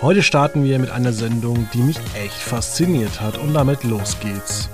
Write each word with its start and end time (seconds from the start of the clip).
Heute 0.00 0.22
starten 0.22 0.62
wir 0.62 0.78
mit 0.78 0.90
einer 0.90 1.12
Sendung, 1.12 1.68
die 1.74 1.82
mich 1.82 1.96
echt 2.14 2.36
fasziniert 2.36 3.20
hat 3.20 3.36
und 3.36 3.52
damit 3.52 3.82
los 3.82 4.16
geht's. 4.20 4.70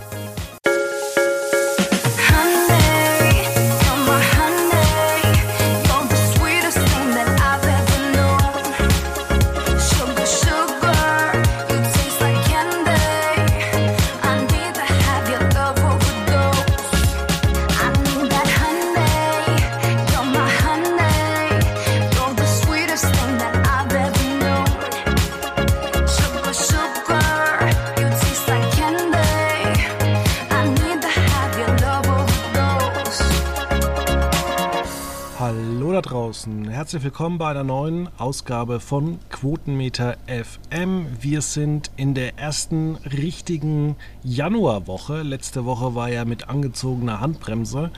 Herzlich 36.94 37.10
willkommen 37.10 37.38
bei 37.38 37.50
einer 37.50 37.64
neuen 37.64 38.08
Ausgabe 38.18 38.78
von 38.78 39.18
Quotenmeter 39.28 40.16
FM. 40.28 41.08
Wir 41.20 41.42
sind 41.42 41.90
in 41.96 42.14
der 42.14 42.38
ersten 42.38 42.94
richtigen 42.98 43.96
Januarwoche. 44.22 45.22
Letzte 45.22 45.64
Woche 45.64 45.96
war 45.96 46.08
ja 46.08 46.24
mit 46.24 46.48
angezogener 46.48 47.18
Handbremse. 47.18 47.90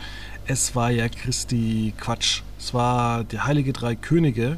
Es 0.47 0.75
war 0.75 0.91
ja 0.91 1.11
Christi 1.11 1.93
Quatsch. 1.99 2.41
Es 2.59 2.73
war 2.73 3.25
der 3.25 3.45
Heilige 3.45 3.75
Drei 3.75 3.97
Könige. 3.97 4.57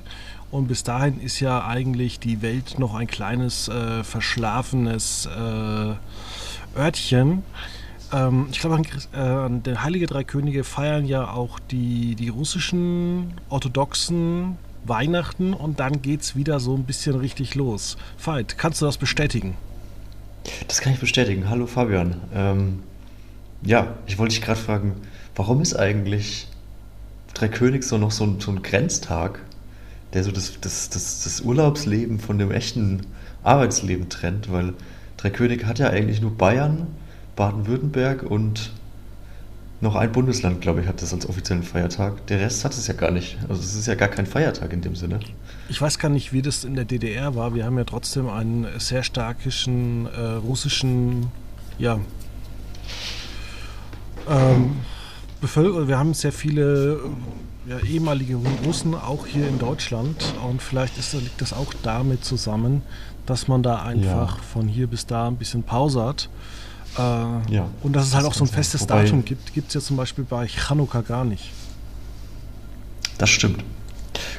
Und 0.52 0.68
bis 0.68 0.84
dahin 0.84 1.20
ist 1.20 1.41
ja 1.41 1.66
eigentlich 1.66 2.20
die 2.20 2.41
Welt 2.41 2.79
noch 2.79 2.95
ein 2.95 3.09
kleines 3.09 3.66
äh, 3.66 4.05
verschlafenes 4.05 5.27
äh, 5.27 6.79
Örtchen. 6.79 7.43
Ähm, 8.12 8.48
ich 8.51 8.60
glaube, 8.60 8.80
äh, 8.80 9.60
der 9.60 9.82
Heilige 9.82 10.06
Drei 10.06 10.24
Könige 10.24 10.64
feiern 10.64 11.04
ja 11.06 11.30
auch 11.30 11.59
die, 11.59 12.14
die 12.14 12.28
russischen 12.28 13.34
orthodoxen 13.48 14.59
Weihnachten 14.84 15.52
und 15.54 15.80
dann 15.80 16.02
geht 16.02 16.23
es 16.23 16.36
wieder 16.36 16.60
so 16.60 16.74
ein 16.74 16.84
bisschen 16.84 17.16
richtig 17.16 17.54
los. 17.54 17.96
Veit, 18.23 18.59
kannst 18.59 18.80
du 18.80 18.86
das 18.86 18.96
bestätigen? 18.96 19.56
Das 20.66 20.80
kann 20.80 20.92
ich 20.92 21.01
bestätigen. 21.01 21.48
Hallo 21.51 21.66
Fabian. 21.66 22.16
Ähm, 22.34 22.82
ja, 23.62 23.95
ich 24.06 24.18
wollte 24.18 24.34
dich 24.34 24.42
gerade 24.42 24.60
fragen, 24.60 24.95
warum 25.36 25.60
ist 25.60 25.74
eigentlich 25.74 26.48
Drei 27.34 27.48
König 27.48 27.84
so 27.84 27.98
noch 27.98 28.10
so 28.10 28.24
ein, 28.24 28.40
so 28.40 28.51
ein 28.51 28.62
Grenztag, 28.62 29.40
der 30.12 30.24
so 30.24 30.32
das, 30.32 30.59
das, 30.60 30.88
das, 30.88 31.23
das 31.23 31.40
Urlaubsleben 31.42 32.18
von 32.18 32.38
dem 32.38 32.51
echten 32.51 33.06
Arbeitsleben 33.45 34.09
trennt? 34.09 34.51
Weil 34.51 34.74
Drei 35.18 35.30
König 35.30 35.64
hat 35.66 35.79
ja 35.79 35.90
eigentlich 35.90 36.20
nur 36.20 36.36
Bayern, 36.36 36.86
Baden-Württemberg 37.39 38.25
und 38.25 38.73
noch 39.81 39.95
ein 39.95 40.11
Bundesland, 40.11 40.61
glaube 40.61 40.81
ich, 40.81 40.89
hat 40.89 41.01
das 41.03 41.15
als 41.15 41.29
offiziellen 41.29 41.63
Feiertag. 41.63 42.27
Der 42.27 42.41
Rest 42.41 42.65
hat 42.65 42.73
es 42.73 42.89
ja 42.89 42.95
gar 42.95 43.13
nicht. 43.13 43.39
Also 43.49 43.63
es 43.63 43.77
ist 43.77 43.87
ja 43.87 43.95
gar 43.95 44.09
kein 44.09 44.27
Feiertag 44.27 44.73
in 44.73 44.81
dem 44.81 44.97
Sinne. 44.97 45.21
Ich 45.69 45.81
weiß 45.81 46.01
gar 46.01 46.09
nicht, 46.09 46.33
wie 46.33 46.43
das 46.43 46.65
in 46.65 46.75
der 46.75 46.85
DDR 46.85 47.37
war. 47.37 47.55
Wir 47.55 47.65
haben 47.65 47.79
ja 47.79 47.85
trotzdem 47.85 48.29
einen 48.29 48.66
sehr 48.79 49.05
starken 49.05 50.07
äh, 50.07 50.21
russischen, 50.21 51.29
ja, 51.79 52.01
ähm, 54.29 54.79
Bevölkerung. 55.41 55.87
Wir 55.87 55.97
haben 55.97 56.15
sehr 56.15 56.33
viele 56.33 56.99
ja, 57.69 57.79
ehemalige 57.79 58.37
Russen 58.66 58.97
auch 58.97 59.27
hier 59.27 59.47
in 59.47 59.61
Deutschland 59.61 60.35
und 60.45 60.61
vielleicht 60.61 60.99
ist, 60.99 61.13
liegt 61.13 61.41
das 61.41 61.53
auch 61.53 61.73
damit 61.85 62.25
zusammen, 62.25 62.83
dass 63.27 63.47
man 63.47 63.63
da 63.63 63.83
einfach 63.83 64.39
ja. 64.39 64.43
von 64.53 64.66
hier 64.66 64.89
bis 64.89 65.06
da 65.06 65.28
ein 65.28 65.37
bisschen 65.37 65.62
Pause 65.62 66.05
hat. 66.05 66.28
Äh, 66.99 67.54
ja, 67.54 67.69
und 67.82 67.93
dass 67.94 68.09
es 68.09 68.15
halt 68.15 68.27
auch 68.27 68.34
so 68.34 68.44
ein 68.44 68.49
festes 68.49 68.82
Wobei, 68.82 69.04
Datum 69.04 69.25
gibt, 69.25 69.53
gibt 69.54 69.69
es 69.69 69.75
ja 69.75 69.81
zum 69.81 69.97
Beispiel 69.97 70.25
bei 70.25 70.48
Chanukka 70.48 71.00
gar 71.03 71.25
nicht. 71.25 71.50
Das 73.19 73.31
stimmt. 73.31 73.64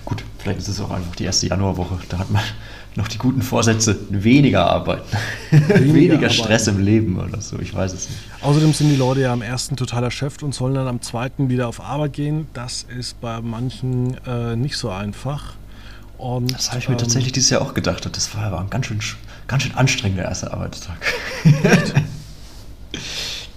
Gut, 0.06 0.24
vielleicht 0.40 0.59
ist 0.59 0.68
es 0.68 0.81
auch 0.81 0.92
einfach 0.92 1.16
die 1.16 1.25
erste 1.25 1.47
Januarwoche. 1.47 2.00
Da 2.09 2.20
hat 2.20 2.31
man 2.31 2.42
noch 2.96 3.08
die 3.08 3.18
guten 3.18 3.42
Vorsätze, 3.42 3.97
weniger 4.09 4.70
arbeiten. 4.70 5.06
Weniger, 5.52 5.94
weniger 5.94 6.30
Stress 6.30 6.68
arbeiten. 6.68 6.80
im 6.80 6.86
Leben 6.86 7.20
oder 7.20 7.40
so, 7.40 7.59
ich 7.59 7.74
weiß 7.74 7.94
es 7.94 8.09
nicht. 8.09 8.20
Außerdem 8.42 8.74
sind 8.74 8.90
die 8.90 8.96
Leute 8.96 9.22
ja 9.22 9.34
am 9.34 9.41
ersten 9.41 9.76
totaler 9.76 10.12
Chef 10.12 10.41
und 10.41 10.53
sollen 10.53 10.74
dann 10.74 10.88
am 10.88 11.02
zweiten 11.02 11.50
wieder 11.50 11.68
auf 11.68 11.80
Arbeit 11.81 12.14
gehen. 12.14 12.47
Das 12.53 12.86
ist 12.97 13.22
bei 13.22 13.40
manchen 13.41 14.18
äh, 14.26 14.56
nicht 14.56 14.76
so 14.78 14.90
einfach. 14.90 15.53
Und, 16.18 16.53
das 16.53 16.70
habe 16.70 16.80
ich 16.80 16.90
mir 16.90 16.96
ähm, 16.96 17.00
tatsächlich 17.00 17.31
dieses 17.31 17.50
Jahr 17.50 17.62
auch 17.62 17.74
gedacht. 17.74 18.09
Das 18.12 18.36
war 18.36 18.44
aber 18.44 18.59
ein 18.59 18.70
ganz 18.70 18.88
schön, 18.88 19.00
ganz 19.47 19.64
schön 19.64 19.76
anstrengender 19.76 20.26
erster 20.26 20.53
Arbeitstag. 20.53 20.97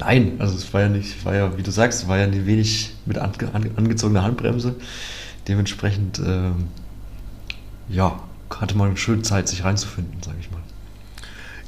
Nein, 0.04 0.36
also 0.40 0.56
es 0.56 0.72
war 0.74 0.80
ja 0.80 0.88
nicht, 0.88 1.24
war 1.24 1.34
ja, 1.34 1.56
wie 1.56 1.62
du 1.62 1.70
sagst, 1.70 2.08
war 2.08 2.18
ja 2.18 2.24
ein 2.24 2.46
wenig 2.46 2.92
mit 3.06 3.18
ange, 3.18 3.50
angezogener 3.76 4.24
Handbremse. 4.24 4.74
Dementsprechend, 5.46 6.18
ähm, 6.18 6.68
ja, 7.88 8.20
hatte 8.50 8.76
man 8.76 8.96
schön 8.96 9.22
Zeit, 9.22 9.48
sich 9.48 9.64
reinzufinden, 9.64 10.20
sage 10.20 10.38
ich 10.40 10.50
mal. 10.50 10.60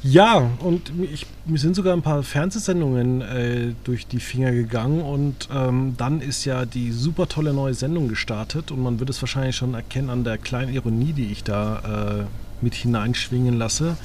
Ja, 0.03 0.51
und 0.59 0.93
ich, 1.13 1.27
mir 1.45 1.59
sind 1.59 1.77
sogar 1.77 1.95
ein 1.95 2.03
paar 2.03 2.25
Fernsehsendungen 2.25 3.23
äh, 3.23 3.73
durch 3.85 4.07
die 4.07 4.21
Finger 4.21 4.51
gegangen 4.53 5.01
und 5.01 5.49
ähm, 5.55 5.95
dann 5.97 6.21
ist 6.21 6.45
ja 6.45 6.67
die 6.67 6.91
super 6.91 7.29
tolle 7.29 7.55
neue 7.55 7.73
Sendung 7.73 8.09
gestartet 8.09 8.71
und 8.71 8.83
man 8.83 8.99
wird 9.01 9.11
es 9.11 9.23
wahrscheinlich 9.23 9.57
schon 9.57 9.75
erkennen 9.75 10.11
an 10.11 10.25
der 10.25 10.39
kleinen 10.39 10.75
Ironie, 10.75 11.13
die 11.13 11.31
ich 11.31 11.45
da 11.45 12.19
äh, 12.21 12.65
mit 12.65 12.75
hineinschwingen 12.75 13.57
lasse. 13.57 13.97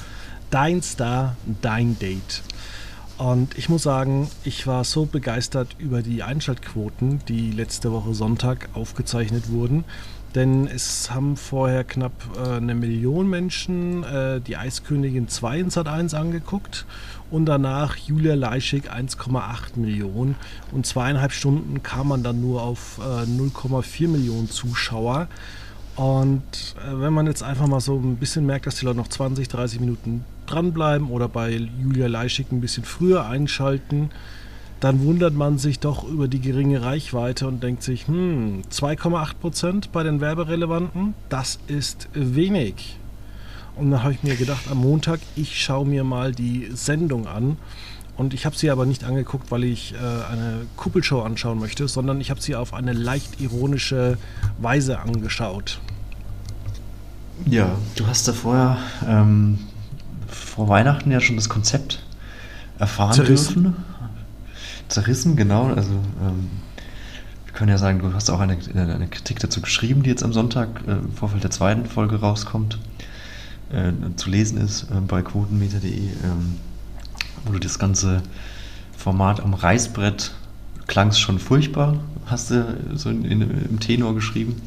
Dein 0.50 0.82
Star, 0.82 1.36
dein 1.60 1.98
Date. 1.98 2.42
Und 3.20 3.58
ich 3.58 3.68
muss 3.68 3.82
sagen, 3.82 4.30
ich 4.44 4.66
war 4.66 4.82
so 4.82 5.04
begeistert 5.04 5.76
über 5.78 6.00
die 6.00 6.22
Einschaltquoten, 6.22 7.20
die 7.28 7.50
letzte 7.50 7.92
Woche 7.92 8.14
Sonntag 8.14 8.70
aufgezeichnet 8.72 9.50
wurden. 9.50 9.84
Denn 10.34 10.66
es 10.66 11.10
haben 11.10 11.36
vorher 11.36 11.84
knapp 11.84 12.12
äh, 12.34 12.56
eine 12.56 12.74
Million 12.74 13.28
Menschen 13.28 14.04
äh, 14.04 14.40
die 14.40 14.56
Eiskönigin 14.56 15.28
2 15.28 15.58
in 15.58 15.68
Sat 15.68 15.86
1 15.86 16.14
angeguckt 16.14 16.86
und 17.30 17.44
danach 17.44 17.96
Julia 17.96 18.36
Leischig 18.36 18.90
1,8 18.90 19.76
Millionen. 19.78 20.36
Und 20.72 20.86
zweieinhalb 20.86 21.32
Stunden 21.32 21.82
kam 21.82 22.08
man 22.08 22.22
dann 22.22 22.40
nur 22.40 22.62
auf 22.62 23.00
äh, 23.00 23.26
0,4 23.26 24.08
Millionen 24.08 24.48
Zuschauer. 24.48 25.28
Und 25.94 26.74
äh, 26.78 26.98
wenn 26.98 27.12
man 27.12 27.26
jetzt 27.26 27.42
einfach 27.42 27.66
mal 27.66 27.80
so 27.80 27.96
ein 27.96 28.16
bisschen 28.16 28.46
merkt, 28.46 28.66
dass 28.66 28.76
die 28.76 28.86
Leute 28.86 28.96
noch 28.96 29.08
20, 29.08 29.46
30 29.46 29.80
Minuten 29.80 30.24
dranbleiben 30.50 31.08
oder 31.08 31.28
bei 31.28 31.50
Julia 31.82 32.06
Leischig 32.06 32.52
ein 32.52 32.60
bisschen 32.60 32.84
früher 32.84 33.26
einschalten, 33.26 34.10
dann 34.80 35.04
wundert 35.04 35.34
man 35.34 35.58
sich 35.58 35.78
doch 35.78 36.08
über 36.08 36.26
die 36.26 36.40
geringe 36.40 36.82
Reichweite 36.82 37.46
und 37.46 37.62
denkt 37.62 37.82
sich, 37.82 38.06
hm, 38.06 38.62
2,8 38.70 39.34
Prozent 39.34 39.92
bei 39.92 40.02
den 40.02 40.20
Werberelevanten, 40.20 41.14
das 41.28 41.58
ist 41.66 42.08
wenig. 42.14 42.96
Und 43.76 43.90
dann 43.90 44.02
habe 44.02 44.14
ich 44.14 44.22
mir 44.22 44.36
gedacht, 44.36 44.70
am 44.70 44.78
Montag, 44.78 45.20
ich 45.36 45.62
schaue 45.62 45.86
mir 45.86 46.02
mal 46.02 46.32
die 46.32 46.68
Sendung 46.74 47.26
an. 47.26 47.56
Und 48.16 48.34
ich 48.34 48.44
habe 48.44 48.56
sie 48.56 48.70
aber 48.70 48.84
nicht 48.84 49.04
angeguckt, 49.04 49.50
weil 49.50 49.64
ich 49.64 49.94
äh, 49.94 49.96
eine 49.96 50.66
Kuppelshow 50.76 51.22
anschauen 51.22 51.58
möchte, 51.58 51.88
sondern 51.88 52.20
ich 52.20 52.30
habe 52.30 52.40
sie 52.40 52.54
auf 52.54 52.74
eine 52.74 52.92
leicht 52.92 53.40
ironische 53.40 54.18
Weise 54.58 55.00
angeschaut. 55.00 55.80
Ja, 57.46 57.70
du 57.96 58.06
hast 58.06 58.28
da 58.28 58.34
vorher 58.34 58.76
ähm, 59.08 59.58
vor 60.30 60.68
Weihnachten 60.68 61.10
ja 61.10 61.20
schon 61.20 61.36
das 61.36 61.48
Konzept 61.48 62.02
erfahren 62.78 63.12
Zerrissen. 63.12 63.62
dürfen. 63.62 63.84
Zerrissen, 64.88 65.36
genau. 65.36 65.66
Also 65.66 65.92
ähm, 65.92 66.50
wir 67.44 67.52
können 67.54 67.70
ja 67.70 67.78
sagen, 67.78 68.00
du 68.00 68.12
hast 68.14 68.30
auch 68.30 68.40
eine, 68.40 68.56
eine, 68.74 69.06
Kritik 69.08 69.38
dazu 69.38 69.60
geschrieben, 69.60 70.02
die 70.02 70.10
jetzt 70.10 70.22
am 70.22 70.32
Sonntag 70.32 70.68
äh, 70.86 70.92
im 70.92 71.12
Vorfeld 71.12 71.44
der 71.44 71.50
zweiten 71.50 71.86
Folge 71.86 72.20
rauskommt, 72.20 72.78
äh, 73.72 73.92
zu 74.16 74.30
lesen 74.30 74.58
ist 74.58 74.84
äh, 74.84 75.00
bei 75.06 75.22
quotenmeter.de. 75.22 75.90
Ähm, 75.92 76.56
wo 77.44 77.52
du 77.52 77.58
das 77.58 77.78
ganze 77.78 78.22
Format 78.96 79.40
am 79.40 79.54
Reißbrett 79.54 80.32
klang 80.86 81.08
es 81.08 81.18
schon 81.18 81.38
furchtbar, 81.38 81.98
hast 82.26 82.50
du 82.50 82.76
so 82.94 83.10
in, 83.10 83.24
in, 83.24 83.40
im 83.42 83.80
Tenor 83.80 84.14
geschrieben. 84.14 84.60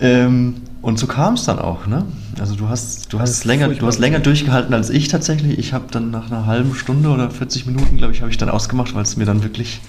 Ähm, 0.00 0.62
und 0.82 0.98
so 0.98 1.06
kam 1.06 1.34
es 1.34 1.44
dann 1.44 1.58
auch, 1.58 1.86
ne? 1.86 2.06
Also 2.38 2.54
du 2.54 2.68
hast, 2.68 3.12
du 3.12 3.20
hast 3.20 3.44
länger, 3.44 3.68
du 3.68 3.86
hast 3.86 3.98
länger 3.98 4.18
durchgehalten 4.18 4.72
als 4.72 4.88
ich 4.88 5.08
tatsächlich. 5.08 5.58
Ich 5.58 5.74
habe 5.74 5.86
dann 5.90 6.10
nach 6.10 6.30
einer 6.30 6.46
halben 6.46 6.74
Stunde 6.74 7.10
oder 7.10 7.30
40 7.30 7.66
Minuten, 7.66 7.98
glaube 7.98 8.14
ich, 8.14 8.22
habe 8.22 8.30
ich 8.30 8.38
dann 8.38 8.48
ausgemacht, 8.48 8.94
weil 8.94 9.02
es 9.02 9.16
mir 9.16 9.26
dann 9.26 9.42
wirklich 9.42 9.80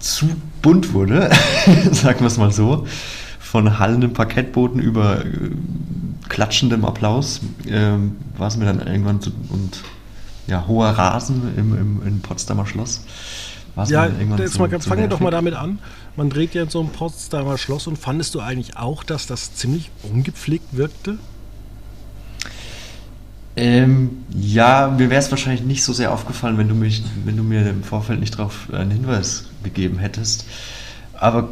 zu 0.00 0.26
bunt 0.62 0.92
wurde, 0.92 1.30
sagen 1.92 2.20
wir 2.20 2.26
es 2.26 2.38
mal 2.38 2.50
so. 2.50 2.86
Von 3.38 3.78
hallendem 3.78 4.14
Parkettboden 4.14 4.80
über 4.80 5.24
äh, 5.24 5.50
klatschendem 6.28 6.84
Applaus 6.84 7.40
äh, 7.66 7.92
war 8.36 8.48
es 8.48 8.56
mir 8.56 8.64
dann 8.64 8.84
irgendwann 8.84 9.20
zu, 9.20 9.30
und 9.50 9.78
ja, 10.48 10.66
hoher 10.66 10.90
Rasen 10.90 11.42
im, 11.56 11.76
im, 11.76 12.02
im 12.04 12.20
Potsdamer 12.20 12.66
Schloss. 12.66 13.04
Was 13.74 13.88
ja, 13.88 14.06
jetzt 14.06 14.58
mal, 14.58 14.68
fangen 14.68 15.00
wir 15.00 15.08
doch 15.08 15.20
mal 15.20 15.30
damit 15.30 15.54
an. 15.54 15.78
Man 16.16 16.28
dreht 16.28 16.54
ja 16.54 16.64
in 16.64 16.68
so 16.68 16.80
einem 16.80 16.90
Potsdamer 16.90 17.56
Schloss 17.56 17.86
und 17.86 17.96
fandest 17.96 18.34
du 18.34 18.40
eigentlich 18.40 18.76
auch, 18.76 19.02
dass 19.02 19.26
das 19.26 19.54
ziemlich 19.54 19.90
ungepflegt 20.02 20.76
wirkte? 20.76 21.18
Ähm, 23.56 24.24
ja, 24.34 24.88
mir 24.88 25.10
wäre 25.10 25.20
es 25.20 25.30
wahrscheinlich 25.30 25.62
nicht 25.62 25.84
so 25.84 25.92
sehr 25.92 26.12
aufgefallen, 26.12 26.58
wenn 26.58 26.68
du, 26.68 26.74
mich, 26.74 27.02
wenn 27.24 27.36
du 27.36 27.42
mir 27.42 27.68
im 27.68 27.82
Vorfeld 27.82 28.20
nicht 28.20 28.38
darauf 28.38 28.68
einen 28.72 28.90
Hinweis 28.90 29.44
gegeben 29.62 29.98
hättest. 29.98 30.46
Aber 31.14 31.50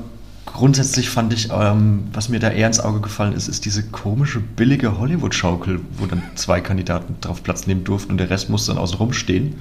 grundsätzlich 0.52 1.10
fand 1.10 1.32
ich, 1.32 1.48
ähm, 1.52 2.04
was 2.12 2.28
mir 2.28 2.40
da 2.40 2.50
eher 2.50 2.66
ins 2.66 2.80
Auge 2.80 3.00
gefallen 3.00 3.32
ist, 3.32 3.48
ist 3.48 3.64
diese 3.64 3.82
komische, 3.82 4.40
billige 4.40 4.98
Hollywood-Schaukel, 4.98 5.80
wo 5.96 6.06
dann 6.06 6.22
zwei 6.34 6.60
Kandidaten 6.60 7.16
drauf 7.20 7.42
Platz 7.42 7.66
nehmen 7.66 7.84
durften 7.84 8.12
und 8.12 8.18
der 8.18 8.30
Rest 8.30 8.50
muss 8.50 8.66
dann 8.66 8.78
außen 8.78 8.98
rum 8.98 9.12
stehen. 9.12 9.56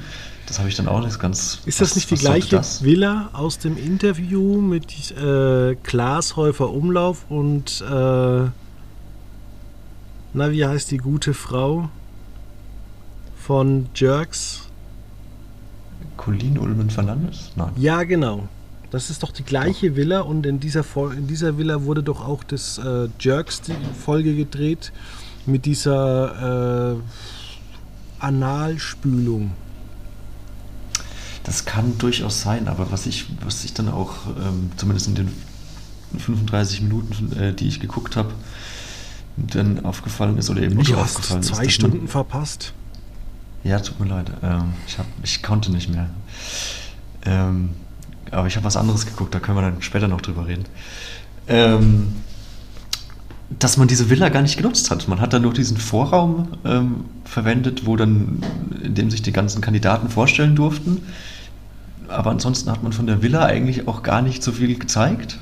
Das 0.47 0.59
habe 0.59 0.69
ich 0.69 0.75
dann 0.75 0.87
auch 0.87 1.03
nicht 1.03 1.19
ganz. 1.19 1.59
Ist 1.65 1.79
das 1.79 1.91
was, 1.91 1.95
nicht 1.95 2.11
die 2.11 2.15
gleiche 2.15 2.61
Villa 2.81 3.29
aus 3.33 3.59
dem 3.59 3.77
Interview 3.77 4.59
mit 4.61 5.11
äh, 5.11 5.75
Glashäufer 5.83 6.69
Umlauf 6.71 7.25
und 7.29 7.81
äh, 7.81 8.49
na, 10.33 10.51
wie 10.51 10.65
heißt 10.65 10.91
die 10.91 10.97
gute 10.97 11.33
Frau? 11.33 11.89
von 13.49 13.89
Jerks. 13.95 14.61
Colin 16.17 16.59
Ulmen 16.59 16.91
Fernandes? 16.91 17.49
Nein. 17.55 17.71
Ja, 17.77 18.03
genau. 18.03 18.47
Das 18.91 19.09
ist 19.09 19.23
doch 19.23 19.31
die 19.31 19.43
gleiche. 19.43 19.95
Villa 19.95 20.21
und 20.21 20.45
in 20.45 20.59
dieser, 20.59 20.83
in 21.15 21.27
dieser 21.27 21.57
Villa 21.57 21.83
wurde 21.83 22.03
doch 22.03 22.25
auch 22.25 22.43
das 22.43 22.79
äh, 22.79 23.07
Jerks 23.19 23.61
Folge 24.03 24.35
gedreht 24.35 24.91
mit 25.45 25.65
dieser 25.65 26.95
äh, 26.95 27.01
Analspülung. 28.19 29.51
Das 31.43 31.65
kann 31.65 31.97
durchaus 31.97 32.41
sein, 32.41 32.67
aber 32.67 32.91
was 32.91 33.05
ich, 33.05 33.25
was 33.43 33.63
ich 33.63 33.73
dann 33.73 33.89
auch, 33.89 34.27
ähm, 34.27 34.71
zumindest 34.75 35.07
in 35.07 35.15
den 35.15 35.31
35 36.17 36.81
Minuten, 36.81 37.33
äh, 37.39 37.53
die 37.53 37.67
ich 37.67 37.79
geguckt 37.79 38.15
habe, 38.15 38.33
dann 39.37 39.85
aufgefallen 39.85 40.37
ist 40.37 40.49
oder 40.49 40.61
eben 40.61 40.75
nicht 40.75 40.93
aufgefallen 40.93 41.41
ist. 41.41 41.47
Zwei 41.47 41.69
Stunden 41.69 42.07
verpasst. 42.07 42.73
Ja, 43.63 43.79
tut 43.79 43.99
mir 43.99 44.07
leid. 44.07 44.31
Ähm, 44.41 44.73
ich, 44.87 44.97
hab, 44.97 45.05
ich 45.23 45.41
konnte 45.41 45.71
nicht 45.71 45.89
mehr. 45.89 46.09
Ähm, 47.25 47.71
aber 48.31 48.47
ich 48.47 48.55
habe 48.55 48.65
was 48.65 48.77
anderes 48.77 49.05
geguckt, 49.05 49.33
da 49.33 49.39
können 49.39 49.57
wir 49.57 49.61
dann 49.61 49.81
später 49.81 50.07
noch 50.07 50.21
drüber 50.21 50.47
reden. 50.47 50.65
Ähm, 51.47 52.13
dass 53.57 53.77
man 53.77 53.87
diese 53.87 54.09
Villa 54.09 54.29
gar 54.29 54.43
nicht 54.43 54.57
genutzt 54.57 54.91
hat. 54.91 55.07
Man 55.07 55.19
hat 55.19 55.33
dann 55.33 55.41
nur 55.41 55.53
diesen 55.53 55.77
Vorraum 55.77 56.49
ähm, 56.65 57.05
verwendet, 57.25 57.85
wo 57.85 57.95
dann, 57.95 58.43
in 58.83 58.93
dem 58.93 59.09
sich 59.09 59.23
die 59.23 59.31
ganzen 59.31 59.61
Kandidaten 59.61 60.09
vorstellen 60.09 60.55
durften. 60.55 61.01
Aber 62.07 62.29
ansonsten 62.29 62.69
hat 62.69 62.83
man 62.83 62.93
von 62.93 63.07
der 63.07 63.23
Villa 63.23 63.45
eigentlich 63.45 63.87
auch 63.87 64.03
gar 64.03 64.21
nicht 64.21 64.43
so 64.43 64.51
viel 64.51 64.77
gezeigt. 64.77 65.39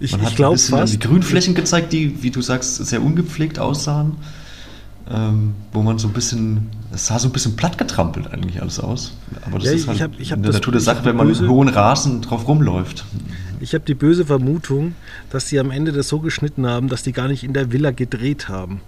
Ich, 0.00 0.12
man 0.12 0.22
hat 0.22 0.32
ich 0.32 0.44
ein 0.44 0.52
bisschen 0.52 0.78
fast, 0.78 0.92
die 0.92 0.98
Grünflächen 0.98 1.54
gezeigt, 1.54 1.92
die, 1.92 2.22
wie 2.22 2.30
du 2.30 2.42
sagst, 2.42 2.76
sehr 2.84 3.02
ungepflegt 3.02 3.58
aussahen 3.58 4.16
ähm, 5.10 5.54
wo 5.72 5.82
man 5.82 5.98
so 5.98 6.08
ein 6.08 6.14
bisschen, 6.14 6.68
es 6.92 7.06
sah 7.06 7.18
so 7.18 7.28
ein 7.28 7.32
bisschen 7.32 7.56
platt 7.56 7.76
getrampelt 7.76 8.32
eigentlich 8.32 8.62
alles 8.62 8.80
aus. 8.80 9.16
Aber 9.46 9.58
das 9.58 9.68
ja, 9.68 9.72
ist 9.72 9.88
halt 9.88 10.00
hab, 10.00 10.18
in 10.18 10.42
der 10.42 10.52
Natur 10.52 10.72
der 10.72 10.80
Sache, 10.80 11.04
wenn 11.04 11.16
man 11.16 11.28
böse, 11.28 11.48
hohen 11.48 11.68
Rasen 11.68 12.22
drauf 12.22 12.48
rumläuft. 12.48 13.04
Ich 13.60 13.74
habe 13.74 13.84
die 13.84 13.94
böse 13.94 14.24
Vermutung, 14.24 14.94
dass 15.30 15.48
sie 15.48 15.58
am 15.58 15.70
Ende 15.70 15.92
das 15.92 16.08
so 16.08 16.20
geschnitten 16.20 16.66
haben, 16.66 16.88
dass 16.88 17.02
die 17.02 17.12
gar 17.12 17.28
nicht 17.28 17.44
in 17.44 17.52
der 17.52 17.72
Villa 17.72 17.90
gedreht 17.90 18.48
haben. 18.48 18.80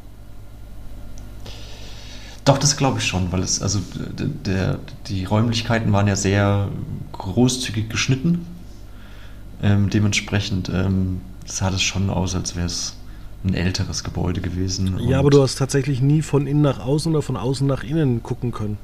Doch, 2.45 2.59
das 2.59 2.77
glaube 2.77 3.01
ich 3.01 3.07
schon, 3.07 3.33
weil 3.33 3.43
es, 3.43 3.61
also 3.61 3.81
der, 4.47 4.79
die 5.09 5.25
Räumlichkeiten 5.25 5.93
waren 5.93 6.07
ja 6.07 6.15
sehr 6.15 6.69
großzügig 7.13 7.89
geschnitten. 7.89 8.47
Ähm, 9.63 9.91
dementsprechend 9.91 10.69
ähm, 10.69 11.21
sah 11.45 11.71
das 11.71 11.83
schon 11.83 12.09
aus, 12.09 12.35
als 12.35 12.55
wäre 12.55 12.67
es 12.67 12.96
ein 13.47 13.55
älteres 13.55 14.05
Gebäude 14.05 14.41
gewesen. 14.41 14.99
Ja, 15.09 15.19
aber 15.19 15.31
du 15.31 15.43
hast 15.43 15.57
tatsächlich 15.57 16.01
nie 16.01 16.23
von 16.23 16.47
innen 16.47 16.63
nach 16.63 16.81
außen 16.81 17.13
oder 17.13 17.23
von 17.23 17.37
außen 17.37 17.67
nach 17.67 17.83
innen 17.83 18.23
gucken 18.23 18.53
können. 18.53 18.79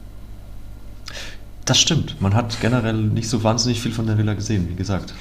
Das 1.65 1.79
stimmt. 1.79 2.21
Man 2.21 2.35
hat 2.35 2.61
generell 2.61 2.95
nicht 2.95 3.29
so 3.29 3.45
wahnsinnig 3.45 3.81
viel 3.81 3.93
von 3.93 4.07
der 4.07 4.19
Villa 4.19 4.35
gesehen, 4.35 4.69
wie 4.69 4.75
gesagt. 4.75 5.15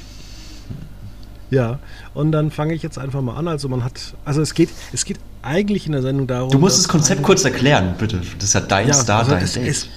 Ja, 1.51 1.79
und 2.13 2.31
dann 2.31 2.49
fange 2.49 2.73
ich 2.73 2.81
jetzt 2.81 2.97
einfach 2.97 3.21
mal 3.21 3.35
an. 3.35 3.47
Also 3.47 3.67
man 3.67 3.83
hat, 3.83 4.15
also 4.23 4.41
es 4.41 4.53
geht, 4.53 4.69
es 4.93 5.05
geht 5.05 5.19
eigentlich 5.41 5.85
in 5.85 5.91
der 5.91 6.01
Sendung 6.01 6.25
darum. 6.25 6.49
Du 6.49 6.57
musst 6.57 6.77
das 6.77 6.87
Konzept 6.87 7.21
kurz 7.23 7.44
erklären, 7.44 7.95
bitte. 7.97 8.21
Das 8.37 8.45
ist 8.45 8.53
ja 8.53 8.61
dein 8.61 8.87
ja, 8.87 8.94
Star, 8.94 9.19
also 9.19 9.31
dein 9.31 9.65
Date. 9.65 9.89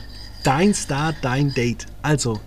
dein 0.42 0.74
Star, 0.74 1.14
dein 1.22 1.54
Date. 1.54 1.86
Also, 2.02 2.40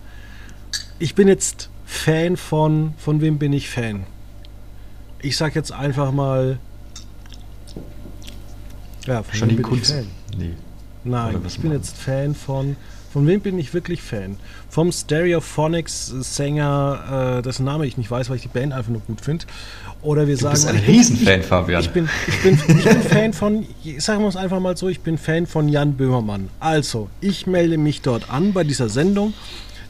ich 0.98 1.14
bin 1.14 1.26
jetzt 1.26 1.70
Fan 1.86 2.36
von, 2.36 2.92
von 2.98 3.22
wem 3.22 3.38
bin 3.38 3.54
ich 3.54 3.70
Fan? 3.70 4.04
Ich 5.22 5.38
sag 5.38 5.54
jetzt 5.54 5.72
einfach 5.72 6.12
mal 6.12 6.58
ja, 9.08 9.22
von 9.22 9.38
Janine 9.38 9.62
Kunz. 9.62 9.94
Nee. 10.36 10.54
Nein, 11.04 11.36
ich 11.46 11.60
bin 11.60 11.70
jetzt 11.72 11.96
Fan 11.96 12.34
von. 12.34 12.76
Von 13.10 13.26
wem 13.26 13.40
bin 13.40 13.58
ich 13.58 13.72
wirklich 13.72 14.02
Fan? 14.02 14.36
Vom 14.68 14.92
Stereophonics-Sänger, 14.92 17.38
äh, 17.38 17.42
dessen 17.42 17.64
Name 17.64 17.86
ich 17.86 17.96
nicht 17.96 18.10
weiß, 18.10 18.28
weil 18.28 18.36
ich 18.36 18.42
die 18.42 18.48
Band 18.48 18.74
einfach 18.74 18.90
nur 18.90 19.00
gut 19.00 19.22
finde. 19.22 19.46
Oder 20.02 20.28
wir 20.28 20.36
du 20.36 20.42
sagen. 20.42 20.56
Bist 20.56 20.68
ein 20.68 20.76
Riesenfan, 20.76 21.42
Fabian. 21.42 21.80
Ich 21.80 21.88
bin, 21.88 22.06
ich, 22.26 22.42
bin, 22.42 22.52
ich 22.68 22.84
bin 22.84 23.02
Fan 23.02 23.32
von, 23.32 23.66
sagen 23.96 24.20
wir 24.20 24.28
es 24.28 24.36
einfach 24.36 24.60
mal 24.60 24.76
so, 24.76 24.90
ich 24.90 25.00
bin 25.00 25.16
Fan 25.16 25.46
von 25.46 25.70
Jan 25.70 25.94
Böhmermann. 25.94 26.50
Also, 26.60 27.08
ich 27.22 27.46
melde 27.46 27.78
mich 27.78 28.02
dort 28.02 28.30
an 28.30 28.52
bei 28.52 28.62
dieser 28.62 28.90
Sendung. 28.90 29.32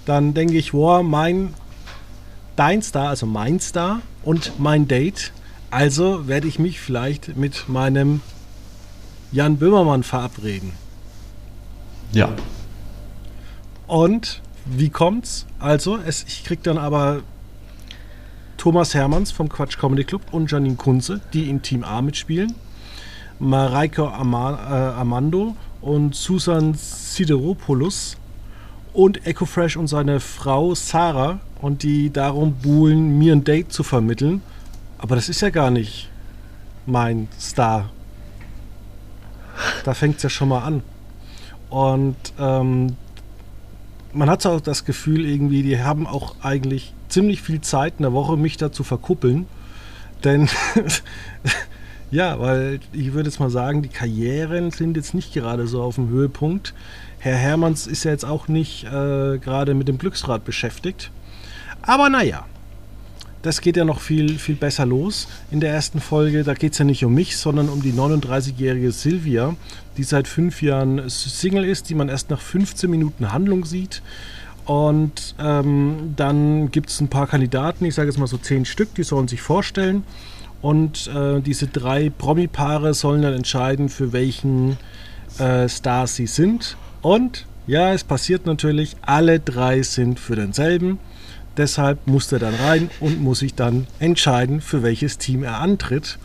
Dann 0.06 0.32
denke 0.32 0.56
ich, 0.56 0.73
wow, 0.73 1.03
mein, 1.03 1.55
dein 2.55 2.82
Star, 2.82 3.09
also 3.09 3.26
mein 3.26 3.59
Star 3.59 4.00
und 4.23 4.53
mein 4.59 4.87
Date. 4.87 5.32
Also 5.71 6.29
werde 6.29 6.49
ich 6.49 6.61
mich 6.61 6.81
vielleicht 6.81 7.37
mit 7.37 7.69
meinem 7.69 8.23
Jan 9.30 9.58
Böhmermann 9.58 10.02
verabreden. 10.02 10.72
Ja. 12.12 12.30
Und 13.86 14.42
wie 14.64 14.90
kommt's? 14.90 15.46
Also, 15.58 15.98
es, 15.98 16.25
ich 16.25 16.44
krieg 16.44 16.62
dann 16.62 16.78
aber 16.78 17.22
Thomas 18.56 18.94
Hermanns 18.94 19.30
vom 19.30 19.48
Quatsch 19.48 19.78
Comedy 19.78 20.04
Club 20.04 20.22
und 20.32 20.50
Janine 20.50 20.76
Kunze, 20.76 21.20
die 21.32 21.48
in 21.48 21.62
Team 21.62 21.84
A 21.84 22.02
mitspielen. 22.02 22.54
Mareike 23.38 24.12
Ama 24.12 24.54
äh, 24.54 25.00
Amando 25.00 25.56
und 25.80 26.14
Susan 26.14 26.75
Sideropoulos 26.75 28.16
und 28.92 29.26
Ecofresh 29.26 29.76
und 29.76 29.86
seine 29.86 30.20
Frau 30.20 30.75
Sarah 30.75 31.38
und 31.60 31.82
die 31.82 32.10
darum 32.10 32.54
buhlen, 32.54 33.16
mir 33.19 33.32
ein 33.32 33.44
Date 33.44 33.72
zu 33.72 33.82
vermitteln. 33.82 34.42
Aber 34.98 35.14
das 35.14 35.28
ist 35.28 35.40
ja 35.40 35.50
gar 35.50 35.70
nicht 35.70 36.08
mein 36.84 37.28
Star 37.38 37.90
da 39.84 39.94
fängt 39.94 40.16
es 40.16 40.22
ja 40.22 40.31
schon 40.31 40.49
mal 40.49 40.62
an. 40.62 40.82
Und 41.71 42.16
ähm, 42.38 42.97
man 44.12 44.30
hat 44.30 44.44
auch 44.47 44.61
das 44.61 44.85
Gefühl, 44.85 45.26
irgendwie, 45.26 45.62
die 45.62 45.80
haben 45.80 46.06
auch 46.06 46.37
eigentlich 46.42 46.94
ziemlich 47.09 47.42
viel 47.42 47.61
Zeit 47.61 47.94
in 47.99 48.02
der 48.02 48.12
Woche, 48.12 48.37
mich 48.37 48.56
da 48.56 48.73
zu 48.73 48.85
verkuppeln. 48.85 49.47
Denn 50.25 50.49
ja, 52.11 52.40
weil 52.40 52.80
ich 52.92 53.12
würde 53.12 53.28
jetzt 53.28 53.40
mal 53.40 53.50
sagen, 53.50 53.83
die 53.83 53.88
Karrieren 53.88 54.71
sind 54.71 54.97
jetzt 54.97 55.14
nicht 55.14 55.33
gerade 55.33 55.66
so 55.66 55.83
auf 55.83 55.97
dem 55.97 56.09
Höhepunkt. 56.09 56.75
Herr 57.18 57.37
Hermanns 57.37 57.87
ist 57.87 58.04
ja 58.04 58.12
jetzt 58.12 58.25
auch 58.25 58.49
nicht 58.49 58.85
äh, 58.85 59.38
gerade 59.38 59.75
mit 59.75 59.88
dem 59.88 59.99
Glücksrad 59.99 60.44
beschäftigt. 60.44 61.11
Aber 61.83 62.09
naja, 62.09 62.44
das 63.42 63.61
geht 63.61 63.76
ja 63.76 63.85
noch 63.85 64.00
viel, 64.00 64.38
viel 64.38 64.57
besser 64.57 64.87
los 64.87 65.28
in 65.50 65.61
der 65.61 65.73
ersten 65.73 66.00
Folge. 66.00 66.42
Da 66.45 66.54
geht 66.54 66.73
es 66.73 66.78
ja 66.78 66.85
nicht 66.85 67.04
um 67.04 67.14
mich, 67.14 67.37
sondern 67.37 67.68
um 67.68 67.83
die 67.83 67.92
39-jährige 67.92 68.92
Silvia, 68.92 69.54
die 69.97 70.02
seit 70.02 70.28
fünf 70.28 70.62
Jahren 70.62 71.09
Single 71.09 71.64
ist, 71.64 71.88
die 71.88 71.95
man 71.95 72.09
erst 72.09 72.30
nach 72.30 72.40
15 72.40 72.90
Minuten 72.90 73.33
Handlung 73.33 73.64
sieht. 73.64 74.02
Und 74.64 75.35
ähm, 75.38 76.14
dann 76.16 76.71
gibt 76.71 76.90
es 76.90 77.00
ein 77.00 77.09
paar 77.09 77.26
Kandidaten, 77.26 77.85
ich 77.87 77.95
sage 77.95 78.09
jetzt 78.09 78.18
mal 78.18 78.26
so 78.26 78.37
zehn 78.37 78.64
Stück, 78.64 78.95
die 78.95 79.02
sollen 79.02 79.28
sich 79.28 79.40
vorstellen. 79.40 80.04
Und 80.61 81.09
äh, 81.14 81.40
diese 81.40 81.68
drei 81.68 82.11
Promi-Paare 82.11 82.92
sollen 82.92 83.23
dann 83.23 83.33
entscheiden, 83.33 83.88
für 83.88 84.12
welchen 84.12 84.76
äh, 85.38 85.68
Star 85.68 86.07
sie 86.07 86.26
sind. 86.26 86.76
Und 87.00 87.47
ja, 87.66 87.92
es 87.92 88.02
passiert 88.02 88.47
natürlich, 88.47 88.97
alle 89.02 89.40
drei 89.40 89.83
sind 89.83 90.18
für 90.18 90.37
denselben. 90.37 90.99
Deshalb 91.59 92.07
muss 92.07 92.31
er 92.33 92.38
dann 92.38 92.55
rein 92.55 92.88
und 93.00 93.21
muss 93.21 93.41
sich 93.41 93.55
dann 93.55 93.87
entscheiden, 93.99 94.61
für 94.61 94.83
welches 94.83 95.19
Team 95.19 95.43
er 95.43 95.59
antritt. 95.59 96.19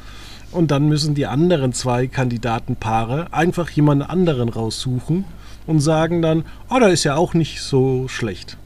Und 0.51 0.69
dann 0.69 0.87
müssen 0.87 1.15
die 1.15 1.25
anderen 1.25 1.73
zwei 1.73 2.05
Kandidatenpaare 2.05 3.33
einfach 3.33 3.69
jemand 3.71 4.07
anderen 4.07 4.49
raussuchen 4.49 5.25
und 5.65 5.79
sagen 5.79 6.21
dann, 6.21 6.45
oh, 6.69 6.77
da 6.79 6.87
ist 6.87 7.03
ja 7.03 7.15
auch 7.15 7.33
nicht 7.33 7.61
so 7.61 8.07
schlecht. 8.07 8.57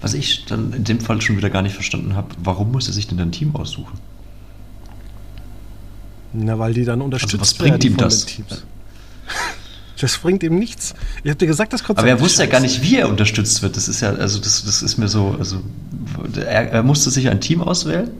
Was 0.00 0.14
ich 0.14 0.46
dann 0.46 0.72
in 0.72 0.84
dem 0.84 1.00
Fall 1.00 1.20
schon 1.20 1.36
wieder 1.36 1.50
gar 1.50 1.62
nicht 1.62 1.74
verstanden 1.74 2.14
habe, 2.16 2.28
warum 2.42 2.72
muss 2.72 2.86
er 2.88 2.94
sich 2.94 3.06
denn 3.06 3.20
ein 3.20 3.32
Team 3.32 3.54
aussuchen? 3.54 3.98
Na, 6.32 6.58
weil 6.58 6.74
die 6.74 6.84
dann 6.84 7.02
unterstützt 7.02 7.34
also 7.34 7.42
was 7.42 7.54
bringt 7.54 7.84
ihm 7.84 7.96
das? 7.96 8.26
Das 10.00 10.18
bringt 10.18 10.42
ihm 10.42 10.58
nichts. 10.58 10.94
Ich 11.24 11.30
habe 11.30 11.38
dir 11.38 11.46
gesagt, 11.46 11.72
das 11.72 11.82
Konzept. 11.82 12.00
Aber 12.00 12.08
er 12.08 12.20
wusste 12.20 12.44
ja 12.44 12.50
gar 12.50 12.60
nicht, 12.60 12.82
wie 12.82 12.96
er 12.96 13.08
unterstützt 13.08 13.62
wird. 13.62 13.76
Das 13.76 13.88
ist 13.88 14.00
ja, 14.00 14.10
also 14.10 14.38
das, 14.38 14.64
das 14.64 14.82
ist 14.82 14.98
mir 14.98 15.08
so, 15.08 15.34
also 15.38 15.62
er, 16.36 16.72
er 16.72 16.82
musste 16.82 17.10
sich 17.10 17.28
ein 17.28 17.40
Team 17.40 17.62
auswählen 17.62 18.10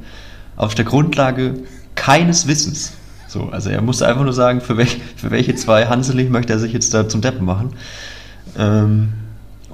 auf 0.57 0.75
der 0.75 0.85
Grundlage 0.85 1.55
keines 1.95 2.47
Wissens. 2.47 2.93
So, 3.29 3.51
also 3.51 3.71
er 3.71 3.83
musste 3.83 4.07
einfach 4.07 4.25
nur 4.25 4.33
sagen, 4.33 4.61
für, 4.61 4.77
welch, 4.77 4.99
für 5.17 5.31
welche 5.31 5.55
zwei 5.55 5.87
Hanselig 5.87 6.31
möchte 6.31 6.53
er 6.53 6.59
sich 6.59 6.73
jetzt 6.73 6.95
da 6.95 7.09
zum 7.09 7.21
Deppen 7.21 7.45
machen. 7.45 7.75
Ähm, 8.57 9.09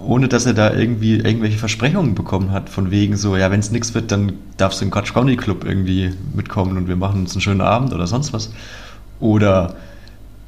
ohne 0.04 0.26
dass 0.26 0.46
er 0.46 0.54
da 0.54 0.72
irgendwie 0.72 1.18
irgendwelche 1.18 1.58
Versprechungen 1.58 2.14
bekommen 2.14 2.50
hat, 2.50 2.68
von 2.68 2.90
wegen 2.90 3.16
so, 3.16 3.36
ja, 3.36 3.50
wenn 3.50 3.60
es 3.60 3.70
nichts 3.70 3.94
wird, 3.94 4.10
dann 4.10 4.32
darfst 4.56 4.80
du 4.80 4.84
im 4.84 4.90
Quatsch 4.90 5.14
Comedy 5.14 5.36
Club 5.36 5.64
irgendwie 5.64 6.12
mitkommen 6.34 6.76
und 6.76 6.88
wir 6.88 6.96
machen 6.96 7.20
uns 7.20 7.32
einen 7.32 7.40
schönen 7.40 7.60
Abend 7.60 7.92
oder 7.92 8.06
sonst 8.06 8.32
was. 8.32 8.50
Oder, 9.20 9.76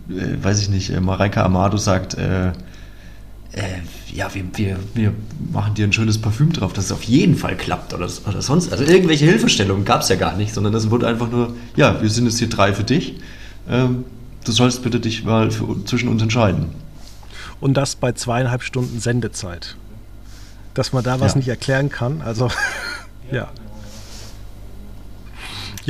äh, 0.09 0.43
weiß 0.43 0.61
ich 0.61 0.69
nicht, 0.69 0.91
äh, 0.91 1.01
Mareike 1.01 1.43
Amado 1.43 1.77
sagt, 1.77 2.15
äh, 2.15 2.49
äh, 2.49 3.79
ja, 4.13 4.33
wir, 4.35 4.45
wir, 4.55 4.77
wir 4.95 5.13
machen 5.53 5.75
dir 5.75 5.87
ein 5.87 5.93
schönes 5.93 6.21
Parfüm 6.21 6.53
drauf, 6.53 6.73
dass 6.73 6.87
es 6.87 6.93
auf 6.93 7.05
jeden 7.05 7.37
Fall 7.37 7.57
klappt 7.57 7.95
oder, 7.95 8.09
oder 8.29 8.43
sonst. 8.43 8.73
Also 8.73 8.85
irgendwelche 8.85 9.25
Hilfestellungen 9.25 9.85
gab 9.85 10.03
es 10.03 10.09
ja 10.09 10.17
gar 10.17 10.37
nicht, 10.37 10.55
sondern 10.55 10.75
es 10.75 10.91
wurde 10.91 11.07
einfach 11.07 11.31
nur, 11.31 11.55
ja, 11.77 12.01
wir 12.03 12.11
sind 12.11 12.27
jetzt 12.27 12.39
hier 12.39 12.49
drei 12.49 12.73
für 12.73 12.85
dich. 12.85 13.21
Ähm, 13.69 14.05
du 14.45 14.53
sollst 14.53 14.83
bitte 14.83 15.01
dich 15.01 15.25
mal 15.25 15.51
für, 15.51 15.85
zwischen 15.85 16.09
uns 16.09 16.23
entscheiden. 16.23 16.67
Und 17.61 17.75
das 17.75 17.95
bei 17.97 18.13
zweieinhalb 18.13 18.63
Stunden 18.63 19.01
Sendezeit. 19.01 19.77
Dass 20.75 20.93
man 20.93 21.05
da 21.05 21.21
was 21.21 21.33
ja. 21.33 21.39
nicht 21.39 21.49
erklären 21.49 21.89
kann, 21.89 22.21
also 22.23 22.49
ja. 23.31 23.37
Ja, 23.37 23.49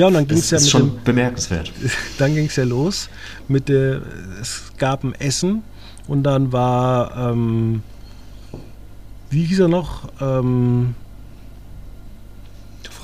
und 0.07 0.15
dann 0.15 0.27
ging 0.27 0.39
es 0.39 0.51
ja 0.51 0.59
mit 0.59 0.69
schon 0.69 0.83
dem, 0.83 1.05
bemerkenswert. 1.05 1.73
Dann 2.19 2.35
ging 2.35 2.47
es 2.47 2.57
ja 2.57 2.65
los 2.65 3.09
mit 3.47 3.69
der, 3.69 4.03
es 4.41 4.73
gab 4.77 5.05
ein 5.05 5.15
Essen 5.15 5.63
und 6.09 6.25
dann 6.25 6.53
war, 6.53 7.31
ähm, 7.31 7.83
wie 9.31 9.45
hieß 9.45 9.61
er 9.61 9.69
noch? 9.69 10.09
Ähm, 10.21 10.95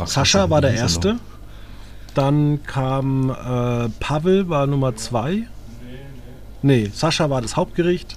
Sascha 0.05 0.51
war 0.51 0.61
der 0.61 0.75
Erste. 0.75 1.19
Dann 2.15 2.63
kam 2.65 3.31
äh, 3.31 3.89
Pavel, 4.01 4.49
war 4.49 4.67
Nummer 4.67 4.97
zwei. 4.97 5.47
Nee, 6.63 6.91
Sascha 6.93 7.31
war 7.31 7.41
das 7.41 7.57
Hauptgericht. 7.57 8.17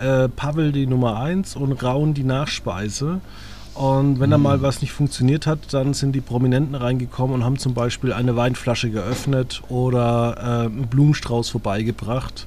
Äh, 0.00 0.28
Pavel 0.28 0.72
die 0.72 0.86
Nummer 0.86 1.20
eins 1.20 1.54
und 1.56 1.82
Raun 1.82 2.14
die 2.14 2.24
Nachspeise. 2.24 3.20
Und 3.74 4.20
wenn 4.20 4.28
mhm. 4.28 4.32
da 4.32 4.38
mal 4.38 4.62
was 4.62 4.82
nicht 4.82 4.92
funktioniert 4.92 5.46
hat, 5.46 5.72
dann 5.72 5.94
sind 5.94 6.12
die 6.12 6.20
Prominenten 6.20 6.74
reingekommen 6.74 7.34
und 7.36 7.44
haben 7.44 7.58
zum 7.58 7.74
Beispiel 7.74 8.12
eine 8.12 8.36
Weinflasche 8.36 8.90
geöffnet 8.90 9.62
oder 9.68 10.36
äh, 10.36 10.66
einen 10.66 10.88
Blumenstrauß 10.88 11.50
vorbeigebracht. 11.50 12.46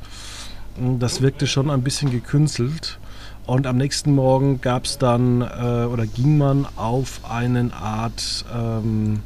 Das 0.99 1.21
wirkte 1.21 1.47
schon 1.47 1.69
ein 1.71 1.81
bisschen 1.81 2.11
gekünstelt. 2.11 2.99
Und 3.47 3.67
am 3.67 3.77
nächsten 3.77 4.13
Morgen 4.13 4.59
gab 4.59 4.85
es 4.85 4.97
dann 4.97 5.41
äh, 5.41 5.85
oder 5.85 6.05
ging 6.07 6.37
man 6.37 6.67
auf 6.75 7.21
einen 7.29 7.71
Art 7.71 8.43
ähm, 8.53 9.21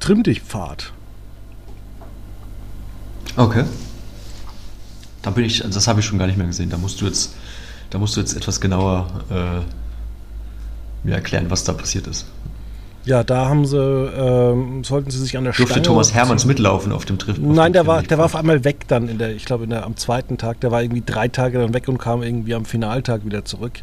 Trimmdichtpfad. 0.00 0.92
Okay. 3.36 3.64
Da 5.22 5.30
bin 5.30 5.44
ich, 5.44 5.60
das 5.60 5.86
habe 5.86 6.00
ich 6.00 6.06
schon 6.06 6.18
gar 6.18 6.26
nicht 6.26 6.36
mehr 6.36 6.48
gesehen. 6.48 6.70
Da 6.70 6.76
musst 6.76 7.00
du 7.00 7.06
jetzt, 7.06 7.34
da 7.90 7.98
musst 7.98 8.16
du 8.16 8.20
jetzt 8.20 8.36
etwas 8.36 8.60
genauer 8.60 9.06
äh, 9.30 9.81
mir 11.04 11.14
erklären, 11.14 11.46
was 11.50 11.64
da 11.64 11.72
passiert 11.72 12.06
ist. 12.06 12.26
Ja, 13.04 13.24
da 13.24 13.48
haben 13.48 13.66
sie, 13.66 13.76
ähm, 13.76 14.84
sollten 14.84 15.10
sie 15.10 15.18
sich 15.18 15.36
an 15.36 15.42
der 15.42 15.52
Durfte 15.52 15.72
Stange 15.72 15.86
Thomas 15.86 16.14
Hermanns 16.14 16.44
mitlaufen 16.44 16.92
auf 16.92 17.04
dem 17.04 17.18
Triff? 17.18 17.36
Nein, 17.38 17.72
der 17.72 17.86
war, 17.86 18.02
der 18.02 18.18
war 18.18 18.26
auf 18.26 18.36
einmal 18.36 18.62
weg 18.64 18.86
dann 18.86 19.08
in 19.08 19.18
der, 19.18 19.34
ich 19.34 19.44
glaube, 19.44 19.64
in 19.64 19.70
der, 19.70 19.84
am 19.84 19.96
zweiten 19.96 20.38
Tag. 20.38 20.60
Der 20.60 20.70
war 20.70 20.82
irgendwie 20.82 21.02
drei 21.04 21.26
Tage 21.26 21.58
dann 21.58 21.74
weg 21.74 21.88
und 21.88 21.98
kam 21.98 22.22
irgendwie 22.22 22.54
am 22.54 22.64
Finaltag 22.64 23.24
wieder 23.24 23.44
zurück. 23.44 23.80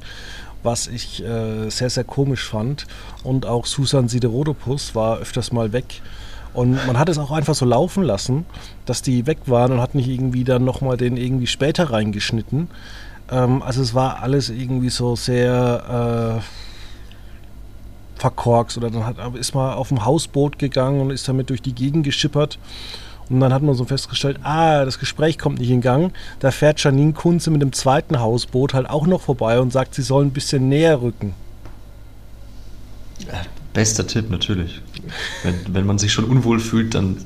Was 0.63 0.87
ich 0.87 1.23
äh, 1.23 1.69
sehr, 1.69 1.89
sehr 1.89 2.05
komisch 2.05 2.47
fand. 2.47 2.87
Und 3.23 3.45
auch 3.45 3.65
Susan 3.65 4.07
Siderodopus 4.07 4.95
war 4.95 5.17
öfters 5.17 5.51
mal 5.51 5.73
weg. 5.73 6.01
Und 6.53 6.85
man 6.87 6.97
hat 6.97 7.09
es 7.09 7.17
auch 7.17 7.31
einfach 7.31 7.55
so 7.55 7.65
laufen 7.65 8.03
lassen, 8.03 8.45
dass 8.85 9.01
die 9.01 9.27
weg 9.27 9.39
waren 9.45 9.73
und 9.73 9.81
hat 9.81 9.95
nicht 9.95 10.07
irgendwie 10.07 10.45
dann 10.45 10.63
nochmal 10.63 10.95
den 10.95 11.17
irgendwie 11.17 11.47
später 11.47 11.91
reingeschnitten. 11.91 12.69
Ähm, 13.29 13.61
also 13.63 13.81
es 13.81 13.93
war 13.93 14.23
alles 14.23 14.49
irgendwie 14.49 14.89
so 14.89 15.17
sehr... 15.17 16.39
Äh, 16.39 16.68
verkorkst 18.19 18.77
oder 18.77 18.89
dann 18.89 19.05
hat, 19.05 19.17
ist 19.35 19.55
man 19.55 19.73
auf 19.73 19.91
ein 19.91 20.05
Hausboot 20.05 20.59
gegangen 20.59 21.01
und 21.01 21.11
ist 21.11 21.27
damit 21.27 21.49
durch 21.49 21.61
die 21.61 21.73
Gegend 21.73 22.03
geschippert. 22.03 22.59
Und 23.29 23.39
dann 23.41 23.53
hat 23.53 23.61
man 23.61 23.75
so 23.75 23.85
festgestellt, 23.85 24.39
ah, 24.43 24.85
das 24.85 24.97
Gespräch 24.97 25.37
kommt 25.37 25.59
nicht 25.59 25.69
in 25.69 25.81
Gang. 25.81 26.11
Da 26.39 26.49
fährt 26.49 26.83
Janine 26.83 27.13
Kunze 27.13 27.51
mit 27.51 27.61
dem 27.61 27.73
zweiten 27.73 28.19
Hausboot 28.19 28.73
halt 28.73 28.89
auch 28.89 29.05
noch 29.05 29.21
vorbei 29.21 29.59
und 29.59 29.71
sagt, 29.71 29.93
sie 29.93 30.01
soll 30.01 30.25
ein 30.25 30.31
bisschen 30.31 30.67
näher 30.67 31.01
rücken. 31.01 31.35
Bester 33.73 34.07
Tipp 34.07 34.31
natürlich. 34.31 34.81
Wenn, 35.43 35.73
wenn 35.73 35.85
man 35.85 35.99
sich 35.99 36.11
schon 36.11 36.25
unwohl 36.25 36.59
fühlt, 36.59 36.95
dann 36.95 37.17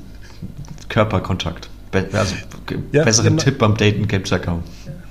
Körperkontakt. 0.88 1.70
Be 1.90 2.06
also, 2.12 2.34
ja, 2.92 3.04
besseren 3.04 3.30
genau. 3.30 3.42
Tipp 3.42 3.58
beim 3.58 3.76
Daten 3.76 4.06
gibt 4.06 4.26
es 4.26 4.30
ja 4.30 4.38
kaum. 4.38 4.62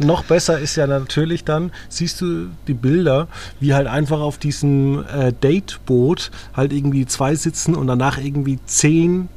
Noch 0.04 0.24
besser 0.24 0.60
ist 0.60 0.76
ja 0.76 0.88
natürlich 0.88 1.44
dann, 1.44 1.72
siehst 1.90 2.22
du 2.22 2.50
die 2.68 2.74
Bilder, 2.74 3.28
wie 3.60 3.74
halt 3.74 3.88
einfach 3.88 4.20
auf 4.20 4.38
diesem 4.38 5.06
äh, 5.08 5.34
Dateboot 5.40 6.32
halt 6.54 6.74
irgendwie 6.74 7.06
zwei 7.06 7.36
sitzen 7.36 7.76
und 7.76 7.88
danach 7.88 8.18
irgendwie 8.18 8.60
zehn 8.66 9.30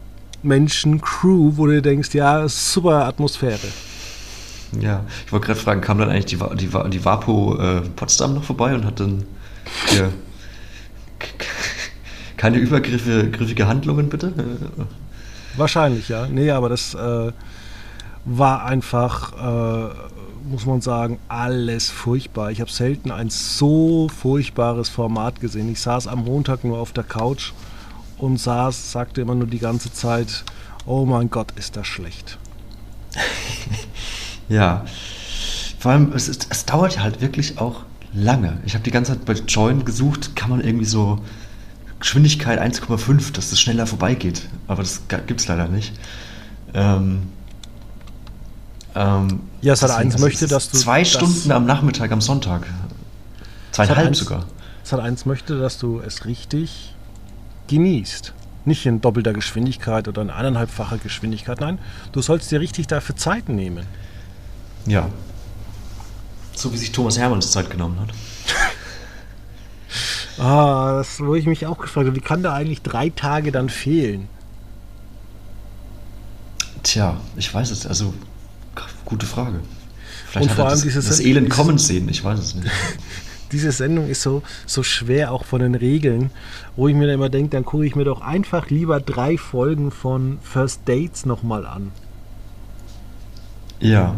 Menschen, 0.42 1.00
Crew, 1.00 1.52
wo 1.56 1.66
du 1.66 1.80
denkst, 1.82 2.14
ja, 2.14 2.48
super 2.48 3.06
Atmosphäre. 3.06 3.58
Ja, 4.80 5.04
ich 5.24 5.32
wollte 5.32 5.46
gerade 5.46 5.60
fragen, 5.60 5.80
kam 5.80 5.98
dann 5.98 6.10
eigentlich 6.10 6.26
die, 6.26 6.38
die, 6.56 6.70
die 6.90 7.04
Vapo 7.04 7.56
äh, 7.58 7.80
Potsdam 7.94 8.34
noch 8.34 8.44
vorbei 8.44 8.74
und 8.74 8.84
hat 8.84 9.00
dann 9.00 9.24
hier 9.88 10.12
keine 12.36 12.58
übergriffige 12.58 13.66
Handlungen, 13.66 14.08
bitte? 14.08 14.32
Wahrscheinlich, 15.56 16.08
ja. 16.08 16.26
Nee, 16.26 16.50
aber 16.50 16.68
das 16.68 16.94
äh, 16.94 17.32
war 18.24 18.64
einfach, 18.64 19.32
äh, 19.32 19.90
muss 20.46 20.66
man 20.66 20.80
sagen, 20.80 21.18
alles 21.28 21.90
furchtbar. 21.90 22.50
Ich 22.50 22.60
habe 22.60 22.70
selten 22.70 23.10
ein 23.10 23.30
so 23.30 24.08
furchtbares 24.08 24.88
Format 24.88 25.40
gesehen. 25.40 25.70
Ich 25.70 25.80
saß 25.80 26.06
am 26.06 26.24
Montag 26.24 26.64
nur 26.64 26.78
auf 26.78 26.92
der 26.92 27.04
Couch 27.04 27.52
und 28.18 28.38
saß, 28.38 28.92
sagte 28.92 29.20
immer 29.20 29.34
nur 29.34 29.46
die 29.46 29.58
ganze 29.58 29.92
Zeit, 29.92 30.44
oh 30.86 31.04
mein 31.04 31.30
Gott, 31.30 31.52
ist 31.56 31.76
das 31.76 31.86
schlecht. 31.86 32.38
ja, 34.48 34.84
vor 35.78 35.92
allem, 35.92 36.12
es, 36.14 36.28
ist, 36.28 36.46
es 36.50 36.64
dauert 36.64 37.00
halt 37.00 37.20
wirklich 37.20 37.58
auch 37.58 37.82
lange. 38.14 38.58
Ich 38.64 38.74
habe 38.74 38.84
die 38.84 38.90
ganze 38.90 39.12
Zeit 39.12 39.24
bei 39.24 39.34
Join 39.34 39.84
gesucht, 39.84 40.36
kann 40.36 40.50
man 40.50 40.60
irgendwie 40.60 40.86
so 40.86 41.18
Geschwindigkeit 42.00 42.60
1,5, 42.60 43.32
dass 43.32 43.52
es 43.52 43.60
schneller 43.60 43.86
vorbeigeht. 43.86 44.48
Aber 44.68 44.82
das 44.82 45.02
gibt 45.26 45.40
es 45.40 45.48
leider 45.48 45.68
nicht. 45.68 45.92
Ähm, 46.74 47.22
ähm, 48.94 49.40
ja, 49.66 49.74
Sat 49.74 49.90
1 49.90 50.18
möchte, 50.18 50.46
dass 50.46 50.70
du. 50.70 50.78
Zwei 50.78 51.04
Stunden 51.04 51.50
am 51.50 51.66
Nachmittag 51.66 52.12
am 52.12 52.20
Sonntag. 52.20 52.68
Zweieinhalb 53.72 54.14
sogar. 54.14 54.46
Sat 54.84 55.00
1 55.00 55.26
möchte, 55.26 55.58
dass 55.58 55.76
du 55.78 55.98
es 55.98 56.24
richtig 56.24 56.94
genießt. 57.66 58.32
Nicht 58.64 58.86
in 58.86 59.00
doppelter 59.00 59.32
Geschwindigkeit 59.32 60.06
oder 60.06 60.22
in 60.22 60.30
eineinhalbfacher 60.30 60.98
Geschwindigkeit. 60.98 61.60
Nein, 61.60 61.80
du 62.12 62.22
sollst 62.22 62.48
dir 62.52 62.60
richtig 62.60 62.86
dafür 62.86 63.16
Zeit 63.16 63.48
nehmen. 63.48 63.86
Ja. 64.86 65.08
So 66.54 66.72
wie 66.72 66.76
sich 66.76 66.92
Thomas 66.92 67.18
Hermanns 67.18 67.50
Zeit 67.50 67.68
genommen 67.68 67.98
hat. 67.98 68.10
ah, 70.44 70.98
das, 70.98 71.18
wo 71.18 71.34
ich 71.34 71.46
mich 71.46 71.66
auch 71.66 71.78
gefragt 71.78 72.06
habe, 72.06 72.14
wie 72.14 72.20
kann 72.20 72.44
da 72.44 72.54
eigentlich 72.54 72.82
drei 72.82 73.10
Tage 73.10 73.50
dann 73.50 73.68
fehlen? 73.68 74.28
Tja, 76.84 77.16
ich 77.34 77.52
weiß 77.52 77.72
es. 77.72 77.84
Also 77.84 78.14
Gute 79.06 79.24
Frage. 79.24 79.60
Vielleicht 80.28 80.50
und 80.50 80.56
vor 80.56 80.66
allem 80.66 80.74
das, 80.74 80.82
dieses 80.82 81.08
das 81.08 81.20
Elend 81.20 81.48
kommen 81.48 81.78
sehen, 81.78 82.08
ich 82.10 82.22
weiß 82.22 82.38
es 82.38 82.54
nicht. 82.54 82.68
diese 83.52 83.72
Sendung 83.72 84.08
ist 84.08 84.22
so, 84.22 84.42
so 84.66 84.82
schwer 84.82 85.32
auch 85.32 85.44
von 85.44 85.60
den 85.60 85.74
Regeln, 85.74 86.30
wo 86.76 86.88
ich 86.88 86.94
mir 86.94 87.06
dann 87.06 87.14
immer 87.14 87.28
denke, 87.28 87.50
dann 87.50 87.64
gucke 87.64 87.86
ich 87.86 87.94
mir 87.94 88.04
doch 88.04 88.20
einfach 88.20 88.68
lieber 88.68 89.00
drei 89.00 89.38
Folgen 89.38 89.90
von 89.90 90.38
First 90.42 90.82
Dates 90.84 91.24
nochmal 91.24 91.66
an. 91.66 91.92
Ja. 93.80 94.16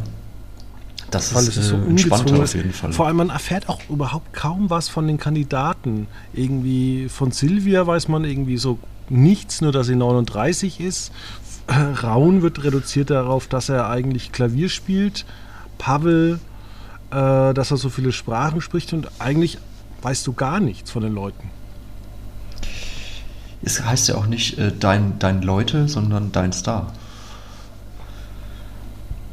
Das 1.11 1.35
Weil 1.35 1.45
ist, 1.45 1.57
ist 1.57 1.68
so 1.68 1.76
äh, 1.76 1.87
entspannter 1.87 2.42
auf 2.42 2.54
jeden 2.54 2.73
Fall. 2.73 2.92
Vor 2.92 3.07
allem, 3.07 3.16
man 3.16 3.30
erfährt 3.30 3.68
auch 3.68 3.80
überhaupt 3.88 4.33
kaum 4.33 4.68
was 4.71 4.88
von 4.88 5.07
den 5.07 5.18
Kandidaten. 5.18 6.07
Irgendwie 6.35 7.09
von 7.09 7.30
Silvia 7.30 7.87
weiß 7.87 8.09
man 8.09 8.25
irgendwie 8.25 8.59
so 8.59 8.78
nichts, 9.09 9.61
nur 9.61 9.73
dass 9.73 9.87
sie 9.87 9.97
39 9.97 10.80
ist. 10.80 11.12
Raun 12.03 12.43
wird 12.43 12.65
reduziert 12.65 13.11
darauf, 13.11 13.47
dass 13.47 13.69
er 13.69 13.89
eigentlich 13.89 14.33
Klavier 14.33 14.69
spielt. 14.69 15.25
Pavel, 15.79 16.41
äh, 17.11 17.55
dass 17.55 17.71
er 17.71 17.77
so 17.77 17.89
viele 17.89 18.13
Sprachen 18.13 18.61
spricht 18.61 18.93
und 18.93 19.09
eigentlich 19.19 19.59
weißt 20.03 20.27
du 20.27 20.33
gar 20.33 20.61
nichts 20.61 20.91
von 20.91 21.03
den 21.03 21.15
Leuten. 21.15 21.51
Es 23.63 23.83
heißt 23.83 24.09
ja 24.09 24.17
auch 24.17 24.27
nicht 24.27 24.59
äh, 24.59 24.73
dein, 24.79 25.19
dein 25.19 25.43
Leute, 25.43 25.89
sondern 25.89 26.33
dein 26.33 26.53
Star. 26.53 26.93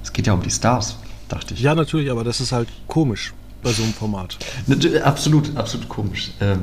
Es 0.03 0.13
geht 0.13 0.27
ja 0.27 0.33
um 0.33 0.41
die 0.41 0.51
Stars, 0.51 0.97
dachte 1.27 1.53
ich. 1.53 1.61
Ja, 1.61 1.75
natürlich, 1.75 2.09
aber 2.11 2.23
das 2.23 2.41
ist 2.41 2.51
halt 2.51 2.69
komisch 2.87 3.33
bei 3.61 3.71
so 3.71 3.83
einem 3.83 3.93
Format. 3.93 4.37
Absolut, 5.03 5.55
absolut 5.55 5.89
komisch. 5.89 6.31
Ähm, 6.39 6.59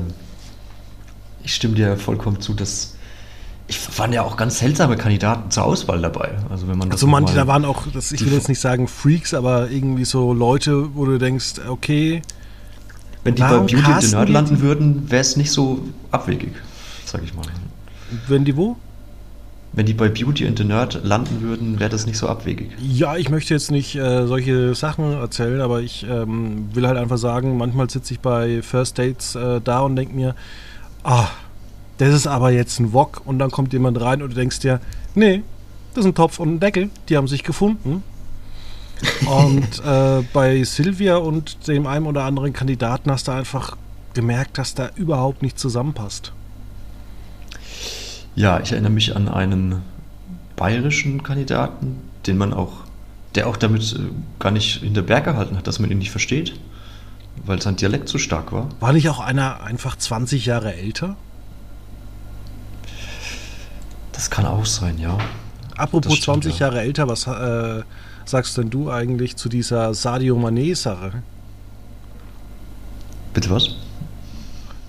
ich 1.43 1.55
stimme 1.55 1.75
dir 1.75 1.97
vollkommen 1.97 2.39
zu, 2.41 2.53
dass 2.53 2.92
ich 3.73 3.99
waren 3.99 4.13
ja 4.13 4.21
auch 4.21 4.37
ganz 4.37 4.59
seltsame 4.59 4.95
Kandidaten 4.95 5.49
zur 5.51 5.63
Auswahl 5.63 6.01
dabei. 6.01 6.31
Also 6.49 6.67
wenn 6.67 6.77
man 6.77 6.91
also 6.91 7.07
manche, 7.07 7.35
da 7.35 7.47
waren 7.47 7.65
auch, 7.65 7.87
das, 7.93 8.11
ich 8.11 8.23
will 8.25 8.33
jetzt 8.33 8.49
nicht 8.49 8.59
sagen 8.59 8.87
Freaks, 8.87 9.33
aber 9.33 9.69
irgendwie 9.69 10.05
so 10.05 10.33
Leute, 10.33 10.95
wo 10.95 11.05
du 11.05 11.17
denkst, 11.17 11.55
okay. 11.67 12.21
Wenn 13.23 13.35
die 13.35 13.41
bei 13.41 13.57
Beauty 13.57 13.91
in 13.91 14.01
the 14.01 14.15
Nerd 14.15 14.29
landen 14.29 14.61
würden, 14.61 15.09
wäre 15.09 15.21
es 15.21 15.37
nicht 15.37 15.51
so 15.51 15.79
abwegig, 16.11 16.51
sag 17.05 17.23
ich 17.23 17.33
mal. 17.33 17.45
Wenn 18.27 18.45
die 18.45 18.55
wo? 18.55 18.75
Wenn 19.71 19.87
die 19.87 19.93
bei 19.93 20.07
Beauty 20.07 20.45
and 20.45 20.57
the 20.57 20.65
Nerd 20.65 21.03
landen 21.03 21.41
würden, 21.41 21.79
wäre 21.79 21.89
das 21.89 22.05
nicht 22.05 22.17
so 22.17 22.27
abwegig. 22.27 22.69
Ja, 22.79 23.17
ich 23.17 23.29
möchte 23.29 23.55
jetzt 23.55 23.71
nicht 23.71 23.95
äh, 23.95 24.27
solche 24.27 24.75
Sachen 24.75 25.13
erzählen, 25.13 25.61
aber 25.61 25.81
ich 25.81 26.05
ähm, 26.07 26.69
will 26.75 26.85
halt 26.85 26.97
einfach 26.97 27.17
sagen, 27.17 27.57
manchmal 27.57 27.89
sitze 27.89 28.13
ich 28.13 28.19
bei 28.19 28.61
First 28.61 28.99
Dates 28.99 29.33
äh, 29.33 29.61
da 29.63 29.79
und 29.79 29.95
denke 29.95 30.13
mir, 30.13 30.35
ah, 31.03 31.27
das 31.97 32.13
ist 32.13 32.27
aber 32.27 32.51
jetzt 32.51 32.79
ein 32.79 32.93
Wok 32.93 33.21
und 33.25 33.39
dann 33.39 33.51
kommt 33.51 33.73
jemand 33.73 33.99
rein 34.01 34.21
und 34.21 34.31
du 34.31 34.35
denkst 34.35 34.59
dir, 34.59 34.79
nee, 35.15 35.43
das 35.93 36.05
ist 36.05 36.11
ein 36.11 36.15
Topf 36.15 36.39
und 36.39 36.55
ein 36.55 36.59
Deckel, 36.59 36.89
die 37.09 37.17
haben 37.17 37.27
sich 37.27 37.43
gefunden. 37.43 38.03
und 39.27 39.79
äh, 39.85 40.23
bei 40.33 40.63
Silvia 40.63 41.17
und 41.17 41.67
dem 41.67 41.87
einen 41.87 42.05
oder 42.05 42.23
anderen 42.23 42.53
Kandidaten 42.53 43.11
hast 43.11 43.27
du 43.27 43.31
einfach 43.31 43.77
gemerkt, 44.13 44.57
dass 44.57 44.75
da 44.75 44.89
überhaupt 44.95 45.41
nicht 45.41 45.59
zusammenpasst. 45.59 46.31
Ja, 48.35 48.59
ich 48.59 48.71
erinnere 48.71 48.91
mich 48.91 49.15
an 49.15 49.27
einen 49.27 49.81
bayerischen 50.55 51.21
Kandidaten, 51.23 51.97
den 52.25 52.37
man 52.37 52.53
auch, 52.53 52.71
der 53.35 53.47
auch 53.47 53.57
damit 53.57 53.93
äh, 53.93 53.99
gar 54.39 54.51
nicht 54.51 54.81
hinter 54.81 55.03
Berg 55.03 55.25
gehalten 55.25 55.57
hat, 55.57 55.67
dass 55.67 55.79
man 55.79 55.91
ihn 55.91 55.99
nicht 55.99 56.11
versteht, 56.11 56.59
weil 57.45 57.61
sein 57.61 57.75
Dialekt 57.75 58.09
zu 58.09 58.17
stark 58.17 58.51
war. 58.51 58.69
War 58.79 58.93
nicht 58.93 59.09
auch 59.09 59.19
einer 59.19 59.61
einfach 59.61 59.95
20 59.95 60.45
Jahre 60.45 60.73
älter? 60.73 61.15
Das 64.13 64.29
kann 64.29 64.45
auch 64.45 64.65
sein, 64.65 64.97
ja. 64.97 65.17
Apropos 65.75 66.13
stimmt, 66.13 66.43
20 66.43 66.59
ja. 66.59 66.67
Jahre 66.67 66.81
älter, 66.81 67.07
was 67.07 67.27
äh, 67.27 67.83
sagst 68.25 68.57
denn 68.57 68.69
du 68.69 68.89
eigentlich 68.89 69.35
zu 69.35 69.49
dieser 69.49 69.93
Sadio 69.93 70.37
Mané-Sache? 70.37 71.23
Bitte 73.33 73.49
was? 73.49 73.75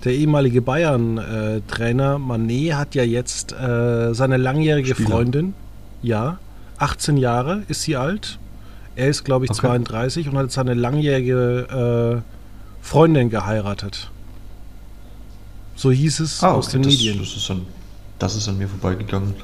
Der 0.03 0.13
ehemalige 0.13 0.61
Bayern-Trainer 0.61 2.17
Mané 2.17 2.75
hat 2.75 2.93
ja 2.93 3.03
jetzt 3.03 3.53
äh, 3.53 4.13
seine 4.13 4.37
langjährige 4.37 4.93
Spieler. 4.93 5.09
Freundin, 5.09 5.55
ja, 6.03 6.37
18 6.77 7.17
Jahre 7.17 7.63
ist 7.67 7.81
sie 7.81 7.95
alt. 7.95 8.37
Er 8.95 9.09
ist, 9.09 9.23
glaube 9.23 9.45
ich, 9.45 9.51
okay. 9.51 9.61
32 9.61 10.29
und 10.29 10.37
hat 10.37 10.51
seine 10.51 10.75
langjährige 10.75 12.21
äh, 12.23 12.85
Freundin 12.85 13.31
geheiratet. 13.31 14.11
So 15.75 15.91
hieß 15.91 16.19
es 16.21 16.43
ah, 16.43 16.53
aus 16.53 16.69
den 16.69 16.83
das, 16.83 16.93
Medien. 16.93 17.19
Das 17.19 17.35
ist, 17.35 17.49
an, 17.49 17.65
das 18.19 18.35
ist 18.35 18.47
an 18.47 18.57
mir 18.57 18.67
vorbeigegangen. 18.67 19.35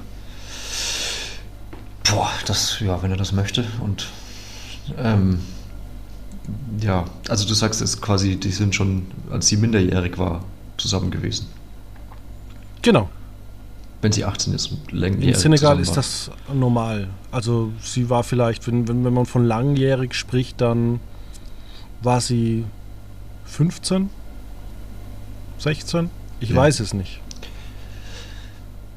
Boah, 2.10 2.32
das, 2.46 2.80
ja, 2.80 3.02
wenn 3.02 3.12
er 3.12 3.18
das 3.18 3.32
möchte. 3.32 3.66
Und 3.82 4.08
ähm, 4.98 5.40
ja, 6.80 7.06
also 7.30 7.48
du 7.48 7.54
sagst 7.54 7.82
es 7.82 8.02
quasi, 8.02 8.38
die 8.38 8.52
sind 8.52 8.76
schon, 8.76 9.08
als 9.30 9.48
sie 9.48 9.58
minderjährig 9.58 10.18
war, 10.18 10.44
zusammen 10.78 11.12
gewesen. 11.12 11.48
Genau. 12.82 13.10
Wenn 14.02 14.12
sie 14.12 14.26
18 14.26 14.54
ist 14.54 14.72
und 14.72 14.92
langjährig. 14.92 15.36
In 15.36 15.40
Senegal 15.40 15.80
ist 15.80 15.96
das 15.96 16.32
normal. 16.52 17.10
Also 17.32 17.72
sie 17.82 18.10
war 18.10 18.24
vielleicht, 18.24 18.66
wenn, 18.68 18.88
wenn, 18.88 19.06
wenn 19.06 19.14
man 19.14 19.28
von 19.28 19.46
langjährig 19.46 20.16
spricht, 20.16 20.60
dann 20.60 21.00
war 22.02 22.20
sie 22.20 22.66
15, 23.46 24.10
16? 25.60 26.10
Ich 26.40 26.50
ja. 26.50 26.56
weiß 26.56 26.80
es 26.80 26.94
nicht. 26.94 27.21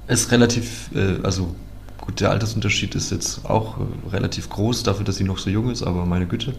Ist 0.06 0.30
relativ, 0.30 0.90
äh, 0.94 1.22
also 1.22 1.54
gut, 1.98 2.20
der 2.20 2.30
Altersunterschied 2.30 2.94
ist 2.94 3.10
jetzt 3.10 3.44
auch 3.44 3.78
äh, 3.78 3.82
relativ 4.10 4.48
groß 4.50 4.82
dafür, 4.82 5.04
dass 5.04 5.16
sie 5.16 5.24
noch 5.24 5.38
so 5.38 5.50
jung 5.50 5.70
ist, 5.70 5.82
aber 5.82 6.04
meine 6.04 6.26
Güte. 6.26 6.54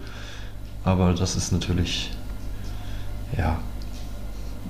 Aber 0.84 1.14
das 1.14 1.36
ist 1.36 1.52
natürlich, 1.52 2.12
ja, 3.38 3.60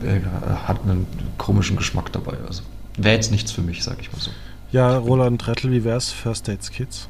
äh, 0.04 0.20
hat 0.68 0.82
einen 0.84 1.08
komischen 1.38 1.78
Geschmack 1.78 2.12
dabei. 2.12 2.38
Also 2.48 2.64
wäre 2.98 3.16
jetzt 3.16 3.32
nichts 3.32 3.52
für 3.52 3.62
mich, 3.62 3.84
sag 3.84 4.00
ich 4.02 4.12
mal 4.12 4.20
so. 4.20 4.32
Ja, 4.72 4.98
Roland 4.98 5.48
Rettel, 5.48 5.72
wie 5.72 5.84
wär's? 5.84 6.12
First 6.12 6.48
Dates 6.48 6.72
Kids? 6.72 7.08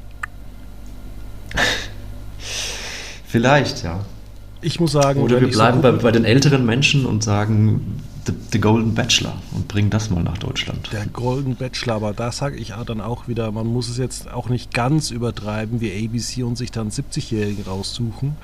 Vielleicht, 3.26 3.82
ja. 3.82 4.04
Ich 4.60 4.80
muss 4.80 4.92
sagen, 4.92 5.20
oder 5.20 5.40
wir 5.40 5.50
bleiben 5.50 5.78
so 5.78 5.82
bei, 5.82 5.92
bei, 5.92 6.12
den 6.12 6.24
älteren 6.24 6.64
Menschen 6.64 7.06
und 7.06 7.22
sagen 7.22 8.02
The, 8.26 8.58
Golden 8.58 8.94
Bachelor 8.94 9.40
und 9.52 9.68
bringen 9.68 9.90
das 9.90 10.10
mal 10.10 10.22
nach 10.22 10.38
Deutschland. 10.38 10.90
Der 10.92 11.06
Golden 11.06 11.54
Bachelor, 11.54 11.94
aber 11.96 12.12
da 12.12 12.32
sage 12.32 12.56
ich 12.56 12.72
dann 12.86 13.00
auch 13.00 13.28
wieder, 13.28 13.52
man 13.52 13.66
muss 13.66 13.88
es 13.88 13.98
jetzt 13.98 14.30
auch 14.30 14.48
nicht 14.48 14.74
ganz 14.74 15.10
übertreiben 15.10 15.80
wie 15.80 15.92
ABC 15.92 16.42
und 16.42 16.56
sich 16.56 16.70
dann 16.70 16.90
70-Jährigen 16.90 17.64
raussuchen. 17.64 18.36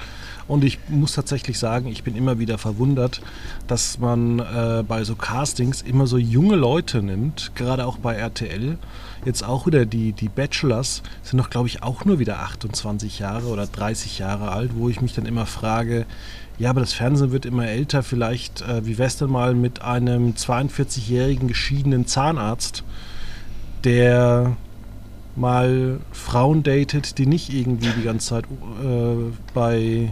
Und 0.52 0.64
ich 0.64 0.78
muss 0.90 1.14
tatsächlich 1.14 1.58
sagen, 1.58 1.86
ich 1.86 2.02
bin 2.02 2.14
immer 2.14 2.38
wieder 2.38 2.58
verwundert, 2.58 3.22
dass 3.68 3.98
man 3.98 4.38
äh, 4.38 4.84
bei 4.86 5.02
so 5.02 5.14
Castings 5.14 5.80
immer 5.80 6.06
so 6.06 6.18
junge 6.18 6.56
Leute 6.56 7.02
nimmt, 7.02 7.52
gerade 7.54 7.86
auch 7.86 7.96
bei 7.96 8.16
RTL. 8.16 8.76
Jetzt 9.24 9.44
auch 9.44 9.66
wieder 9.66 9.86
die, 9.86 10.12
die 10.12 10.28
Bachelors 10.28 11.02
sind 11.22 11.38
doch, 11.38 11.48
glaube 11.48 11.68
ich, 11.68 11.82
auch 11.82 12.04
nur 12.04 12.18
wieder 12.18 12.40
28 12.40 13.18
Jahre 13.18 13.46
oder 13.46 13.66
30 13.66 14.18
Jahre 14.18 14.52
alt, 14.52 14.72
wo 14.74 14.90
ich 14.90 15.00
mich 15.00 15.14
dann 15.14 15.24
immer 15.24 15.46
frage, 15.46 16.04
ja, 16.58 16.68
aber 16.68 16.80
das 16.80 16.92
Fernsehen 16.92 17.32
wird 17.32 17.46
immer 17.46 17.66
älter, 17.66 18.02
vielleicht, 18.02 18.60
äh, 18.60 18.84
wie 18.84 18.98
wär's 18.98 19.16
denn 19.16 19.30
mal 19.30 19.54
mit 19.54 19.80
einem 19.80 20.32
42-jährigen 20.32 21.48
geschiedenen 21.48 22.06
Zahnarzt, 22.06 22.84
der 23.84 24.54
mal 25.34 25.98
Frauen 26.12 26.62
datet, 26.62 27.16
die 27.16 27.24
nicht 27.24 27.54
irgendwie 27.54 27.88
die 27.96 28.04
ganze 28.04 28.28
Zeit 28.28 28.44
äh, 28.44 29.32
bei 29.54 30.10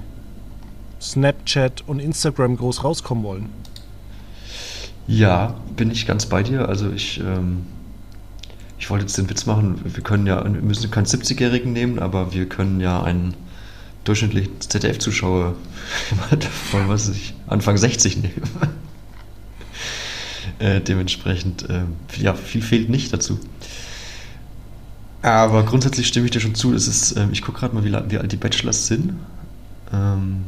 Snapchat 1.00 1.84
und 1.86 1.98
Instagram 1.98 2.56
groß 2.56 2.84
rauskommen 2.84 3.24
wollen. 3.24 3.48
Ja, 5.06 5.54
bin 5.76 5.90
ich 5.90 6.06
ganz 6.06 6.26
bei 6.26 6.42
dir. 6.42 6.68
Also 6.68 6.90
ich, 6.90 7.20
ähm, 7.20 7.66
ich 8.78 8.90
wollte 8.90 9.04
jetzt 9.04 9.18
den 9.18 9.28
Witz 9.28 9.46
machen, 9.46 9.80
wir 9.82 10.02
können 10.02 10.26
ja, 10.26 10.42
wir 10.44 10.62
müssen 10.62 10.90
keinen 10.90 11.06
70-Jährigen 11.06 11.72
nehmen, 11.72 11.98
aber 11.98 12.32
wir 12.32 12.48
können 12.48 12.80
ja 12.80 13.02
einen 13.02 13.34
durchschnittlichen 14.04 14.60
ZDF-Zuschauer 14.60 15.54
von 16.70 16.88
was 16.88 17.08
ich 17.08 17.34
Anfang 17.46 17.76
60 17.76 18.18
nehmen. 18.18 18.42
äh, 20.58 20.80
dementsprechend, 20.80 21.68
äh, 21.68 21.82
ja, 22.18 22.34
viel 22.34 22.62
fehlt 22.62 22.88
nicht 22.88 23.12
dazu. 23.12 23.38
Aber 25.22 25.64
grundsätzlich 25.64 26.06
stimme 26.06 26.26
ich 26.26 26.30
dir 26.30 26.40
schon 26.40 26.54
zu. 26.54 26.72
Es 26.72 26.86
ist, 26.86 27.12
äh, 27.12 27.26
ich 27.32 27.42
gucke 27.42 27.60
gerade 27.60 27.74
mal, 27.74 27.84
wie, 27.84 28.12
wie, 28.12 28.18
alt 28.18 28.32
die 28.32 28.36
Bachelors 28.36 28.86
sind. 28.86 29.14
Ähm, 29.92 30.44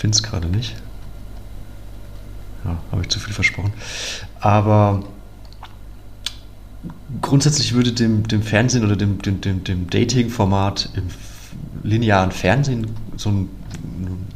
finde 0.00 0.16
es 0.16 0.22
gerade 0.22 0.48
nicht. 0.48 0.74
Ja, 2.64 2.78
habe 2.90 3.02
ich 3.02 3.08
zu 3.08 3.20
viel 3.20 3.34
versprochen. 3.34 3.72
Aber 4.40 5.04
grundsätzlich 7.20 7.74
würde 7.74 7.92
dem, 7.92 8.26
dem 8.26 8.42
Fernsehen 8.42 8.84
oder 8.84 8.96
dem, 8.96 9.20
dem, 9.20 9.40
dem, 9.42 9.62
dem 9.64 9.90
Dating-Format 9.90 10.90
im 10.94 11.04
linearen 11.82 12.32
Fernsehen 12.32 12.86
so 13.16 13.28
ein, 13.30 13.48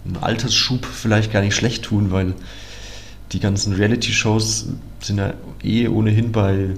ein 0.04 0.18
Altersschub 0.20 0.84
vielleicht 0.84 1.32
gar 1.32 1.40
nicht 1.40 1.54
schlecht 1.54 1.84
tun, 1.84 2.10
weil 2.10 2.34
die 3.32 3.40
ganzen 3.40 3.72
Reality-Shows 3.72 4.68
sind 5.00 5.18
ja 5.18 5.32
eh 5.62 5.88
ohnehin 5.88 6.32
bei 6.32 6.74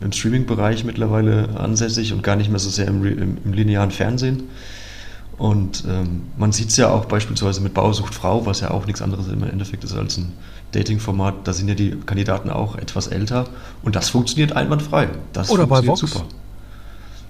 im 0.00 0.12
Streaming-Bereich 0.12 0.84
mittlerweile 0.84 1.58
ansässig 1.58 2.12
und 2.12 2.22
gar 2.22 2.36
nicht 2.36 2.50
mehr 2.50 2.60
so 2.60 2.70
sehr 2.70 2.86
im, 2.86 3.04
im, 3.04 3.38
im 3.44 3.52
linearen 3.52 3.90
Fernsehen. 3.90 4.44
Und 5.36 5.84
ähm, 5.88 6.22
man 6.36 6.52
sieht 6.52 6.68
es 6.68 6.76
ja 6.76 6.90
auch 6.90 7.06
beispielsweise 7.06 7.60
mit 7.60 7.74
Bausucht 7.74 8.14
Frau, 8.14 8.46
was 8.46 8.60
ja 8.60 8.70
auch 8.70 8.86
nichts 8.86 9.02
anderes 9.02 9.26
im 9.28 9.42
Endeffekt 9.42 9.82
ist 9.82 9.94
als 9.94 10.16
ein 10.16 10.32
Dating-Format. 10.72 11.34
Da 11.44 11.52
sind 11.52 11.68
ja 11.68 11.74
die 11.74 11.90
Kandidaten 12.06 12.50
auch 12.50 12.76
etwas 12.76 13.08
älter 13.08 13.46
und 13.82 13.96
das 13.96 14.10
funktioniert 14.10 14.52
einwandfrei. 14.52 15.08
Das 15.32 15.50
Oder 15.50 15.66
bei 15.66 15.84
Vox. 15.84 16.00
Super. 16.00 16.24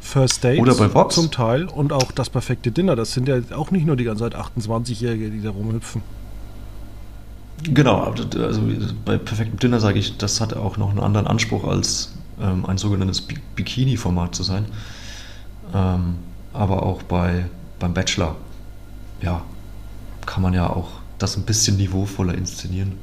First 0.00 0.44
Dates 0.44 0.60
Oder 0.60 0.74
bei 0.74 0.92
Vox. 0.92 1.14
zum 1.14 1.30
Teil 1.30 1.64
und 1.64 1.92
auch 1.92 2.12
das 2.12 2.28
perfekte 2.28 2.70
Dinner. 2.70 2.94
Das 2.94 3.12
sind 3.12 3.26
ja 3.26 3.36
auch 3.56 3.70
nicht 3.70 3.86
nur 3.86 3.96
die 3.96 4.04
ganze 4.04 4.24
Zeit 4.24 4.36
28-Jährige, 4.36 5.30
die 5.30 5.40
da 5.40 5.50
rumhüpfen. 5.50 6.02
Genau, 7.62 8.02
also 8.02 8.60
bei 9.06 9.16
perfektem 9.16 9.58
Dinner 9.58 9.80
sage 9.80 9.98
ich, 9.98 10.18
das 10.18 10.40
hat 10.40 10.54
auch 10.54 10.76
noch 10.76 10.90
einen 10.90 11.00
anderen 11.00 11.26
Anspruch 11.26 11.64
als 11.64 12.12
ähm, 12.38 12.66
ein 12.66 12.76
sogenanntes 12.76 13.26
Bikini-Format 13.56 14.34
zu 14.34 14.42
sein. 14.42 14.66
Ähm, 15.72 16.16
aber 16.52 16.82
auch 16.82 17.02
bei 17.02 17.46
beim 17.78 17.94
Bachelor, 17.94 18.36
ja, 19.20 19.42
kann 20.26 20.42
man 20.42 20.54
ja 20.54 20.68
auch 20.68 20.88
das 21.18 21.36
ein 21.36 21.44
bisschen 21.44 21.76
niveauvoller 21.76 22.34
inszenieren 22.34 22.98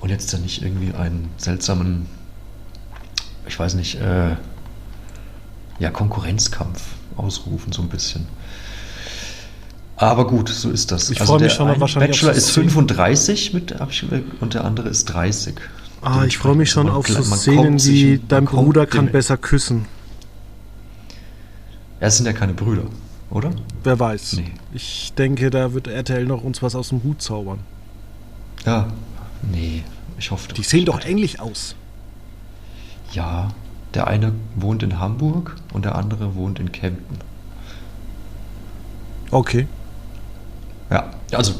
und 0.00 0.10
jetzt 0.10 0.32
dann 0.32 0.42
nicht 0.42 0.62
irgendwie 0.62 0.94
einen 0.94 1.30
seltsamen, 1.36 2.06
ich 3.46 3.58
weiß 3.58 3.74
nicht, 3.74 4.00
äh, 4.00 4.36
ja, 5.78 5.90
Konkurrenzkampf 5.90 6.82
ausrufen, 7.16 7.72
so 7.72 7.82
ein 7.82 7.88
bisschen. 7.88 8.26
Aber 9.96 10.26
gut, 10.26 10.48
so 10.48 10.70
ist 10.70 10.90
das. 10.90 11.10
Ich 11.10 11.20
also 11.20 11.34
freue 11.34 11.44
mich 11.44 11.52
schon 11.52 11.80
wahrscheinlich. 11.80 12.10
Bachelor 12.10 12.32
ist 12.32 12.50
35 12.50 13.54
mit, 13.54 13.74
und 14.40 14.54
der 14.54 14.64
andere 14.64 14.88
ist 14.88 15.04
30. 15.06 15.54
Ah, 16.02 16.24
ich 16.24 16.38
freue 16.38 16.56
mich 16.56 16.70
schon 16.70 16.90
auf 16.90 17.06
so 17.06 17.22
Szenen 17.22 17.82
wie 17.84 18.20
dein 18.26 18.46
Bruder 18.46 18.86
kann 18.86 19.12
besser 19.12 19.36
küssen. 19.36 19.86
Ja, 22.00 22.08
es 22.08 22.16
sind 22.16 22.26
ja 22.26 22.32
keine 22.32 22.54
Brüder, 22.54 22.86
oder? 23.32 23.50
Wer 23.82 23.98
weiß. 23.98 24.34
Nee. 24.34 24.52
Ich 24.72 25.12
denke, 25.16 25.50
da 25.50 25.72
wird 25.72 25.88
RTL 25.88 26.24
noch 26.24 26.44
uns 26.44 26.62
was 26.62 26.74
aus 26.74 26.90
dem 26.90 27.02
Hut 27.02 27.22
zaubern. 27.22 27.60
Ja, 28.64 28.88
nee, 29.50 29.82
ich 30.18 30.30
hoffe. 30.30 30.52
Die 30.52 30.62
sehen 30.62 30.84
doch 30.84 31.04
ähnlich 31.04 31.40
aus. 31.40 31.74
Ja, 33.12 33.48
der 33.94 34.06
eine 34.06 34.32
wohnt 34.54 34.82
in 34.82 34.98
Hamburg 34.98 35.56
und 35.72 35.84
der 35.84 35.96
andere 35.96 36.34
wohnt 36.34 36.58
in 36.60 36.72
Kempten. 36.72 37.18
Okay. 39.30 39.66
Ja, 40.90 41.10
also 41.32 41.54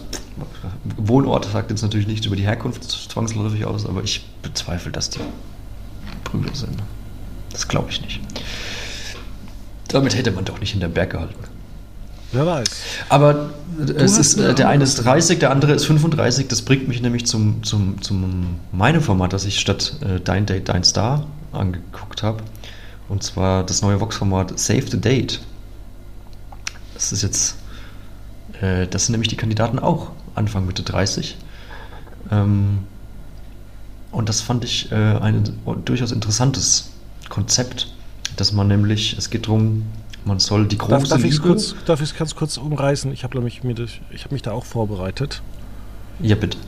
Wohnort 0.97 1.47
sagt 1.47 1.71
jetzt 1.71 1.83
natürlich 1.83 2.07
nichts 2.07 2.27
über 2.27 2.37
die 2.37 2.45
Herkunft 2.45 2.85
zwangsläufig 2.85 3.65
aus, 3.65 3.87
aber 3.87 4.03
ich 4.03 4.27
bezweifle, 4.43 4.93
dass 4.93 5.11
die 5.11 5.21
Brüder 6.25 6.55
sind. 6.55 6.83
Das 7.51 7.69
glaube 7.69 7.91
ich 7.91 8.01
nicht. 8.01 8.21
Damit 9.89 10.17
hätte 10.17 10.33
man 10.33 10.45
doch 10.45 10.59
nicht 10.61 10.75
in 10.75 10.81
der 10.81 10.89
Berg 10.89 11.11
gehalten. 11.11 11.52
Wer 12.33 12.47
weiß. 12.47 12.69
Aber 13.11 13.51
es 13.97 14.19
ist, 14.19 14.39
äh, 14.39 14.55
der 14.55 14.69
eine 14.69 14.85
ist 14.85 14.97
30, 14.97 15.39
der 15.39 15.51
andere 15.51 15.73
ist 15.73 15.85
35. 15.85 16.49
Das 16.49 16.63
bringt 16.63 16.89
mich 16.89 17.03
nämlich 17.03 17.27
zum, 17.27 17.63
zum, 17.63 18.01
zum 18.01 18.61
meinem 18.73 19.03
Format, 19.03 19.33
das 19.33 19.45
ich 19.45 19.61
statt 19.61 19.97
äh, 20.01 20.19
Dein 20.21 20.47
Date, 20.47 20.69
Dein 20.69 20.83
Star 20.85 21.27
angeguckt 21.53 22.23
habe. 22.23 22.43
Und 23.09 23.23
zwar 23.23 23.65
das 23.65 23.83
neue 23.83 24.01
Vox-Format 24.01 24.59
Save 24.59 24.85
the 24.91 25.01
Date. 25.01 25.41
Das 26.95 27.13
ist 27.13 27.23
jetzt, 27.23 27.57
äh, 28.61 28.87
das 28.87 29.07
sind 29.07 29.13
nämlich 29.13 29.29
die 29.29 29.37
Kandidaten 29.37 29.79
auch 29.79 30.13
Anfang 30.35 30.65
Mitte 30.67 30.83
30. 30.83 31.37
Ähm, 32.31 32.79
und 34.11 34.29
das 34.29 34.41
fand 34.41 34.65
ich 34.65 34.91
äh, 34.93 34.95
ein 34.95 35.59
durchaus 35.85 36.13
interessantes 36.13 36.91
Konzept, 37.29 37.93
dass 38.37 38.53
man 38.53 38.69
nämlich, 38.69 39.17
es 39.19 39.31
geht 39.31 39.47
darum, 39.47 39.85
man 40.25 40.39
soll 40.39 40.67
die 40.67 40.79
große 40.79 40.91
darf, 40.93 41.09
darf 41.09 41.23
Liebe... 41.23 41.39
Kurz, 41.39 41.75
darf 41.85 42.01
ich 42.01 42.11
es 42.11 42.17
ganz 42.17 42.35
kurz 42.35 42.57
umreißen? 42.57 43.13
Ich 43.13 43.25
habe 43.25 43.41
mich, 43.41 43.61
hab 43.63 44.33
mich 44.33 44.43
da 44.43 44.53
auch 44.53 44.65
vorbereitet. 44.65 45.43
Ja, 46.21 46.37
bitte. 46.37 46.59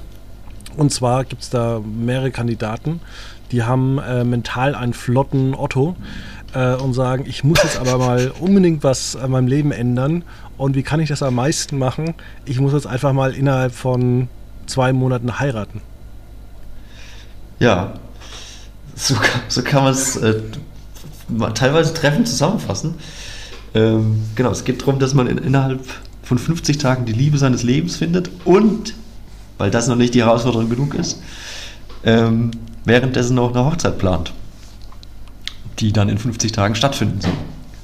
Und 0.77 0.93
zwar 0.93 1.25
gibt 1.25 1.43
es 1.43 1.51
da 1.51 1.81
mehrere 1.81 2.31
Kandidaten, 2.31 3.01
die 3.53 3.63
haben 3.63 3.99
äh, 3.99 4.25
mental 4.25 4.75
einen 4.75 4.95
flotten 4.95 5.55
Otto 5.55 5.95
äh, 6.55 6.75
und 6.75 6.95
sagen, 6.95 7.25
ich 7.29 7.45
muss 7.45 7.63
jetzt 7.63 7.79
aber 7.79 7.99
mal 7.99 8.33
unbedingt 8.41 8.83
was 8.83 9.15
an 9.15 9.31
meinem 9.31 9.47
Leben 9.47 9.71
ändern. 9.71 10.25
Und 10.57 10.75
wie 10.75 10.83
kann 10.83 11.01
ich 11.01 11.09
das 11.09 11.23
am 11.23 11.35
meisten 11.35 11.79
machen? 11.79 12.15
Ich 12.45 12.59
muss 12.61 12.73
jetzt 12.73 12.87
einfach 12.87 13.13
mal 13.13 13.35
innerhalb 13.35 13.73
von 13.73 14.29
zwei 14.67 14.93
Monaten 14.93 15.39
heiraten. 15.39 15.81
Ja, 17.61 17.95
so, 18.97 19.15
so 19.49 19.63
kann 19.63 19.85
man 19.85 19.93
es 19.93 20.17
äh, 20.17 20.41
teilweise 21.55 21.95
treffend 21.95 22.29
zusammenfassen. 22.29 22.95
Ähm, 23.75 24.23
genau, 24.37 24.51
es 24.51 24.65
geht 24.65 24.81
darum, 24.83 24.99
dass 24.99 25.15
man 25.15 25.27
in, 25.27 25.39
innerhalb 25.39 25.81
von 26.23 26.39
50 26.39 26.79
Tagen 26.79 27.05
die 27.05 27.13
Liebe 27.13 27.39
seines 27.39 27.63
Lebens 27.63 27.97
findet 27.97 28.31
und, 28.45 28.95
weil 29.59 29.71
das 29.71 29.89
noch 29.89 29.97
nicht 29.97 30.15
die 30.15 30.23
Herausforderung 30.23 30.71
genug 30.71 30.95
ist, 30.95 31.21
ähm, 32.05 32.53
währenddessen 32.85 33.35
noch 33.35 33.55
eine 33.55 33.65
Hochzeit 33.65 33.99
plant, 33.99 34.33
die 35.81 35.93
dann 35.93 36.09
in 36.09 36.19
50 36.19 36.53
Tagen 36.53 36.75
stattfinden 36.75 37.21
soll. 37.21 37.33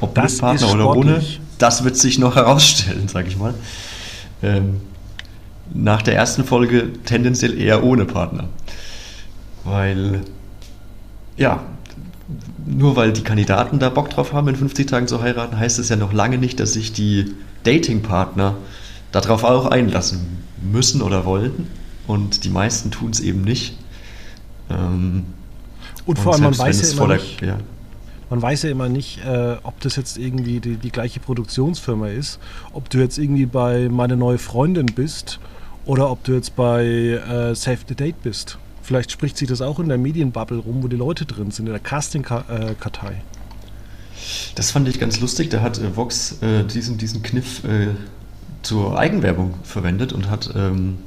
Ob 0.00 0.14
das 0.14 0.33
mit 0.33 0.40
Partner 0.40 0.72
oder 0.72 0.96
ohne, 0.96 1.22
das 1.59 1.85
wird 1.85 1.96
sich 1.96 2.18
noch 2.18 2.37
herausstellen, 2.37 3.09
sage 3.09 3.29
ich 3.29 3.37
mal. 3.37 3.55
Ähm, 4.42 4.81
nach 5.72 6.03
der 6.03 6.14
ersten 6.16 6.44
Folge 6.44 6.92
tendenziell 7.05 7.61
eher 7.61 7.85
ohne 7.85 8.05
Partner. 8.05 8.48
Weil, 9.64 10.22
ja, 11.37 11.62
nur 12.66 12.96
weil 12.96 13.12
die 13.12 13.23
Kandidaten 13.23 13.79
da 13.79 13.88
Bock 13.88 14.11
drauf 14.11 14.33
haben, 14.33 14.49
in 14.49 14.57
50 14.57 14.87
Tagen 14.87 15.09
zu 15.09 15.20
heiraten, 15.20 15.59
heißt 15.59 15.79
es 15.79 15.88
ja 15.88 15.96
noch 15.96 16.12
lange 16.12 16.38
nicht, 16.38 16.61
dass 16.61 16.75
sich 16.75 16.92
die 16.92 17.35
Datingpartner 17.64 18.57
darauf 19.12 19.44
auch 19.44 19.66
einlassen 19.66 20.38
müssen 20.62 21.03
oder 21.03 21.25
wollten. 21.25 21.66
Und 22.07 22.44
die 22.44 22.49
meisten 22.49 22.90
tun 22.90 23.11
es 23.11 23.20
eben 23.20 23.42
nicht. 23.42 23.77
Ähm, 24.68 25.27
und, 26.07 26.18
vor 26.18 26.35
allem, 26.35 26.44
man 26.44 26.59
weiß, 26.59 26.96
ja 26.96 27.05
immer 27.05 27.14
nicht, 27.14 27.40
ja. 27.40 27.59
man 28.31 28.42
weiß 28.42 28.62
ja 28.62 28.70
immer 28.70 28.88
nicht, 28.88 29.25
äh, 29.25 29.57
ob 29.62 29.81
das 29.81 29.96
jetzt 29.96 30.18
irgendwie 30.18 30.61
die, 30.61 30.77
die, 30.77 30.90
gleiche 30.90 31.20
Produktionsfirma 31.20 32.09
ist, 32.09 32.38
ob 32.73 32.88
du 32.90 32.99
jetzt 32.99 33.18
irgendwie 33.18 33.46
bei 33.46 33.88
Meine 33.88 34.16
neue 34.16 34.38
Freundin 34.38 34.87
bist 34.87 35.38
oder 35.85 36.11
ob 36.11 36.25
du 36.25 36.33
jetzt 36.33 36.57
bei 36.57 36.85
äh, 36.85 37.55
Save 37.55 37.79
the 37.88 37.94
Date 37.94 38.23
bist. 38.23 38.59
Vielleicht 38.90 39.12
spricht 39.12 39.37
sich 39.37 39.46
das 39.46 39.62
auch 39.62 39.79
in 39.79 39.88
der 39.88 39.98
Medienbubble 39.98 40.59
rum, 40.59 40.83
wo 40.83 40.88
die 40.88 40.96
Leute 40.96 41.24
drin 41.24 41.53
sind, 41.53 41.66
in 41.66 41.72
der 41.72 41.81
Casting-Kartei. 41.81 43.22
Das 44.57 44.72
fand 44.72 44.88
ich 44.88 44.98
ganz 44.98 45.20
lustig. 45.20 45.48
Da 45.48 45.61
hat 45.61 45.79
äh, 45.79 45.94
Vox 45.96 46.42
äh, 46.42 46.64
diesen, 46.64 46.98
diesen 46.98 47.22
Kniff 47.22 47.62
äh, 47.62 47.90
zur 48.62 48.98
Eigenwerbung 48.98 49.55
verwendet 49.62 50.12
und 50.12 50.29
hat 50.29 50.50
ähm, 50.57 50.98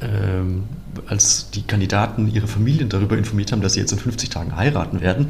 ähm, 0.00 0.64
als 1.08 1.50
die 1.50 1.60
Kandidaten 1.60 2.32
ihre 2.32 2.46
Familien 2.48 2.88
darüber 2.88 3.18
informiert 3.18 3.52
haben, 3.52 3.60
dass 3.60 3.74
sie 3.74 3.80
jetzt 3.80 3.92
in 3.92 3.98
50 3.98 4.30
Tagen 4.30 4.56
heiraten 4.56 5.02
werden, 5.02 5.26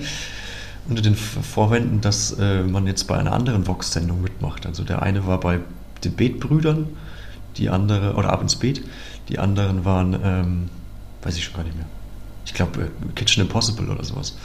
unter 0.88 1.02
den 1.02 1.16
Vorwänden, 1.16 2.00
dass 2.00 2.38
äh, 2.38 2.62
man 2.62 2.86
jetzt 2.86 3.08
bei 3.08 3.18
einer 3.18 3.32
anderen 3.32 3.66
Vox-Sendung 3.66 4.22
mitmacht. 4.22 4.64
Also 4.64 4.84
der 4.84 5.02
eine 5.02 5.26
war 5.26 5.40
bei 5.40 5.58
den 6.04 6.12
Beetbrüdern, 6.12 6.86
die 7.56 7.68
andere, 7.68 8.14
oder 8.14 8.32
ab 8.32 8.42
ins 8.42 8.54
Beet, 8.54 8.84
die 9.28 9.40
anderen 9.40 9.84
waren, 9.84 10.16
ähm, 10.22 10.68
weiß 11.22 11.36
ich 11.36 11.44
schon 11.44 11.54
gar 11.54 11.64
nicht 11.64 11.76
mehr. 11.76 11.86
Ich 12.44 12.54
glaube, 12.54 12.82
äh, 12.82 13.12
Kitchen 13.14 13.42
Impossible 13.42 13.88
oder 13.88 14.04
sowas. 14.04 14.36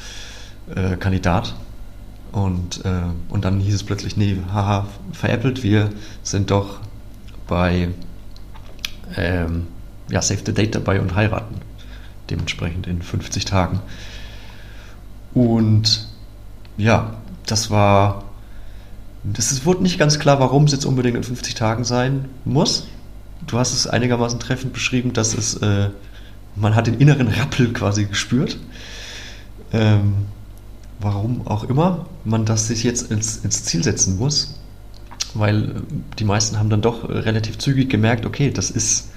Äh, 0.74 0.98
Kandidat. 0.98 1.56
Und, 2.32 2.86
äh, 2.86 3.04
und 3.30 3.46
dann 3.46 3.60
hieß 3.60 3.74
es 3.74 3.84
plötzlich, 3.84 4.18
nee, 4.18 4.38
haha, 4.52 4.88
veräppelt, 5.14 5.64
wir 5.64 5.90
sind 6.24 6.52
doch 6.52 6.80
bei 7.48 7.90
ähm, 9.16 9.68
ja, 10.10 10.22
Save 10.22 10.42
the 10.46 10.54
Date 10.54 10.76
dabei 10.76 11.00
und 11.02 11.16
heiraten. 11.16 11.56
Dementsprechend 12.30 12.88
in 12.88 13.02
50 13.02 13.46
Tagen. 13.46 13.80
Und 15.34 16.08
ja, 16.78 17.16
das 17.46 17.72
war. 17.72 18.24
Das 19.24 19.66
wurde 19.66 19.84
nicht 19.84 19.98
ganz 19.98 20.20
klar, 20.20 20.40
warum 20.40 20.66
es 20.66 20.72
jetzt 20.72 20.86
unbedingt 20.86 21.18
in 21.18 21.24
50 21.24 21.56
Tagen 21.56 21.84
sein 21.84 22.26
muss. 22.46 22.88
Du 23.46 23.58
hast 23.58 23.74
es 23.74 23.88
einigermaßen 23.88 24.40
treffend 24.40 24.74
beschrieben, 24.74 25.14
dass 25.14 25.34
es. 25.34 25.56
Äh, 25.56 25.90
man 26.60 26.76
hat 26.76 26.88
den 26.88 26.96
inneren 26.96 27.28
Rappel 27.28 27.74
quasi 27.74 28.06
gespürt. 28.06 28.58
Ähm, 29.74 30.14
warum 31.00 31.46
auch 31.48 31.64
immer 31.64 32.06
man 32.24 32.46
das 32.46 32.68
sich 32.68 32.84
jetzt 32.84 33.12
ins, 33.12 33.38
ins 33.38 33.64
Ziel 33.64 33.84
setzen 33.84 34.18
muss. 34.18 34.60
Weil 35.34 35.64
äh, 35.64 35.74
die 36.20 36.26
meisten 36.26 36.58
haben 36.58 36.70
dann 36.70 36.82
doch 36.82 37.08
relativ 37.08 37.58
zügig 37.58 37.90
gemerkt, 37.90 38.26
okay, 38.26 38.52
das 38.52 38.72
ist 38.72 39.10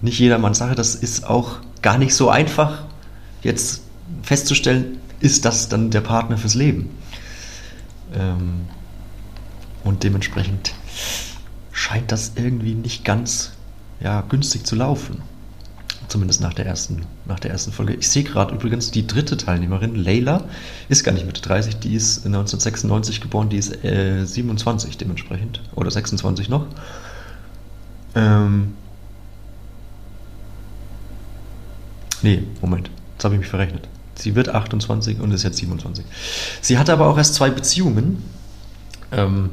nicht 0.00 0.18
jedermanns 0.18 0.58
Sache. 0.58 0.74
Das 0.74 0.94
ist 0.94 1.26
auch 1.26 1.58
gar 1.82 1.98
nicht 1.98 2.14
so 2.14 2.30
einfach, 2.30 2.84
jetzt 3.42 3.82
festzustellen, 4.22 4.98
ist 5.20 5.44
das 5.44 5.68
dann 5.68 5.90
der 5.90 6.00
Partner 6.00 6.36
fürs 6.36 6.54
Leben. 6.54 6.90
Ähm, 8.14 8.66
und 9.82 10.02
dementsprechend 10.02 10.74
scheint 11.72 12.12
das 12.12 12.32
irgendwie 12.36 12.74
nicht 12.74 13.04
ganz 13.04 13.52
ja, 14.00 14.22
günstig 14.22 14.64
zu 14.64 14.76
laufen. 14.76 15.22
Zumindest 16.14 16.40
nach 16.40 16.54
der 16.54 16.64
ersten, 16.64 17.06
nach 17.26 17.40
der 17.40 17.50
ersten 17.50 17.72
Folge. 17.72 17.94
Ich 17.94 18.08
sehe 18.08 18.22
gerade 18.22 18.54
übrigens 18.54 18.92
die 18.92 19.04
dritte 19.04 19.36
Teilnehmerin, 19.36 19.96
Leila, 19.96 20.44
ist 20.88 21.02
gar 21.02 21.10
nicht 21.10 21.26
Mitte 21.26 21.42
30, 21.42 21.80
die 21.80 21.96
ist 21.96 22.18
1996 22.18 23.20
geboren, 23.20 23.48
die 23.48 23.56
ist 23.56 23.82
äh, 23.84 24.24
27 24.24 24.96
dementsprechend. 24.96 25.60
Oder 25.74 25.90
26 25.90 26.48
noch. 26.48 26.68
Ähm, 28.14 28.74
Nee, 32.22 32.44
Moment. 32.60 32.92
Jetzt 33.14 33.24
habe 33.24 33.34
ich 33.34 33.40
mich 33.40 33.50
verrechnet. 33.50 33.88
Sie 34.14 34.36
wird 34.36 34.50
28 34.50 35.18
und 35.18 35.32
ist 35.32 35.42
jetzt 35.42 35.56
27. 35.56 36.04
Sie 36.60 36.78
hatte 36.78 36.92
aber 36.92 37.08
auch 37.08 37.18
erst 37.18 37.34
zwei 37.34 37.50
Beziehungen. 37.50 38.22
Ähm, 39.10 39.50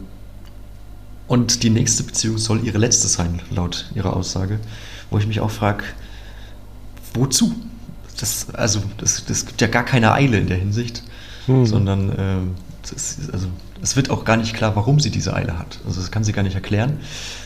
und 1.28 1.64
die 1.64 1.72
nächste 1.72 2.04
Beziehung 2.04 2.38
soll 2.38 2.64
ihre 2.64 2.78
letzte 2.78 3.08
sein, 3.08 3.42
laut 3.50 3.90
ihrer 3.96 4.16
Aussage. 4.16 4.60
Wo 5.10 5.18
ich 5.18 5.26
mich 5.26 5.40
auch 5.40 5.50
frage, 5.50 5.86
wozu? 7.14 7.54
Das, 8.20 8.48
also, 8.54 8.82
das, 8.98 9.26
das 9.26 9.46
gibt 9.46 9.62
ja 9.62 9.68
gar 9.68 9.84
keine 9.84 10.12
Eile 10.14 10.38
in 10.38 10.48
der 10.48 10.58
Hinsicht, 10.58 11.04
hm. 11.46 11.66
sondern 11.66 12.14
ähm, 12.18 12.52
das, 12.90 13.18
also, 13.32 13.48
es 13.82 13.96
wird 13.96 14.12
auch 14.12 14.26
gar 14.26 14.38
nicht 14.38 14.54
klar, 14.54 14.76
warum 14.76 15.00
sie 15.00 15.10
diese 15.10 15.34
Eile 15.34 15.58
hat. 15.58 15.80
Also, 15.86 16.02
das 16.02 16.12
kann 16.12 16.24
sie 16.24 16.34
gar 16.34 16.44
nicht 16.44 16.56
erklären. 16.56 17.00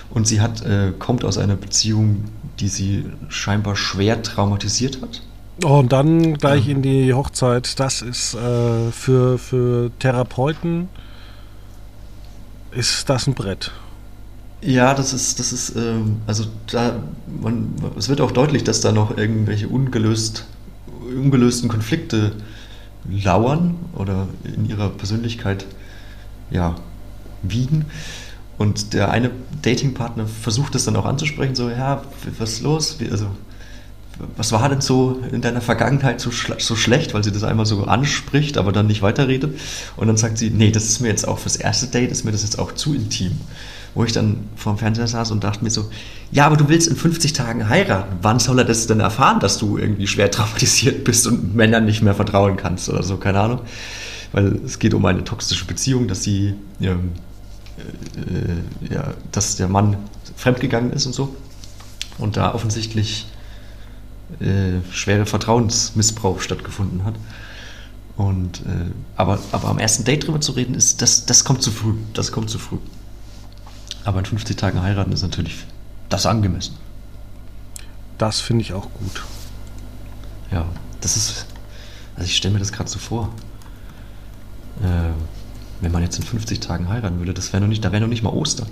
Und 0.09 0.27
sie 0.27 0.41
hat, 0.41 0.65
äh, 0.65 0.91
kommt 0.97 1.23
aus 1.23 1.37
einer 1.37 1.55
Beziehung, 1.55 2.25
die 2.59 2.67
sie 2.67 3.05
scheinbar 3.29 3.75
schwer 3.75 4.21
traumatisiert 4.21 5.01
hat. 5.01 5.21
Oh, 5.63 5.79
und 5.79 5.93
dann 5.93 6.35
gleich 6.35 6.65
ja. 6.65 6.71
in 6.71 6.81
die 6.81 7.13
Hochzeit. 7.13 7.79
Das 7.79 8.01
ist 8.01 8.33
äh, 8.33 8.91
für, 8.91 9.37
für 9.37 9.91
Therapeuten 9.99 10.89
ist 12.71 13.09
das 13.09 13.27
ein 13.27 13.33
Brett. 13.33 13.71
Ja, 14.61 14.93
das 14.93 15.13
ist, 15.13 15.39
das 15.39 15.53
ist, 15.53 15.75
ähm, 15.75 16.17
also 16.25 16.45
da, 16.71 17.03
man, 17.41 17.73
es 17.97 18.09
wird 18.09 18.21
auch 18.21 18.31
deutlich, 18.31 18.63
dass 18.63 18.81
da 18.81 18.91
noch 18.91 19.17
irgendwelche 19.17 19.67
ungelöst 19.67 20.45
ungelösten 21.05 21.69
Konflikte 21.69 22.33
lauern 23.09 23.75
oder 23.93 24.27
in 24.43 24.67
ihrer 24.67 24.89
Persönlichkeit 24.89 25.65
ja, 26.49 26.75
wiegen. 27.43 27.85
Und 28.57 28.93
der 28.93 29.11
eine 29.11 29.31
Datingpartner 29.61 30.27
versucht 30.27 30.75
es 30.75 30.85
dann 30.85 30.95
auch 30.95 31.05
anzusprechen, 31.05 31.55
so, 31.55 31.69
ja, 31.69 32.03
was 32.39 32.53
ist 32.53 32.61
los? 32.61 32.99
Wie, 32.99 33.09
also, 33.09 33.27
was 34.37 34.53
war 34.53 34.69
denn 34.69 34.79
so 34.79 35.21
in 35.31 35.41
deiner 35.41 35.59
Vergangenheit 35.59 36.21
so, 36.21 36.31
so 36.31 36.75
schlecht, 36.75 37.13
weil 37.13 37.23
sie 37.23 37.33
das 37.33 37.43
einmal 37.43 37.65
so 37.65 37.83
anspricht, 37.83 38.57
aber 38.57 38.71
dann 38.71 38.87
nicht 38.87 39.01
weiterredet. 39.01 39.59
Und 39.97 40.07
dann 40.07 40.15
sagt 40.15 40.37
sie, 40.37 40.49
nee, 40.51 40.71
das 40.71 40.85
ist 40.85 41.01
mir 41.01 41.09
jetzt 41.09 41.27
auch 41.27 41.39
fürs 41.39 41.57
erste 41.57 41.87
Date, 41.87 42.11
ist 42.11 42.23
mir 42.23 42.31
das 42.31 42.43
jetzt 42.43 42.57
auch 42.57 42.71
zu 42.71 42.93
intim. 42.95 43.33
Wo 43.95 44.03
ich 44.03 44.11
dann 44.11 44.49
vorm 44.55 44.77
Fernseher 44.77 45.07
saß 45.07 45.31
und 45.31 45.43
dachte 45.43 45.63
mir 45.63 45.69
so, 45.69 45.89
ja, 46.31 46.45
aber 46.45 46.57
du 46.57 46.67
willst 46.67 46.87
in 46.87 46.95
50 46.95 47.33
Tagen 47.33 47.69
heiraten. 47.69 48.17
Wann 48.21 48.39
soll 48.39 48.59
er 48.59 48.65
das 48.65 48.87
denn 48.87 48.99
erfahren, 48.99 49.39
dass 49.39 49.57
du 49.57 49.77
irgendwie 49.77 50.05
schwer 50.05 50.29
traumatisiert 50.31 51.03
bist 51.03 51.25
und 51.27 51.55
Männern 51.55 51.85
nicht 51.85 52.01
mehr 52.01 52.13
vertrauen 52.13 52.57
kannst 52.57 52.89
oder 52.89 53.03
so, 53.03 53.17
keine 53.17 53.39
Ahnung. 53.39 53.61
Weil 54.33 54.59
es 54.65 54.79
geht 54.79 54.93
um 54.93 55.05
eine 55.05 55.23
toxische 55.23 55.65
Beziehung, 55.65 56.07
dass 56.09 56.23
sie, 56.23 56.55
ähm, 56.81 57.13
äh, 58.17 58.93
ja, 58.93 59.13
dass 59.31 59.55
der 59.55 59.69
Mann 59.69 59.95
fremdgegangen 60.35 60.91
ist 60.91 61.05
und 61.05 61.13
so. 61.13 61.33
Und 62.17 62.35
da 62.35 62.53
offensichtlich 62.53 63.27
äh, 64.39 64.81
schwere 64.91 65.25
Vertrauensmissbrauch 65.25 66.41
stattgefunden 66.41 67.05
hat. 67.05 67.15
Und, 68.17 68.59
äh, 68.61 68.91
aber, 69.15 69.39
aber 69.51 69.69
am 69.69 69.77
ersten 69.77 70.03
Date 70.03 70.27
drüber 70.27 70.41
zu 70.41 70.53
reden, 70.53 70.73
ist, 70.73 71.01
das, 71.01 71.25
das 71.25 71.43
kommt 71.43 71.61
zu 71.61 71.71
früh. 71.71 71.93
Das 72.13 72.31
kommt 72.31 72.49
zu 72.49 72.59
früh. 72.59 72.77
Aber 74.05 74.19
in 74.19 74.25
50 74.25 74.55
Tagen 74.55 74.81
heiraten 74.81 75.11
ist 75.11 75.23
natürlich 75.23 75.65
das 76.09 76.25
angemessen. 76.25 76.75
Das 78.17 78.39
finde 78.39 78.61
ich 78.61 78.73
auch 78.73 78.87
gut. 78.93 79.23
Ja, 80.51 80.65
das 81.01 81.17
ist. 81.17 81.47
Also 82.15 82.27
ich 82.27 82.37
stelle 82.37 82.53
mir 82.53 82.59
das 82.59 82.71
gerade 82.71 82.89
so 82.89 82.99
vor. 82.99 83.33
Äh, 84.81 85.11
wenn 85.81 85.91
man 85.91 86.03
jetzt 86.03 86.17
in 86.17 86.23
50 86.23 86.61
Tagen 86.61 86.87
heiraten 86.87 87.19
würde, 87.19 87.33
das 87.33 87.51
wäre 87.51 87.61
noch 87.61 87.67
nicht, 87.67 87.83
da 87.83 87.91
wäre 87.91 88.01
noch 88.01 88.07
nicht 88.07 88.23
mal 88.23 88.29
Ostern. 88.29 88.69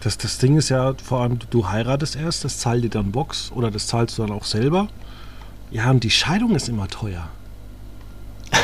Das, 0.00 0.18
das 0.18 0.38
Ding 0.38 0.56
ist 0.58 0.68
ja 0.68 0.94
vor 1.02 1.20
allem, 1.20 1.38
du 1.50 1.68
heiratest 1.68 2.16
erst, 2.16 2.44
das 2.44 2.58
zahlt 2.58 2.84
dir 2.84 2.90
dann 2.90 3.12
Box 3.12 3.52
oder 3.52 3.70
das 3.70 3.86
zahlst 3.86 4.18
du 4.18 4.22
dann 4.22 4.32
auch 4.32 4.44
selber. 4.44 4.88
Ja, 5.70 5.90
und 5.90 6.04
die 6.04 6.10
Scheidung 6.10 6.54
ist 6.54 6.68
immer 6.68 6.88
teuer. 6.88 7.28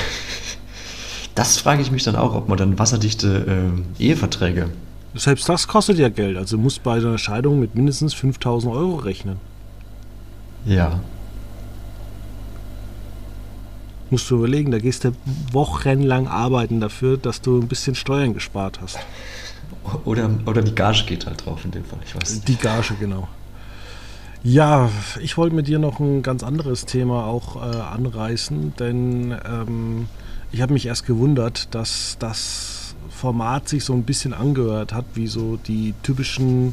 das 1.35 1.57
frage 1.57 1.81
ich 1.81 1.91
mich 1.91 2.03
dann 2.03 2.17
auch, 2.17 2.35
ob 2.35 2.49
man 2.49 2.59
dann 2.59 2.79
wasserdichte 2.79 3.73
äh, 3.99 4.03
Eheverträge. 4.03 4.69
Selbst 5.15 5.49
das 5.49 5.67
kostet 5.67 5.99
ja 5.99 6.09
Geld. 6.09 6.37
Also 6.37 6.57
du 6.57 6.63
musst 6.63 6.83
bei 6.83 6.97
einer 6.97 7.19
Scheidung 7.19 7.61
mit 7.61 7.75
mindestens 7.75 8.15
5000 8.15 8.73
Euro 8.73 8.97
rechnen. 8.97 9.37
Ja. 10.65 11.01
Musst 14.11 14.31
du 14.31 14.37
überlegen, 14.37 14.71
da 14.71 14.79
gehst 14.79 15.05
du 15.05 15.13
wochenlang 15.53 16.29
arbeiten 16.29 16.81
dafür, 16.81 17.17
dass 17.17 17.41
du 17.41 17.61
ein 17.61 17.69
bisschen 17.69 17.95
Steuern 17.95 18.35
gespart 18.35 18.81
hast. 18.81 18.99
Oder, 20.05 20.31
oder 20.47 20.63
die 20.63 20.75
Gage 20.75 21.05
geht 21.07 21.27
halt 21.27 21.45
drauf 21.45 21.65
in 21.65 21.71
dem 21.71 21.85
Fall, 21.85 21.99
ich 22.05 22.15
weiß. 22.15 22.43
Die 22.43 22.57
Gage, 22.57 22.95
genau. 22.99 23.29
Ja, 24.43 24.89
ich 25.21 25.37
wollte 25.37 25.55
mit 25.55 25.67
dir 25.67 25.79
noch 25.79 25.99
ein 26.01 26.23
ganz 26.23 26.43
anderes 26.43 26.87
Thema 26.87 27.25
auch 27.25 27.57
äh, 27.57 27.77
anreißen, 27.77 28.75
denn 28.79 29.37
ähm, 29.45 30.07
ich 30.53 30.63
habe 30.63 30.73
mich 30.73 30.87
erst 30.87 31.07
gewundert, 31.07 31.75
dass 31.75 32.17
das 32.19 32.78
Format 33.19 33.69
sich 33.69 33.85
so 33.85 33.93
ein 33.93 34.05
bisschen 34.05 34.33
angehört 34.33 34.93
hat, 34.93 35.05
wie 35.15 35.27
so 35.27 35.57
die 35.57 35.95
typischen 36.03 36.73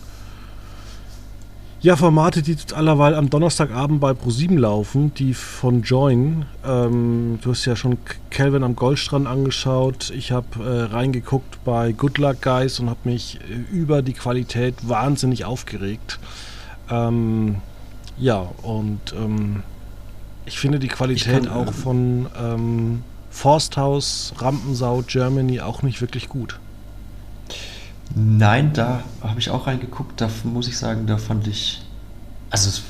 ja, 1.82 1.96
Formate, 1.96 2.42
die 2.42 2.56
allerweil 2.74 3.14
am 3.14 3.30
Donnerstagabend 3.30 4.00
bei 4.00 4.12
Pro7 4.12 4.58
laufen, 4.58 5.14
die 5.14 5.36
von 5.36 5.84
Join. 5.84 6.46
Ähm, 6.66 7.38
du 7.44 7.52
hast 7.52 7.66
ja 7.66 7.76
schon 7.76 7.98
Calvin 8.32 8.64
am 8.64 8.76
Goldstrand 8.76 9.28
angeschaut. 9.28 10.12
Ich 10.16 10.32
habe 10.32 10.64
äh, 10.64 10.92
reingeguckt 10.94 11.64
bei 11.64 11.92
Good 11.92 12.18
Luck 12.18 12.42
Guys 12.42 12.80
und 12.80 12.90
habe 12.90 13.02
mich 13.04 13.40
äh, 13.42 13.76
über 13.76 14.02
die 14.02 14.14
Qualität 14.14 14.76
wahnsinnig 14.88 15.46
aufgeregt. 15.46 16.20
Ähm, 16.90 17.58
ja, 18.18 18.50
und 18.64 19.14
ähm, 19.16 19.62
ich 20.46 20.58
finde 20.58 20.80
die 20.80 20.88
Qualität 20.88 21.48
auch 21.48 21.72
von 21.72 22.28
ähm, 22.40 23.04
Forsthaus, 23.36 24.34
Rampensau, 24.38 25.04
Germany 25.06 25.60
auch 25.60 25.84
nicht 25.84 26.00
wirklich 26.00 26.30
gut. 26.30 26.58
Nein, 28.16 28.72
da 28.72 29.04
habe 29.22 29.42
ich 29.42 29.50
auch 29.50 29.68
reingeguckt. 29.68 30.22
Da 30.22 30.30
muss 30.46 30.70
ich 30.70 30.78
sagen, 30.78 31.06
da 31.06 31.18
fand 31.18 31.46
ich, 31.46 31.84
also 32.50 32.70
es 32.70 32.84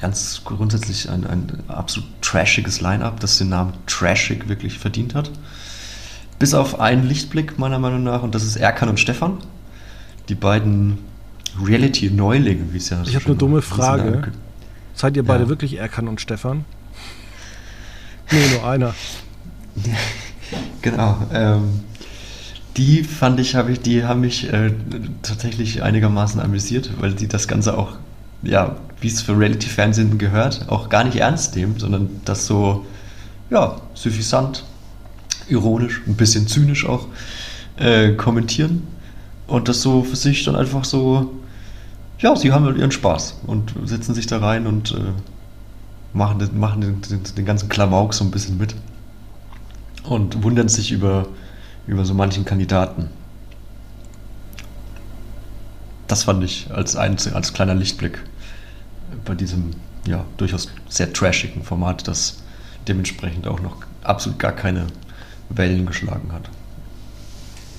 ganz 0.00 0.42
grundsätzlich 0.44 1.08
ein, 1.08 1.24
ein 1.24 1.62
absolut 1.68 2.08
trashiges 2.20 2.80
Line-up, 2.80 3.20
das 3.20 3.38
den 3.38 3.50
Namen 3.50 3.74
Trashig 3.86 4.48
wirklich 4.48 4.80
verdient 4.80 5.14
hat. 5.14 5.30
Bis 6.40 6.52
auf 6.52 6.80
einen 6.80 7.04
Lichtblick 7.04 7.56
meiner 7.56 7.78
Meinung 7.78 8.02
nach 8.02 8.24
und 8.24 8.34
das 8.34 8.42
ist 8.42 8.56
Erkan 8.56 8.88
und 8.88 8.98
Stefan. 8.98 9.38
Die 10.28 10.34
beiden 10.34 10.98
Reality-Neulinge, 11.64 12.72
wie 12.72 12.78
es 12.78 12.90
ja 12.90 13.00
Ich 13.04 13.14
habe 13.14 13.26
eine 13.26 13.36
dumme 13.36 13.62
Frage. 13.62 14.32
Seid 14.94 15.16
ihr 15.16 15.24
beide 15.24 15.44
ja. 15.44 15.48
wirklich 15.48 15.78
Erkan 15.78 16.08
und 16.08 16.20
Stefan? 16.20 16.64
Nee, 18.32 18.48
nur 18.48 18.68
einer. 18.68 18.94
genau. 20.82 21.16
Ähm, 21.32 21.80
die 22.76 23.04
fand 23.04 23.38
ich, 23.38 23.54
habe 23.54 23.72
ich, 23.72 23.80
die 23.80 24.04
haben 24.04 24.20
mich 24.20 24.52
äh, 24.52 24.72
tatsächlich 25.22 25.82
einigermaßen 25.82 26.40
amüsiert, 26.40 26.90
weil 26.98 27.12
die 27.12 27.28
das 27.28 27.46
Ganze 27.46 27.78
auch, 27.78 27.92
ja, 28.42 28.76
wie 29.00 29.08
es 29.08 29.22
für 29.22 29.38
Reality-Fernsehen 29.38 30.18
gehört, 30.18 30.68
auch 30.68 30.88
gar 30.88 31.04
nicht 31.04 31.16
ernst 31.16 31.54
nehmen, 31.54 31.78
sondern 31.78 32.08
das 32.24 32.46
so, 32.46 32.84
ja, 33.50 33.76
suffisant, 33.94 34.64
ironisch, 35.48 36.02
ein 36.06 36.16
bisschen 36.16 36.48
zynisch 36.48 36.86
auch 36.86 37.06
äh, 37.76 38.12
kommentieren 38.12 38.86
und 39.46 39.68
das 39.68 39.82
so 39.82 40.02
für 40.02 40.16
sich 40.16 40.44
dann 40.44 40.56
einfach 40.56 40.84
so, 40.84 41.32
ja, 42.18 42.34
sie 42.34 42.52
haben 42.52 42.64
halt 42.64 42.78
ihren 42.78 42.92
Spaß 42.92 43.40
und 43.46 43.74
setzen 43.84 44.14
sich 44.14 44.26
da 44.26 44.38
rein 44.38 44.66
und 44.66 44.92
äh, 44.92 46.16
machen, 46.16 46.38
den, 46.38 46.58
machen 46.58 46.80
den, 46.80 47.02
den, 47.02 47.22
den 47.36 47.44
ganzen 47.44 47.68
Klamauk 47.68 48.14
so 48.14 48.24
ein 48.24 48.30
bisschen 48.30 48.56
mit 48.56 48.74
und 50.04 50.42
wundern 50.42 50.68
sich 50.68 50.92
über 50.92 51.26
über 51.86 52.04
so 52.04 52.14
manchen 52.14 52.44
Kandidaten. 52.44 53.08
Das 56.06 56.24
fand 56.24 56.44
ich 56.44 56.70
als, 56.70 56.96
ein, 56.96 57.16
als 57.32 57.52
kleiner 57.52 57.74
Lichtblick 57.74 58.22
bei 59.24 59.34
diesem 59.34 59.70
ja, 60.06 60.24
durchaus 60.36 60.68
sehr 60.88 61.12
trashigen 61.12 61.62
Format, 61.62 62.06
das 62.08 62.42
dementsprechend 62.88 63.46
auch 63.46 63.60
noch 63.60 63.78
absolut 64.02 64.38
gar 64.38 64.52
keine 64.52 64.86
Wellen 65.48 65.86
geschlagen 65.86 66.32
hat. 66.32 66.50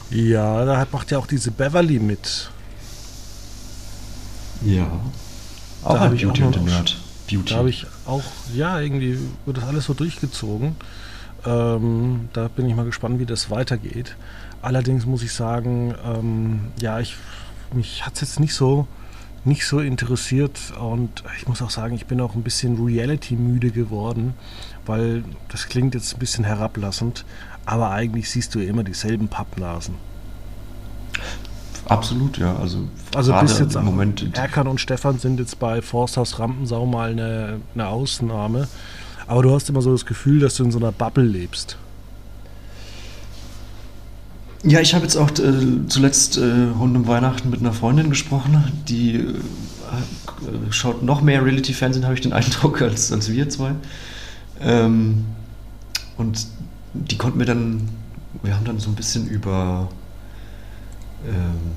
Ja, 0.09 0.65
da 0.65 0.85
macht 0.91 1.11
ja 1.11 1.17
auch 1.17 1.27
diese 1.27 1.51
Beverly 1.51 1.99
mit. 1.99 2.49
Ja. 4.63 4.87
Auch 5.83 5.95
da 5.95 6.01
ein 6.01 6.17
Beauty 6.17 6.43
und 6.43 6.65
Nerd. 6.65 6.97
Beauty. 7.29 7.53
Da 7.53 7.57
habe 7.57 7.69
ich 7.69 7.85
auch, 8.05 8.23
ja, 8.55 8.79
irgendwie 8.79 9.19
wird 9.45 9.57
das 9.57 9.63
alles 9.65 9.85
so 9.85 9.93
durchgezogen. 9.93 10.75
Ähm, 11.45 12.29
da 12.33 12.47
bin 12.47 12.67
ich 12.67 12.75
mal 12.75 12.85
gespannt, 12.85 13.19
wie 13.19 13.25
das 13.25 13.49
weitergeht. 13.49 14.15
Allerdings 14.61 15.05
muss 15.05 15.21
ich 15.21 15.31
sagen, 15.31 15.93
ähm, 16.05 16.59
ja, 16.81 16.99
ich, 16.99 17.15
mich 17.73 18.05
hat 18.05 18.15
es 18.15 18.21
jetzt 18.21 18.39
nicht 18.39 18.53
so, 18.53 18.87
nicht 19.43 19.65
so 19.67 19.79
interessiert 19.79 20.59
und 20.79 21.23
ich 21.37 21.47
muss 21.47 21.61
auch 21.61 21.69
sagen, 21.69 21.95
ich 21.95 22.07
bin 22.07 22.19
auch 22.19 22.33
ein 22.33 22.41
bisschen 22.41 22.83
Reality-müde 22.83 23.69
geworden, 23.69 24.33
weil 24.85 25.23
das 25.49 25.67
klingt 25.67 25.93
jetzt 25.93 26.15
ein 26.15 26.19
bisschen 26.19 26.43
herablassend, 26.43 27.25
aber 27.65 27.91
eigentlich 27.91 28.29
siehst 28.29 28.55
du 28.55 28.59
ja 28.59 28.69
immer 28.69 28.83
dieselben 28.83 29.27
Pappnasen. 29.27 29.95
Absolut, 31.87 32.39
ja. 32.39 32.55
Also, 32.55 32.87
also 33.15 33.33
bis 33.33 33.59
jetzt 33.59 33.75
im 33.75 33.85
Moment. 33.85 34.35
Erkan 34.35 34.67
und 34.67 34.81
Stefan 34.81 35.19
sind 35.19 35.39
jetzt 35.39 35.59
bei 35.59 35.81
Forsthaus 35.83 36.39
Rampensau 36.39 36.85
mal 36.85 37.11
eine, 37.11 37.59
eine 37.75 37.87
Ausnahme. 37.87 38.67
Aber 39.27 39.43
du 39.43 39.51
hast 39.53 39.69
immer 39.69 39.81
so 39.81 39.91
das 39.91 40.05
Gefühl, 40.05 40.39
dass 40.39 40.55
du 40.55 40.63
in 40.63 40.71
so 40.71 40.77
einer 40.77 40.91
Bubble 40.91 41.23
lebst. 41.23 41.77
Ja, 44.63 44.79
ich 44.79 44.95
habe 44.95 45.03
jetzt 45.03 45.15
auch 45.15 45.29
äh, 45.31 45.87
zuletzt 45.87 46.37
äh, 46.37 46.43
rund 46.79 46.95
um 46.97 47.07
Weihnachten 47.07 47.51
mit 47.51 47.59
einer 47.59 47.73
Freundin 47.73 48.09
gesprochen, 48.09 48.71
die 48.87 49.15
äh, 49.15 50.71
schaut 50.71 51.03
noch 51.03 51.21
mehr 51.21 51.45
Reality-Fernsehen, 51.45 52.03
habe 52.03 52.15
ich 52.15 52.21
den 52.21 52.33
Eindruck, 52.33 52.81
als, 52.81 53.11
als 53.11 53.31
wir 53.31 53.47
zwei. 53.49 53.73
Ähm, 54.59 55.25
und 56.17 56.47
die 56.93 57.17
konnten 57.17 57.37
mir 57.37 57.45
dann, 57.45 57.89
wir 58.41 58.55
haben 58.55 58.65
dann 58.65 58.79
so 58.79 58.89
ein 58.89 58.95
bisschen 58.95 59.27
über 59.27 59.89
ähm, 61.27 61.73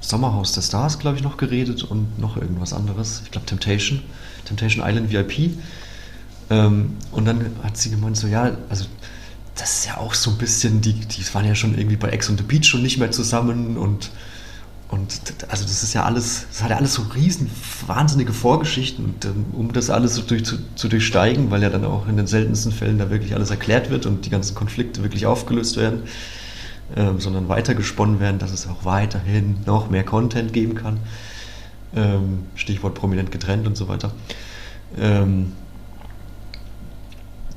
Sommerhaus 0.00 0.52
der 0.52 0.62
Stars, 0.62 0.98
glaube 0.98 1.16
ich, 1.16 1.22
noch 1.22 1.36
geredet 1.36 1.84
und 1.84 2.18
noch 2.18 2.36
irgendwas 2.36 2.72
anderes. 2.72 3.22
Ich 3.24 3.30
glaube 3.30 3.46
Temptation, 3.46 4.00
Temptation 4.44 4.84
Island 4.84 5.12
VIP. 5.12 5.52
Ähm, 6.52 6.96
und 7.12 7.24
dann 7.24 7.56
hat 7.62 7.78
sie 7.78 7.90
gemeint, 7.90 8.16
so 8.16 8.26
ja, 8.26 8.50
also 8.68 8.84
das 9.54 9.78
ist 9.78 9.86
ja 9.86 9.96
auch 9.96 10.12
so 10.12 10.30
ein 10.30 10.38
bisschen, 10.38 10.80
die, 10.82 10.92
die 10.92 11.34
waren 11.34 11.46
ja 11.46 11.54
schon 11.54 11.76
irgendwie 11.76 11.96
bei 11.96 12.08
Ex 12.08 12.28
on 12.28 12.36
the 12.36 12.42
Beach 12.42 12.64
schon 12.64 12.82
nicht 12.82 12.98
mehr 12.98 13.10
zusammen 13.10 13.76
und, 13.78 14.10
und 14.88 15.20
also 15.48 15.64
das 15.64 15.82
ist 15.82 15.94
ja 15.94 16.04
alles, 16.04 16.46
das 16.50 16.62
hat 16.62 16.70
ja 16.70 16.76
alles 16.76 16.94
so 16.94 17.02
riesen, 17.14 17.50
wahnsinnige 17.86 18.34
Vorgeschichten. 18.34 19.04
Und 19.06 19.24
ähm, 19.24 19.46
um 19.52 19.72
das 19.72 19.88
alles 19.88 20.14
so 20.14 20.22
durch, 20.22 20.44
zu, 20.44 20.58
zu, 20.74 20.88
durchsteigen, 20.88 21.50
weil 21.50 21.62
ja 21.62 21.70
dann 21.70 21.86
auch 21.86 22.06
in 22.06 22.18
den 22.18 22.26
seltensten 22.26 22.72
Fällen 22.72 22.98
da 22.98 23.08
wirklich 23.08 23.34
alles 23.34 23.50
erklärt 23.50 23.88
wird 23.88 24.04
und 24.04 24.26
die 24.26 24.30
ganzen 24.30 24.54
Konflikte 24.54 25.02
wirklich 25.02 25.24
aufgelöst 25.24 25.78
werden, 25.78 26.02
ähm, 26.96 27.18
sondern 27.18 27.48
weitergesponnen 27.48 28.20
werden, 28.20 28.38
dass 28.38 28.52
es 28.52 28.68
auch 28.68 28.84
weiterhin 28.84 29.56
noch 29.64 29.88
mehr 29.88 30.04
Content 30.04 30.52
geben 30.52 30.74
kann. 30.74 30.98
Ähm, 31.94 32.40
Stichwort 32.54 32.94
prominent 32.94 33.32
getrennt 33.32 33.66
und 33.66 33.76
so 33.76 33.88
weiter. 33.88 34.12
Ähm, 34.98 35.52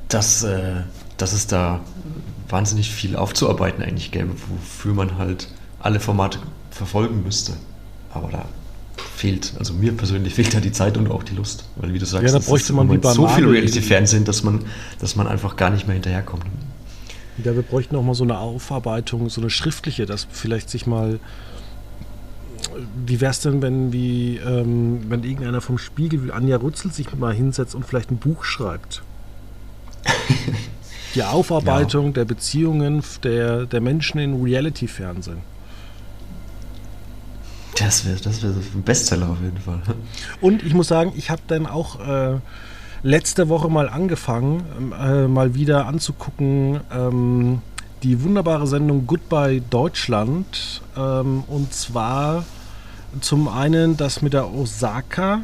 dass, 0.08 0.42
äh, 0.44 0.82
dass 1.16 1.32
es 1.32 1.46
da 1.46 1.80
wahnsinnig 2.48 2.90
viel 2.90 3.16
aufzuarbeiten 3.16 3.82
eigentlich 3.82 4.12
gäbe, 4.12 4.30
wofür 4.48 4.94
man 4.94 5.18
halt 5.18 5.48
alle 5.80 6.00
Formate 6.00 6.38
verfolgen 6.70 7.22
müsste. 7.24 7.52
Aber 8.12 8.28
da 8.30 8.44
fehlt, 9.16 9.54
also 9.58 9.74
mir 9.74 9.92
persönlich 9.92 10.34
fehlt 10.34 10.54
da 10.54 10.60
die 10.60 10.72
Zeit 10.72 10.96
und 10.96 11.10
auch 11.10 11.22
die 11.22 11.34
Lust. 11.34 11.64
Weil 11.76 11.92
wie 11.92 11.98
du 11.98 12.06
sagst, 12.06 12.32
ja, 12.32 12.38
da 12.38 12.44
bräuchte 12.44 12.72
man 12.72 12.90
wie 12.90 13.06
so 13.08 13.26
viel 13.28 13.46
Reality-Fernsehen, 13.46 14.24
dass 14.24 14.42
man, 14.42 14.64
dass 15.00 15.16
man 15.16 15.26
einfach 15.26 15.56
gar 15.56 15.70
nicht 15.70 15.86
mehr 15.86 15.94
hinterherkommt. 15.94 16.44
Ja, 17.44 17.54
wir 17.54 17.62
bräuchten 17.62 17.96
auch 17.96 18.02
mal 18.02 18.14
so 18.14 18.24
eine 18.24 18.38
Aufarbeitung, 18.38 19.28
so 19.28 19.40
eine 19.40 19.50
schriftliche, 19.50 20.06
dass 20.06 20.26
vielleicht 20.30 20.70
sich 20.70 20.86
mal. 20.86 21.20
Wie 23.06 23.20
wäre 23.20 23.30
es 23.30 23.40
denn, 23.40 23.62
wenn, 23.62 23.92
wie, 23.92 24.38
ähm, 24.38 25.00
wenn 25.08 25.22
irgendeiner 25.22 25.60
vom 25.60 25.78
Spiegel 25.78 26.24
wie 26.24 26.32
Anja 26.32 26.56
Rutzel 26.56 26.90
sich 26.90 27.14
mal 27.14 27.34
hinsetzt 27.34 27.74
und 27.74 27.86
vielleicht 27.86 28.10
ein 28.10 28.16
Buch 28.16 28.44
schreibt? 28.44 29.02
Die 31.14 31.22
Aufarbeitung 31.22 32.06
ja. 32.06 32.12
der 32.12 32.24
Beziehungen 32.26 33.02
der, 33.22 33.64
der 33.64 33.80
Menschen 33.80 34.18
in 34.18 34.42
Reality-Fernsehen. 34.42 35.38
Das 37.78 38.04
wäre 38.06 38.16
das 38.20 38.42
wär 38.42 38.50
ein 38.50 38.82
Bestseller 38.82 39.30
auf 39.30 39.40
jeden 39.42 39.58
Fall. 39.58 39.80
Und 40.40 40.62
ich 40.62 40.74
muss 40.74 40.88
sagen, 40.88 41.12
ich 41.16 41.30
habe 41.30 41.42
dann 41.46 41.66
auch 41.66 42.00
äh, 42.00 42.38
letzte 43.02 43.48
Woche 43.48 43.68
mal 43.68 43.88
angefangen, 43.88 44.92
äh, 44.92 45.28
mal 45.28 45.54
wieder 45.54 45.86
anzugucken, 45.86 46.80
ähm, 46.90 47.60
die 48.02 48.22
wunderbare 48.22 48.66
Sendung 48.66 49.06
Goodbye 49.06 49.60
Deutschland. 49.60 50.82
Ähm, 50.96 51.44
und 51.48 51.72
zwar 51.72 52.44
zum 53.20 53.48
einen 53.48 53.96
das 53.96 54.22
mit 54.22 54.32
der 54.32 54.52
Osaka. 54.52 55.42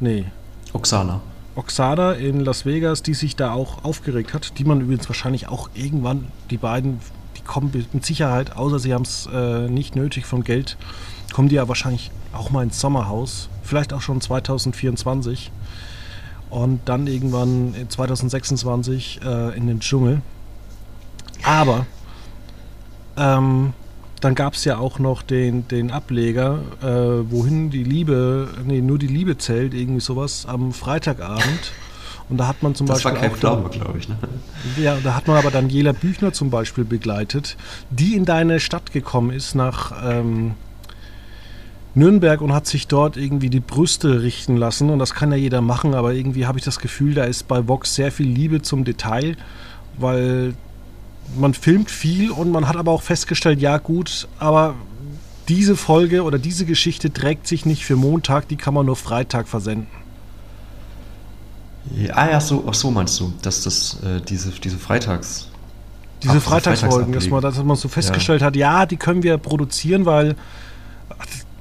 Nee. 0.00 0.26
Oksana. 0.72 1.20
Oksana 1.54 2.12
in 2.12 2.40
Las 2.40 2.64
Vegas, 2.64 3.02
die 3.02 3.14
sich 3.14 3.36
da 3.36 3.52
auch 3.52 3.84
aufgeregt 3.84 4.32
hat, 4.32 4.58
die 4.58 4.64
man 4.64 4.80
übrigens 4.80 5.08
wahrscheinlich 5.08 5.48
auch 5.48 5.68
irgendwann, 5.74 6.28
die 6.50 6.56
beiden, 6.56 7.00
die 7.36 7.42
kommen 7.42 7.72
mit 7.92 8.06
Sicherheit, 8.06 8.56
außer 8.56 8.78
sie 8.78 8.94
haben 8.94 9.02
es 9.02 9.28
äh, 9.32 9.68
nicht 9.68 9.94
nötig 9.94 10.24
von 10.24 10.44
Geld, 10.44 10.76
kommen 11.32 11.48
die 11.48 11.56
ja 11.56 11.68
wahrscheinlich 11.68 12.10
auch 12.32 12.50
mal 12.50 12.62
ins 12.62 12.80
Sommerhaus, 12.80 13.48
vielleicht 13.62 13.92
auch 13.92 14.00
schon 14.00 14.20
2024 14.20 15.50
und 16.48 16.80
dann 16.86 17.06
irgendwann 17.06 17.74
2026 17.88 19.20
äh, 19.24 19.56
in 19.56 19.66
den 19.66 19.80
Dschungel. 19.80 20.22
Aber 21.42 21.86
ähm, 23.16 23.74
dann 24.22 24.34
gab 24.36 24.54
es 24.54 24.64
ja 24.64 24.78
auch 24.78 24.98
noch 24.98 25.22
den, 25.22 25.66
den 25.68 25.90
Ableger, 25.90 26.60
äh, 26.80 26.86
wohin 27.30 27.70
die 27.70 27.82
Liebe, 27.82 28.48
nee, 28.64 28.80
nur 28.80 28.98
die 28.98 29.08
Liebe 29.08 29.36
zählt, 29.36 29.74
irgendwie 29.74 30.00
sowas, 30.00 30.46
am 30.46 30.72
Freitagabend. 30.72 31.72
Und 32.28 32.38
da 32.38 32.46
hat 32.46 32.62
man 32.62 32.74
zum 32.74 32.86
das 32.86 33.02
Beispiel. 33.02 33.12
Das 33.12 33.22
war 33.22 33.28
kein 33.30 33.40
Glaube, 33.40 33.68
glaube 33.70 33.98
ich. 33.98 34.08
Ne? 34.08 34.16
Ja, 34.78 34.96
da 35.02 35.16
hat 35.16 35.26
man 35.26 35.36
aber 35.36 35.50
Daniela 35.50 35.92
Büchner 35.92 36.32
zum 36.32 36.50
Beispiel 36.50 36.84
begleitet, 36.84 37.56
die 37.90 38.14
in 38.14 38.24
deine 38.24 38.60
Stadt 38.60 38.92
gekommen 38.92 39.30
ist 39.30 39.54
nach. 39.54 39.92
Ähm, 40.04 40.54
Nürnberg 41.94 42.40
und 42.40 42.54
hat 42.54 42.66
sich 42.66 42.88
dort 42.88 43.18
irgendwie 43.18 43.50
die 43.50 43.60
Brüste 43.60 44.22
richten 44.22 44.56
lassen. 44.56 44.88
Und 44.88 44.98
das 44.98 45.12
kann 45.12 45.30
ja 45.30 45.36
jeder 45.36 45.60
machen, 45.60 45.94
aber 45.94 46.14
irgendwie 46.14 46.46
habe 46.46 46.58
ich 46.58 46.64
das 46.64 46.78
Gefühl, 46.78 47.12
da 47.12 47.24
ist 47.24 47.48
bei 47.48 47.68
Vox 47.68 47.94
sehr 47.94 48.10
viel 48.10 48.28
Liebe 48.28 48.62
zum 48.62 48.84
Detail, 48.84 49.36
weil 49.98 50.54
man 51.36 51.54
filmt 51.54 51.90
viel 51.90 52.30
und 52.30 52.50
man 52.50 52.68
hat 52.68 52.76
aber 52.76 52.92
auch 52.92 53.02
festgestellt, 53.02 53.60
ja 53.60 53.78
gut, 53.78 54.28
aber 54.38 54.74
diese 55.48 55.76
Folge 55.76 56.22
oder 56.22 56.38
diese 56.38 56.64
Geschichte 56.66 57.12
trägt 57.12 57.46
sich 57.46 57.66
nicht 57.66 57.84
für 57.84 57.96
Montag, 57.96 58.48
die 58.48 58.56
kann 58.56 58.74
man 58.74 58.86
nur 58.86 58.96
Freitag 58.96 59.48
versenden. 59.48 59.86
Ja, 61.96 62.14
ah 62.14 62.30
ja, 62.30 62.40
so, 62.40 62.64
ach 62.68 62.74
so 62.74 62.90
meinst 62.90 63.18
du, 63.18 63.32
dass 63.42 63.62
das 63.62 63.98
äh, 64.02 64.20
diese, 64.20 64.50
diese 64.50 64.78
Freitags... 64.78 65.48
Diese 66.22 66.40
Freitagsfolgen, 66.40 67.12
dass 67.12 67.28
man, 67.28 67.42
dass 67.42 67.60
man 67.64 67.76
so 67.76 67.88
festgestellt 67.88 68.42
ja. 68.42 68.46
hat, 68.46 68.54
ja, 68.54 68.86
die 68.86 68.96
können 68.96 69.24
wir 69.24 69.38
produzieren, 69.38 70.06
weil 70.06 70.36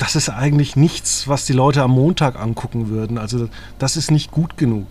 das 0.02 0.16
ist 0.16 0.30
eigentlich 0.30 0.76
nichts, 0.76 1.28
was 1.28 1.46
die 1.46 1.54
Leute 1.54 1.84
am 1.84 1.92
Montag 1.92 2.36
angucken 2.36 2.90
würden. 2.90 3.18
Also 3.20 3.50
das 3.78 3.98
ist 3.98 4.10
nicht 4.10 4.32
gut 4.32 4.58
genug. 4.58 4.88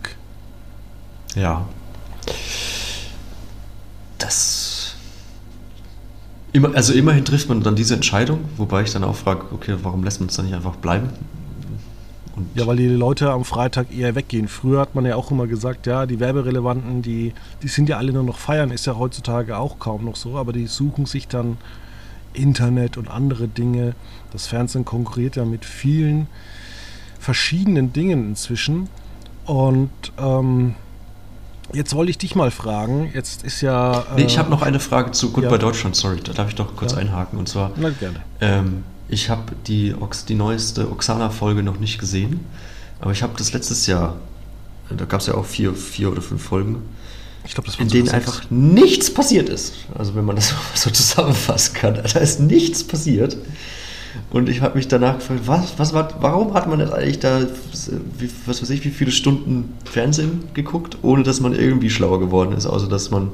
Ja. 1.35 1.65
Das. 4.17 4.60
Immer, 6.53 6.75
also 6.75 6.93
immerhin 6.93 7.23
trifft 7.23 7.47
man 7.47 7.63
dann 7.63 7.75
diese 7.75 7.93
Entscheidung, 7.93 8.39
wobei 8.57 8.83
ich 8.83 8.91
dann 8.91 9.03
auch 9.03 9.15
frage, 9.15 9.45
okay, 9.51 9.75
warum 9.83 10.03
lässt 10.03 10.19
man 10.19 10.29
es 10.29 10.35
dann 10.35 10.45
nicht 10.45 10.55
einfach 10.55 10.75
bleiben? 10.75 11.09
Und 12.35 12.47
ja, 12.55 12.67
weil 12.67 12.77
die 12.77 12.87
Leute 12.87 13.29
am 13.31 13.45
Freitag 13.45 13.95
eher 13.95 14.15
weggehen. 14.15 14.47
Früher 14.47 14.79
hat 14.81 14.95
man 14.95 15.05
ja 15.05 15.15
auch 15.15 15.31
immer 15.31 15.47
gesagt, 15.47 15.87
ja, 15.87 16.05
die 16.05 16.19
Werberelevanten, 16.19 17.01
die, 17.01 17.33
die 17.61 17.67
sind 17.67 17.89
ja 17.89 17.97
alle 17.97 18.11
nur 18.13 18.23
noch 18.23 18.37
feiern, 18.37 18.71
ist 18.71 18.85
ja 18.85 18.97
heutzutage 18.97 19.57
auch 19.57 19.79
kaum 19.79 20.05
noch 20.05 20.15
so, 20.15 20.37
aber 20.37 20.53
die 20.53 20.67
suchen 20.67 21.05
sich 21.05 21.27
dann 21.27 21.57
Internet 22.33 22.97
und 22.97 23.09
andere 23.09 23.47
Dinge. 23.47 23.95
Das 24.31 24.47
Fernsehen 24.47 24.85
konkurriert 24.85 25.35
ja 25.35 25.45
mit 25.45 25.65
vielen 25.65 26.27
verschiedenen 27.19 27.93
Dingen 27.93 28.29
inzwischen. 28.29 28.89
Und 29.45 29.91
ähm, 30.17 30.75
jetzt 31.73 31.95
wollte 31.95 32.11
ich 32.11 32.17
dich 32.17 32.35
mal 32.35 32.51
fragen. 32.51 33.11
Jetzt 33.13 33.43
ist 33.43 33.61
ja. 33.61 34.01
Äh, 34.01 34.03
nee, 34.17 34.25
ich 34.25 34.37
habe 34.37 34.49
noch 34.49 34.61
eine 34.61 34.79
Frage 34.79 35.11
zu 35.11 35.31
Goodbye 35.31 35.53
ja. 35.53 35.57
Deutschland, 35.57 35.95
sorry, 35.95 36.19
da 36.23 36.33
darf 36.33 36.49
ich 36.49 36.55
doch 36.55 36.75
kurz 36.75 36.93
ja. 36.93 36.99
einhaken. 36.99 37.37
Und 37.39 37.49
zwar. 37.49 37.71
Na, 37.75 37.89
gerne. 37.89 38.21
Ähm, 38.39 38.83
ich 39.07 39.29
habe 39.29 39.51
die, 39.67 39.93
die 40.29 40.35
neueste 40.35 40.89
Oksana-Folge 40.89 41.63
noch 41.63 41.79
nicht 41.79 41.99
gesehen, 41.99 42.45
aber 42.99 43.11
ich 43.11 43.23
habe 43.23 43.33
das 43.37 43.51
letztes 43.51 43.85
Jahr, 43.85 44.15
da 44.89 45.05
gab 45.05 45.19
es 45.19 45.27
ja 45.27 45.33
auch 45.33 45.45
vier, 45.45 45.73
vier 45.73 46.11
oder 46.11 46.21
fünf 46.21 46.41
Folgen, 46.41 46.81
ich 47.43 47.53
glaube, 47.55 47.67
das 47.67 47.79
in 47.79 47.87
denen 47.87 48.09
einfach 48.09 48.43
nichts 48.49 49.13
passiert 49.13 49.49
ist. 49.49 49.73
Also 49.97 50.15
wenn 50.15 50.25
man 50.25 50.35
das 50.35 50.53
so 50.75 50.89
zusammenfassen 50.89 51.73
kann, 51.73 51.95
da 51.95 52.19
ist 52.19 52.39
nichts 52.39 52.83
passiert. 52.83 53.37
Und 54.29 54.49
ich 54.49 54.61
habe 54.61 54.75
mich 54.75 54.87
danach 54.87 55.19
gefragt, 55.19 55.41
was, 55.45 55.79
was 55.79 55.93
war, 55.93 56.09
warum 56.21 56.53
hat 56.53 56.67
man 56.67 56.79
jetzt 56.79 56.93
eigentlich 56.93 57.19
da, 57.19 57.41
wie, 58.17 58.29
was 58.45 58.61
weiß 58.61 58.69
ich, 58.71 58.83
wie 58.85 58.89
viele 58.89 59.11
Stunden 59.11 59.73
Fernsehen 59.85 60.43
geguckt, 60.53 60.97
ohne 61.01 61.23
dass 61.23 61.39
man 61.39 61.53
irgendwie 61.53 61.89
schlauer 61.89 62.19
geworden 62.19 62.53
ist, 62.53 62.65
außer 62.65 62.87
dass 62.87 63.11
man 63.11 63.31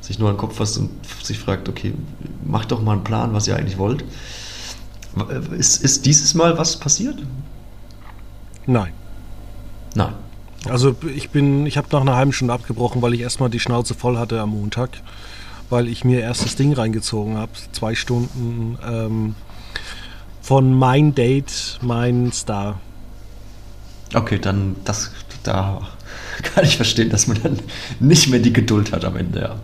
sich 0.00 0.18
nur 0.18 0.28
an 0.28 0.36
den 0.36 0.40
Kopf 0.40 0.56
fasst 0.56 0.78
und 0.78 0.90
sich 1.22 1.38
fragt, 1.38 1.68
okay, 1.68 1.92
macht 2.44 2.70
doch 2.70 2.82
mal 2.82 2.92
einen 2.92 3.04
Plan, 3.04 3.32
was 3.32 3.46
ihr 3.46 3.56
eigentlich 3.56 3.78
wollt. 3.78 4.04
Ist, 5.56 5.82
ist 5.82 6.06
dieses 6.06 6.34
Mal 6.34 6.56
was 6.58 6.78
passiert? 6.78 7.18
Nein. 8.66 8.92
Nein. 9.94 10.12
Also 10.68 10.94
ich 11.14 11.30
bin, 11.30 11.66
ich 11.66 11.76
habe 11.76 11.88
nach 11.92 12.00
einer 12.00 12.16
halben 12.16 12.32
Stunde 12.32 12.52
abgebrochen, 12.52 13.00
weil 13.02 13.14
ich 13.14 13.20
erstmal 13.20 13.48
die 13.48 13.60
Schnauze 13.60 13.94
voll 13.94 14.18
hatte 14.18 14.40
am 14.40 14.50
Montag, 14.50 14.90
weil 15.70 15.88
ich 15.88 16.04
mir 16.04 16.20
erst 16.20 16.44
das 16.44 16.56
Ding 16.56 16.72
reingezogen 16.72 17.36
habe, 17.36 17.52
zwei 17.72 17.94
Stunden 17.94 18.78
ähm, 18.86 19.34
von 20.48 20.72
mein 20.72 21.14
Date, 21.14 21.78
mein 21.82 22.32
Star. 22.32 22.80
Okay, 24.14 24.38
dann 24.38 24.76
das 24.86 25.10
da 25.42 25.82
kann 26.42 26.64
ich 26.64 26.76
verstehen, 26.76 27.10
dass 27.10 27.26
man 27.26 27.38
dann 27.42 27.58
nicht 28.00 28.30
mehr 28.30 28.40
die 28.40 28.54
Geduld 28.54 28.92
hat 28.92 29.04
am 29.04 29.16
Ende, 29.16 29.40
ja. 29.40 29.56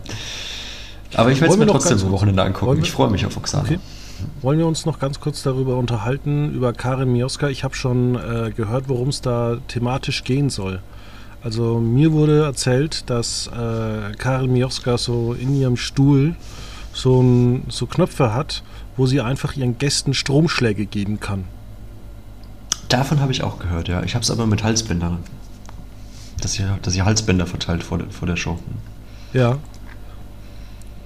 Aber 1.15 1.31
ich 1.31 1.41
werde 1.41 1.55
es 1.55 1.59
mir 1.59 1.67
trotzdem 1.67 1.99
am 1.99 2.11
Wochenende 2.11 2.43
angucken. 2.43 2.83
Ich 2.83 2.93
freue 2.93 3.09
mich 3.09 3.25
auf 3.25 3.35
Oksana. 3.35 3.65
Okay. 3.65 3.79
Wollen 4.43 4.59
wir 4.59 4.67
uns 4.67 4.85
noch 4.85 4.99
ganz 4.99 5.21
kurz 5.21 5.43
darüber 5.43 5.79
unterhalten, 5.79 6.53
über 6.53 6.75
Karin 6.75 7.15
Mioska? 7.15 7.49
Ich 7.49 7.65
habe 7.65 7.75
schon 7.75 8.17
äh, 8.17 8.51
gehört, 8.55 8.91
worum 8.91 9.09
es 9.09 9.23
da 9.23 9.57
thematisch 9.69 10.23
gehen 10.23 10.51
soll. 10.51 10.81
Also 11.43 11.81
mir 11.81 12.13
wurde 12.13 12.45
erzählt, 12.45 13.09
dass 13.09 13.47
äh, 13.47 14.15
Karin 14.19 14.53
Mioska 14.53 14.99
so 14.99 15.33
in 15.33 15.59
ihrem 15.59 15.79
Stuhl 15.79 16.37
so, 16.93 17.23
ein, 17.23 17.63
so 17.71 17.87
Knöpfe 17.87 18.35
hat, 18.35 18.63
wo 18.97 19.07
sie 19.07 19.21
einfach 19.21 19.57
ihren 19.57 19.79
Gästen 19.79 20.15
Stromschläge 20.15 20.87
geben 20.87 21.21
kann. 21.21 21.45
Davon 22.89 23.21
habe 23.21 23.33
ich 23.33 23.43
auch 23.43 23.59
gehört, 23.59 23.89
ja. 23.89 24.03
Ich 24.03 24.15
habe 24.15 24.23
es 24.23 24.31
aber 24.31 24.47
mit 24.47 24.63
Halsbändern. 24.63 25.19
Dass 26.41 26.53
sie, 26.53 26.65
dass 26.83 26.93
sie 26.93 27.03
Halsbänder 27.03 27.47
verteilt 27.47 27.83
vor 27.83 27.99
der, 27.99 28.11
vor 28.11 28.27
der 28.27 28.37
Show. 28.37 28.59
Ja, 29.33 29.59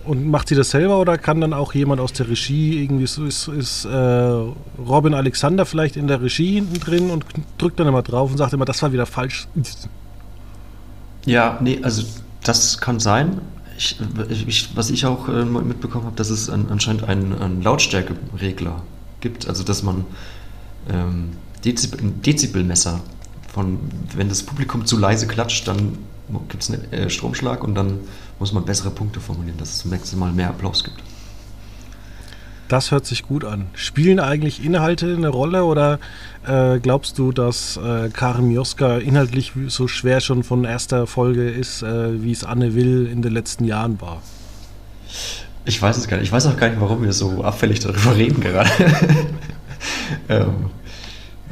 und 0.09 0.27
macht 0.27 0.49
sie 0.49 0.55
das 0.55 0.71
selber 0.71 0.99
oder 0.99 1.19
kann 1.19 1.41
dann 1.43 1.53
auch 1.53 1.75
jemand 1.75 2.01
aus 2.01 2.15
der 2.15 2.29
Regie 2.29 2.83
irgendwie 2.83 3.07
so 3.07 3.27
ist, 3.27 3.47
ist 3.49 3.85
äh, 3.85 3.89
Robin 3.95 5.13
Alexander 5.13 5.67
vielleicht 5.67 5.97
in 5.97 6.07
der 6.07 6.23
Regie 6.23 6.55
hinten 6.55 6.81
drin 6.81 7.11
und 7.11 7.27
drückt 7.59 7.79
dann 7.79 7.87
immer 7.87 8.03
drauf 8.03 8.31
und 8.31 8.39
sagt 8.39 8.55
immer, 8.55 8.65
das 8.65 8.81
war 8.83 8.91
wieder 8.93 9.05
falsch. 9.05 9.49
Ja, 11.27 11.59
nee, 11.61 11.81
also 11.83 12.05
das 12.43 12.79
kann 12.79 13.01
sein. 13.01 13.43
Ich, 13.79 13.97
ich, 14.49 14.77
was 14.77 14.91
ich 14.91 15.07
auch 15.07 15.29
äh, 15.29 15.45
mitbekommen 15.45 16.05
habe, 16.05 16.17
dass 16.17 16.31
es 16.31 16.51
an, 16.51 16.67
anscheinend 16.69 17.05
einen, 17.05 17.33
einen 17.33 17.63
Lautstärkeregler 17.63 18.83
gibt, 19.21 19.47
also 19.47 19.63
dass 19.63 19.85
man 19.85 20.05
ähm, 20.91 21.31
Dezibel, 21.65 22.01
ein 22.01 22.21
Dezibelmesser 22.21 23.01
von, 23.53 23.79
wenn 24.17 24.29
das 24.29 24.43
Publikum 24.43 24.85
zu 24.85 24.99
leise 24.99 25.29
klatscht, 25.29 25.69
dann 25.69 25.99
gibt 26.49 26.65
es 26.65 26.71
einen 26.71 26.93
äh, 26.93 27.09
Stromschlag 27.09 27.63
und 27.63 27.77
dann 27.77 28.01
muss 28.41 28.53
man 28.53 28.65
bessere 28.65 28.91
Punkte 28.91 29.21
formulieren, 29.21 29.59
dass 29.59 29.71
es 29.71 29.79
zum 29.79 29.93
nächsten 29.93 30.19
Mal 30.19 30.33
mehr 30.33 30.49
Applaus 30.49 30.83
gibt. 30.83 31.01
Das 32.69 32.91
hört 32.91 33.07
sich 33.07 33.23
gut 33.23 33.45
an. 33.45 33.67
Spielen 33.73 34.21
eigentlich 34.21 34.63
Inhalte 34.63 35.15
eine 35.17 35.29
Rolle 35.29 35.65
oder 35.65 35.99
äh, 36.47 36.79
glaubst 36.79 37.19
du, 37.19 37.33
dass 37.33 37.79
äh, 37.79 38.11
Karin 38.13 38.49
Mioska 38.49 38.99
inhaltlich 38.99 39.53
so 39.69 39.89
schwer 39.89 40.21
schon 40.21 40.43
von 40.43 40.65
erster 40.65 41.07
Folge 41.07 41.49
ist, 41.49 41.83
äh, 41.83 42.23
wie 42.23 42.33
es 42.33 42.45
Anne 42.45 42.75
Will 42.75 43.09
in 43.11 43.23
den 43.23 43.33
letzten 43.33 43.65
Jahren 43.65 43.99
war? 44.03 44.23
Ich 45.65 45.81
weiß 45.81 45.97
es 45.97 46.09
gar 46.09 46.19
nicht. 46.19 46.27
Ich 46.27 46.33
weiß 46.33 46.47
auch 46.47 46.57
gar 46.59 46.69
nicht, 46.69 46.81
warum 46.81 47.03
wir 47.03 47.13
so 47.13 47.43
abfällig 47.43 47.81
darüber 47.81 48.15
reden 48.17 48.41
gerade. 48.41 48.71
ähm, 50.29 50.71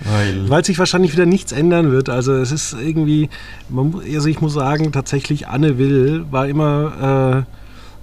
weil, 0.05 0.51
weil 0.51 0.65
sich 0.65 0.79
wahrscheinlich 0.79 1.13
wieder 1.13 1.27
nichts 1.27 1.53
ändern 1.53 1.91
wird. 1.91 2.11
Also 2.11 2.35
es 2.35 2.53
ist 2.53 2.75
irgendwie, 2.75 3.31
man, 3.71 4.03
also 4.15 4.29
ich 4.29 4.41
muss 4.41 4.53
sagen, 4.53 4.93
tatsächlich 4.93 5.49
Anne 5.49 5.79
Will 5.79 6.27
war 6.31 6.47
immer 6.47 7.47
äh, 7.47 7.57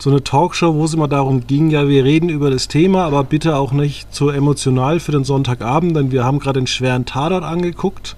so 0.03 0.09
eine 0.09 0.21
Talkshow, 0.21 0.73
wo 0.75 0.83
es 0.83 0.93
immer 0.93 1.07
darum 1.07 1.47
ging, 1.47 1.69
ja, 1.69 1.87
wir 1.87 2.03
reden 2.03 2.27
über 2.27 2.49
das 2.49 2.67
Thema, 2.67 3.05
aber 3.05 3.23
bitte 3.23 3.55
auch 3.55 3.71
nicht 3.71 4.13
zu 4.13 4.27
emotional 4.27 4.99
für 4.99 5.13
den 5.13 5.23
Sonntagabend, 5.23 5.95
denn 5.95 6.11
wir 6.11 6.25
haben 6.25 6.39
gerade 6.39 6.59
den 6.59 6.67
schweren 6.67 7.05
Tatort 7.05 7.45
angeguckt 7.45 8.17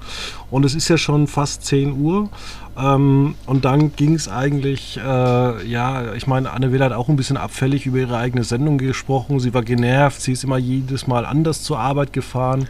und 0.49 0.65
es 0.65 0.73
ist 0.73 0.89
ja 0.89 0.97
schon 0.97 1.27
fast 1.27 1.63
10 1.63 2.01
Uhr. 2.01 2.29
Ähm, 2.75 3.35
und 3.45 3.65
dann 3.65 3.95
ging 3.95 4.15
es 4.15 4.27
eigentlich, 4.27 4.97
äh, 4.97 5.67
ja, 5.67 6.13
ich 6.15 6.25
meine, 6.25 6.51
Anne 6.51 6.71
Will 6.71 6.83
hat 6.83 6.91
auch 6.91 7.07
ein 7.07 7.15
bisschen 7.17 7.37
abfällig 7.37 7.85
über 7.85 7.99
ihre 7.99 8.17
eigene 8.17 8.43
Sendung 8.43 8.79
gesprochen. 8.79 9.39
Sie 9.39 9.53
war 9.53 9.61
genervt, 9.61 10.19
sie 10.21 10.31
ist 10.31 10.43
immer 10.43 10.57
jedes 10.57 11.05
Mal 11.05 11.23
anders 11.23 11.61
zur 11.61 11.79
Arbeit 11.79 12.13
gefahren, 12.13 12.67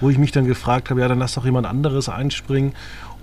wo 0.00 0.10
ich 0.10 0.18
mich 0.18 0.30
dann 0.30 0.46
gefragt 0.46 0.90
habe, 0.90 1.00
ja, 1.00 1.08
dann 1.08 1.18
lass 1.18 1.34
doch 1.34 1.44
jemand 1.46 1.66
anderes 1.66 2.10
einspringen. 2.10 2.72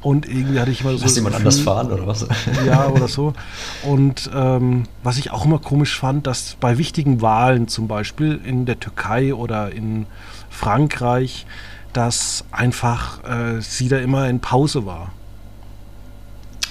Und 0.05 0.27
irgendwie 0.29 0.59
hatte 0.59 0.69
ich 0.69 0.81
immer 0.81 0.95
so. 0.95 1.03
Lass 1.03 1.15
jemand 1.15 1.35
anders 1.35 1.59
fahren 1.59 1.91
oder 1.91 2.05
was? 2.05 2.27
Ja, 2.67 2.89
oder 2.89 3.07
so. 3.07 3.33
Und 3.81 4.29
ähm, 4.35 4.83
was 5.01 5.17
ich 5.17 5.31
auch 5.31 5.45
immer 5.45 5.57
komisch 5.57 5.99
fand, 5.99 6.27
dass 6.27 6.57
bei 6.59 6.77
wichtigen 6.77 7.23
Wahlen, 7.23 7.67
zum 7.67 7.87
Beispiel 7.87 8.39
in 8.45 8.67
der 8.67 8.79
Türkei 8.79 9.33
oder 9.33 9.71
in 9.71 10.05
Frankreich, 10.51 11.47
dass 11.91 12.45
einfach 12.51 13.23
äh, 13.23 13.61
sie 13.61 13.87
da 13.87 13.97
immer 13.97 14.29
in 14.29 14.41
Pause 14.41 14.85
war. 14.85 15.11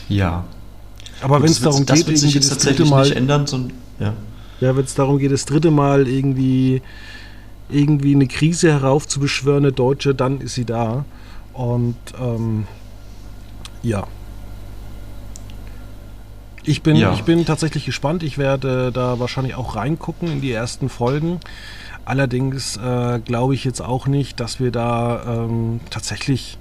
Ja. 0.09 0.45
Aber 1.21 1.43
wenn 1.43 1.51
es 1.51 1.61
darum 1.61 1.87
das 1.87 1.99
geht, 1.99 2.07
wird 2.07 2.19
sich 2.19 2.35
jetzt 2.35 2.53
das 2.53 2.59
dritte 2.59 2.85
Mal 2.85 3.11
ändern, 3.11 3.49
so, 3.49 3.67
ja. 3.99 4.13
Ja, 4.61 4.77
wenn 4.77 4.85
es 4.85 4.95
darum 4.95 5.19
geht, 5.19 5.33
das 5.33 5.45
dritte 5.45 5.73
Mal 5.73 6.07
irgendwie 6.07 6.83
irgendwie 7.69 8.15
eine 8.15 8.29
Krise 8.29 8.71
heraufzubeschwören, 8.71 9.65
eine 9.65 9.73
Deutsche, 9.73 10.15
dann 10.15 10.41
ist 10.41 10.55
sie 10.55 10.67
da. 10.67 11.05
Und 11.53 11.97
ähm, 12.17 12.69
ja. 13.85 14.07
Ich 16.65 16.83
bin, 16.83 16.97
ja. 16.97 17.13
ich 17.13 17.25
bin 17.25 17.45
tatsächlich 17.45 17.85
gespannt. 17.85 18.23
Ich 18.23 18.39
werde 18.39 18.91
da 18.91 19.21
wahrscheinlich 19.21 19.55
auch 19.55 19.77
reingucken 19.77 20.29
in 20.31 20.41
die 20.41 20.51
ersten 20.51 20.89
Folgen. 20.89 21.41
Allerdings 22.07 22.77
äh, 22.79 23.21
glaube 23.21 23.55
ich 23.55 23.65
jetzt 23.65 23.81
auch 23.81 24.07
nicht, 24.07 24.41
dass 24.41 24.61
wir 24.61 24.71
da 24.71 25.45
ähm, 25.45 25.81
tatsächlich 25.91 26.59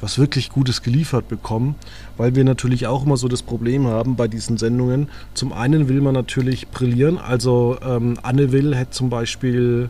was 0.00 0.18
wirklich 0.18 0.50
Gutes 0.50 0.82
geliefert 0.82 1.28
bekommen, 1.28 1.74
weil 2.16 2.34
wir 2.34 2.44
natürlich 2.44 2.86
auch 2.86 3.04
immer 3.04 3.16
so 3.16 3.28
das 3.28 3.42
Problem 3.42 3.86
haben 3.86 4.14
bei 4.14 4.28
diesen 4.28 4.58
Sendungen. 4.58 5.08
Zum 5.34 5.52
einen 5.52 5.88
will 5.88 6.00
man 6.00 6.12
natürlich 6.12 6.68
brillieren, 6.68 7.18
also 7.18 7.78
ähm, 7.82 8.18
Anne 8.22 8.52
Will 8.52 8.74
hätte 8.74 8.90
zum 8.90 9.10
Beispiel 9.10 9.88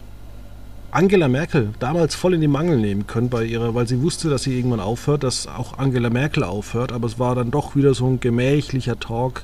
Angela 0.97 1.29
Merkel 1.29 1.75
damals 1.79 2.15
voll 2.15 2.33
in 2.33 2.41
die 2.41 2.49
Mangel 2.49 2.79
nehmen 2.79 3.07
können 3.07 3.29
bei 3.29 3.45
ihrer, 3.45 3.75
weil 3.75 3.87
sie 3.87 4.01
wusste, 4.01 4.31
dass 4.31 4.45
sie 4.45 4.57
irgendwann 4.57 4.81
aufhört, 4.81 5.25
dass 5.25 5.47
auch 5.47 5.77
Angela 5.77 6.09
Merkel 6.09 6.43
aufhört, 6.43 6.91
aber 6.91 7.07
es 7.07 7.19
war 7.19 7.35
dann 7.35 7.51
doch 7.51 7.77
wieder 7.77 7.93
so 7.93 8.07
ein 8.07 8.19
gemächlicher 8.19 8.99
Talk. 8.99 9.43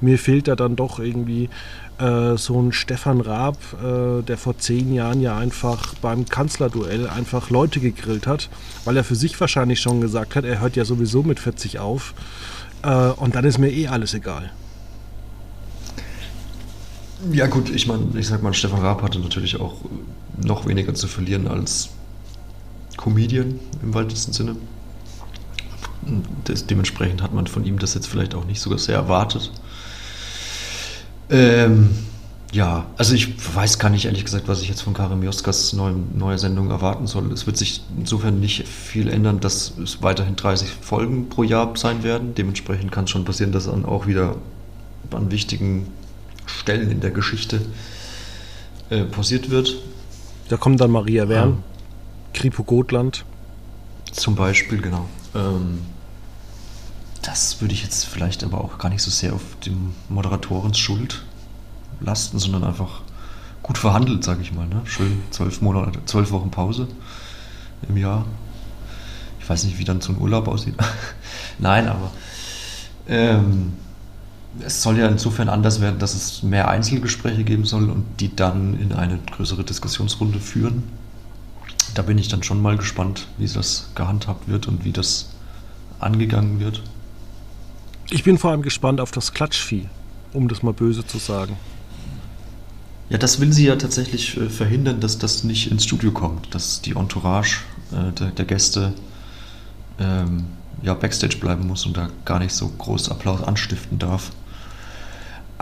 Mir 0.00 0.20
fehlt 0.20 0.46
da 0.46 0.54
dann 0.54 0.76
doch 0.76 1.00
irgendwie 1.00 1.48
äh, 1.98 2.36
so 2.36 2.62
ein 2.62 2.70
Stefan 2.70 3.20
Raab, 3.20 3.56
äh, 3.82 4.22
der 4.22 4.38
vor 4.38 4.56
zehn 4.58 4.94
Jahren 4.94 5.20
ja 5.20 5.36
einfach 5.36 5.96
beim 5.96 6.26
Kanzlerduell 6.26 7.08
einfach 7.08 7.50
Leute 7.50 7.80
gegrillt 7.80 8.28
hat, 8.28 8.48
weil 8.84 8.96
er 8.96 9.02
für 9.02 9.16
sich 9.16 9.40
wahrscheinlich 9.40 9.80
schon 9.80 10.00
gesagt 10.00 10.36
hat, 10.36 10.44
er 10.44 10.60
hört 10.60 10.76
ja 10.76 10.84
sowieso 10.84 11.24
mit 11.24 11.40
40 11.40 11.80
auf 11.80 12.14
äh, 12.84 13.08
und 13.08 13.34
dann 13.34 13.44
ist 13.44 13.58
mir 13.58 13.72
eh 13.72 13.88
alles 13.88 14.14
egal. 14.14 14.52
Ja 17.32 17.48
gut, 17.48 17.68
ich 17.70 17.88
meine, 17.88 18.16
ich 18.16 18.28
sag 18.28 18.44
mal, 18.44 18.54
Stefan 18.54 18.78
Raab 18.78 19.02
hatte 19.02 19.18
natürlich 19.18 19.58
auch 19.58 19.74
noch 20.42 20.66
weniger 20.66 20.94
zu 20.94 21.06
verlieren 21.06 21.46
als 21.48 21.90
Comedian 22.96 23.58
im 23.82 23.94
weitesten 23.94 24.32
Sinne. 24.32 24.56
Das, 26.44 26.66
dementsprechend 26.66 27.22
hat 27.22 27.32
man 27.32 27.46
von 27.46 27.64
ihm 27.64 27.78
das 27.78 27.94
jetzt 27.94 28.06
vielleicht 28.06 28.34
auch 28.34 28.44
nicht 28.44 28.60
sogar 28.60 28.78
sehr 28.78 28.96
erwartet. 28.96 29.50
Ähm, 31.30 31.90
ja, 32.52 32.86
also 32.96 33.14
ich 33.14 33.34
weiß 33.54 33.78
gar 33.78 33.88
nicht 33.90 34.04
ehrlich 34.04 34.24
gesagt, 34.24 34.46
was 34.46 34.62
ich 34.62 34.68
jetzt 34.68 34.82
von 34.82 34.94
Karim 34.94 35.22
Joskas 35.22 35.72
neue, 35.72 36.38
Sendung 36.38 36.70
erwarten 36.70 37.06
soll. 37.06 37.32
Es 37.32 37.46
wird 37.46 37.56
sich 37.56 37.82
insofern 37.98 38.38
nicht 38.38 38.68
viel 38.68 39.08
ändern, 39.08 39.40
dass 39.40 39.72
es 39.82 40.02
weiterhin 40.02 40.36
30 40.36 40.68
Folgen 40.68 41.28
pro 41.28 41.42
Jahr 41.42 41.76
sein 41.76 42.04
werden. 42.04 42.34
Dementsprechend 42.36 42.92
kann 42.92 43.04
es 43.04 43.10
schon 43.10 43.24
passieren, 43.24 43.50
dass 43.50 43.66
dann 43.66 43.84
auch 43.84 44.06
wieder 44.06 44.36
an 45.10 45.32
wichtigen 45.32 45.88
Stellen 46.46 46.90
in 46.90 47.00
der 47.00 47.10
Geschichte 47.10 47.60
äh, 48.90 49.02
pausiert 49.04 49.50
wird. 49.50 49.76
Da 50.48 50.56
kommt 50.56 50.80
dann 50.80 50.90
Maria 50.90 51.28
Wern, 51.28 51.50
ja. 51.50 52.38
Kripo 52.38 52.64
Gotland. 52.64 53.24
Zum 54.12 54.34
Beispiel, 54.34 54.80
genau. 54.80 55.08
Ähm, 55.34 55.80
das 57.22 57.60
würde 57.60 57.74
ich 57.74 57.82
jetzt 57.82 58.04
vielleicht 58.04 58.44
aber 58.44 58.62
auch 58.62 58.78
gar 58.78 58.90
nicht 58.90 59.02
so 59.02 59.10
sehr 59.10 59.32
auf 59.32 59.42
dem 59.64 59.94
Moderatorens 60.08 60.78
Schuld 60.78 61.24
lasten, 62.00 62.38
sondern 62.38 62.64
einfach 62.64 63.00
gut 63.62 63.78
verhandelt, 63.78 64.24
sage 64.24 64.42
ich 64.42 64.52
mal. 64.52 64.66
Ne? 64.66 64.82
Schön 64.84 65.22
zwölf 65.30 65.62
Monate, 65.62 65.98
zwölf 66.04 66.30
Wochen 66.32 66.50
Pause 66.50 66.86
im 67.88 67.96
Jahr. 67.96 68.26
Ich 69.40 69.48
weiß 69.48 69.64
nicht, 69.64 69.78
wie 69.78 69.84
dann 69.84 70.00
so 70.00 70.12
ein 70.12 70.20
Urlaub 70.20 70.48
aussieht. 70.48 70.74
Nein, 71.58 71.88
aber 71.88 72.10
ähm, 73.08 73.72
es 74.60 74.82
soll 74.82 74.98
ja 74.98 75.08
insofern 75.08 75.48
anders 75.48 75.80
werden, 75.80 75.98
dass 75.98 76.14
es 76.14 76.42
mehr 76.42 76.68
Einzelgespräche 76.68 77.44
geben 77.44 77.64
soll 77.64 77.90
und 77.90 78.04
die 78.20 78.34
dann 78.34 78.78
in 78.80 78.92
eine 78.92 79.18
größere 79.18 79.64
Diskussionsrunde 79.64 80.38
führen. 80.38 80.84
Da 81.94 82.02
bin 82.02 82.18
ich 82.18 82.28
dann 82.28 82.42
schon 82.42 82.62
mal 82.62 82.76
gespannt, 82.76 83.26
wie 83.38 83.46
das 83.46 83.90
gehandhabt 83.94 84.48
wird 84.48 84.66
und 84.68 84.84
wie 84.84 84.92
das 84.92 85.30
angegangen 85.98 86.60
wird. 86.60 86.82
Ich 88.10 88.24
bin 88.24 88.38
vor 88.38 88.50
allem 88.50 88.62
gespannt 88.62 89.00
auf 89.00 89.10
das 89.10 89.32
Klatschvieh, 89.32 89.88
um 90.32 90.48
das 90.48 90.62
mal 90.62 90.72
böse 90.72 91.06
zu 91.06 91.18
sagen. 91.18 91.56
Ja, 93.10 93.18
das 93.18 93.40
will 93.40 93.52
sie 93.52 93.66
ja 93.66 93.76
tatsächlich 93.76 94.36
äh, 94.36 94.48
verhindern, 94.48 95.00
dass 95.00 95.18
das 95.18 95.44
nicht 95.44 95.70
ins 95.70 95.84
Studio 95.84 96.10
kommt, 96.10 96.54
dass 96.54 96.80
die 96.80 96.92
Entourage 96.92 97.58
äh, 97.92 98.12
der, 98.12 98.30
der, 98.30 98.44
Gäste 98.44 98.94
ähm, 99.98 100.46
ja, 100.82 100.94
Backstage 100.94 101.36
bleiben 101.36 101.66
muss 101.66 101.84
und 101.86 101.96
da 101.96 102.08
gar 102.24 102.38
nicht 102.38 102.52
so 102.52 102.68
groß 102.68 103.10
Applaus 103.10 103.42
anstiften 103.42 103.98
darf. 103.98 104.32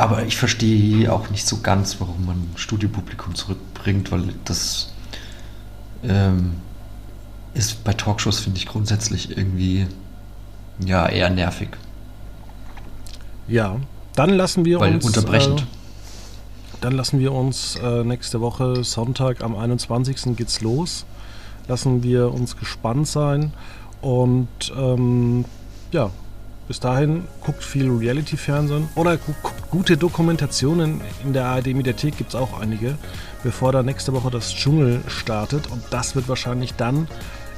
Aber 0.03 0.25
ich 0.25 0.37
verstehe 0.37 1.13
auch 1.13 1.31
nicht 1.31 1.47
so 1.47 1.59
ganz, 1.59 2.01
warum 2.01 2.27
man 2.27 2.51
Studiopublikum 2.57 3.37
zurückbringt, 3.37 4.11
weil 4.11 4.35
das 4.45 4.93
ähm, 6.03 6.55
ist 7.55 7.85
bei 7.85 7.93
Talkshows, 7.93 8.41
finde 8.41 8.59
ich, 8.59 8.67
grundsätzlich 8.67 9.31
irgendwie 9.31 9.87
ja 10.85 11.09
eher 11.09 11.31
nervig. 11.31 11.69
Ja, 13.47 13.77
dann 14.17 14.31
lassen 14.31 14.65
wir 14.65 14.81
weil 14.81 14.97
uns. 14.97 15.05
Unterbrechend. 15.05 15.61
Äh, 15.61 15.65
dann 16.81 16.95
lassen 16.95 17.21
wir 17.21 17.31
uns 17.31 17.77
äh, 17.77 18.03
nächste 18.03 18.41
Woche, 18.41 18.83
Sonntag 18.83 19.45
am 19.45 19.55
21. 19.55 20.37
geht's 20.37 20.61
los. 20.63 21.07
Lassen 21.69 22.03
wir 22.03 22.35
uns 22.35 22.57
gespannt 22.57 23.07
sein. 23.07 23.53
Und 24.01 24.49
ähm, 24.77 25.45
ja, 25.93 26.11
bis 26.69 26.81
dahin 26.81 27.25
guckt 27.41 27.63
viel 27.63 27.91
Reality-Fernsehen 27.91 28.89
oder 28.95 29.17
guckt 29.17 29.71
gute 29.71 29.97
Dokumentationen. 29.97 31.01
In 31.25 31.33
der 31.33 31.47
ARD-Mediathek 31.47 32.17
gibt 32.17 32.31
es 32.31 32.35
auch 32.35 32.61
einige, 32.61 32.97
bevor 33.43 33.73
da 33.73 33.83
nächste 33.83 34.13
Woche 34.13 34.31
das 34.31 34.55
Dschungel 34.55 35.01
startet. 35.09 35.71
Und 35.71 35.83
das 35.91 36.15
wird 36.15 36.29
wahrscheinlich 36.29 36.75
dann 36.75 37.09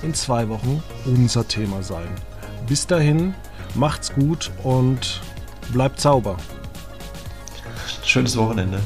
in 0.02 0.14
zwei 0.14 0.48
Wochen 0.48 0.82
unser 1.06 1.46
Thema 1.46 1.82
sein. 1.82 2.08
Bis 2.66 2.86
dahin, 2.86 3.34
macht's 3.74 4.12
gut 4.12 4.50
und 4.62 5.20
bleibt 5.72 6.00
sauber. 6.00 6.36
Schönes 8.04 8.36
Wochenende. 8.36 8.80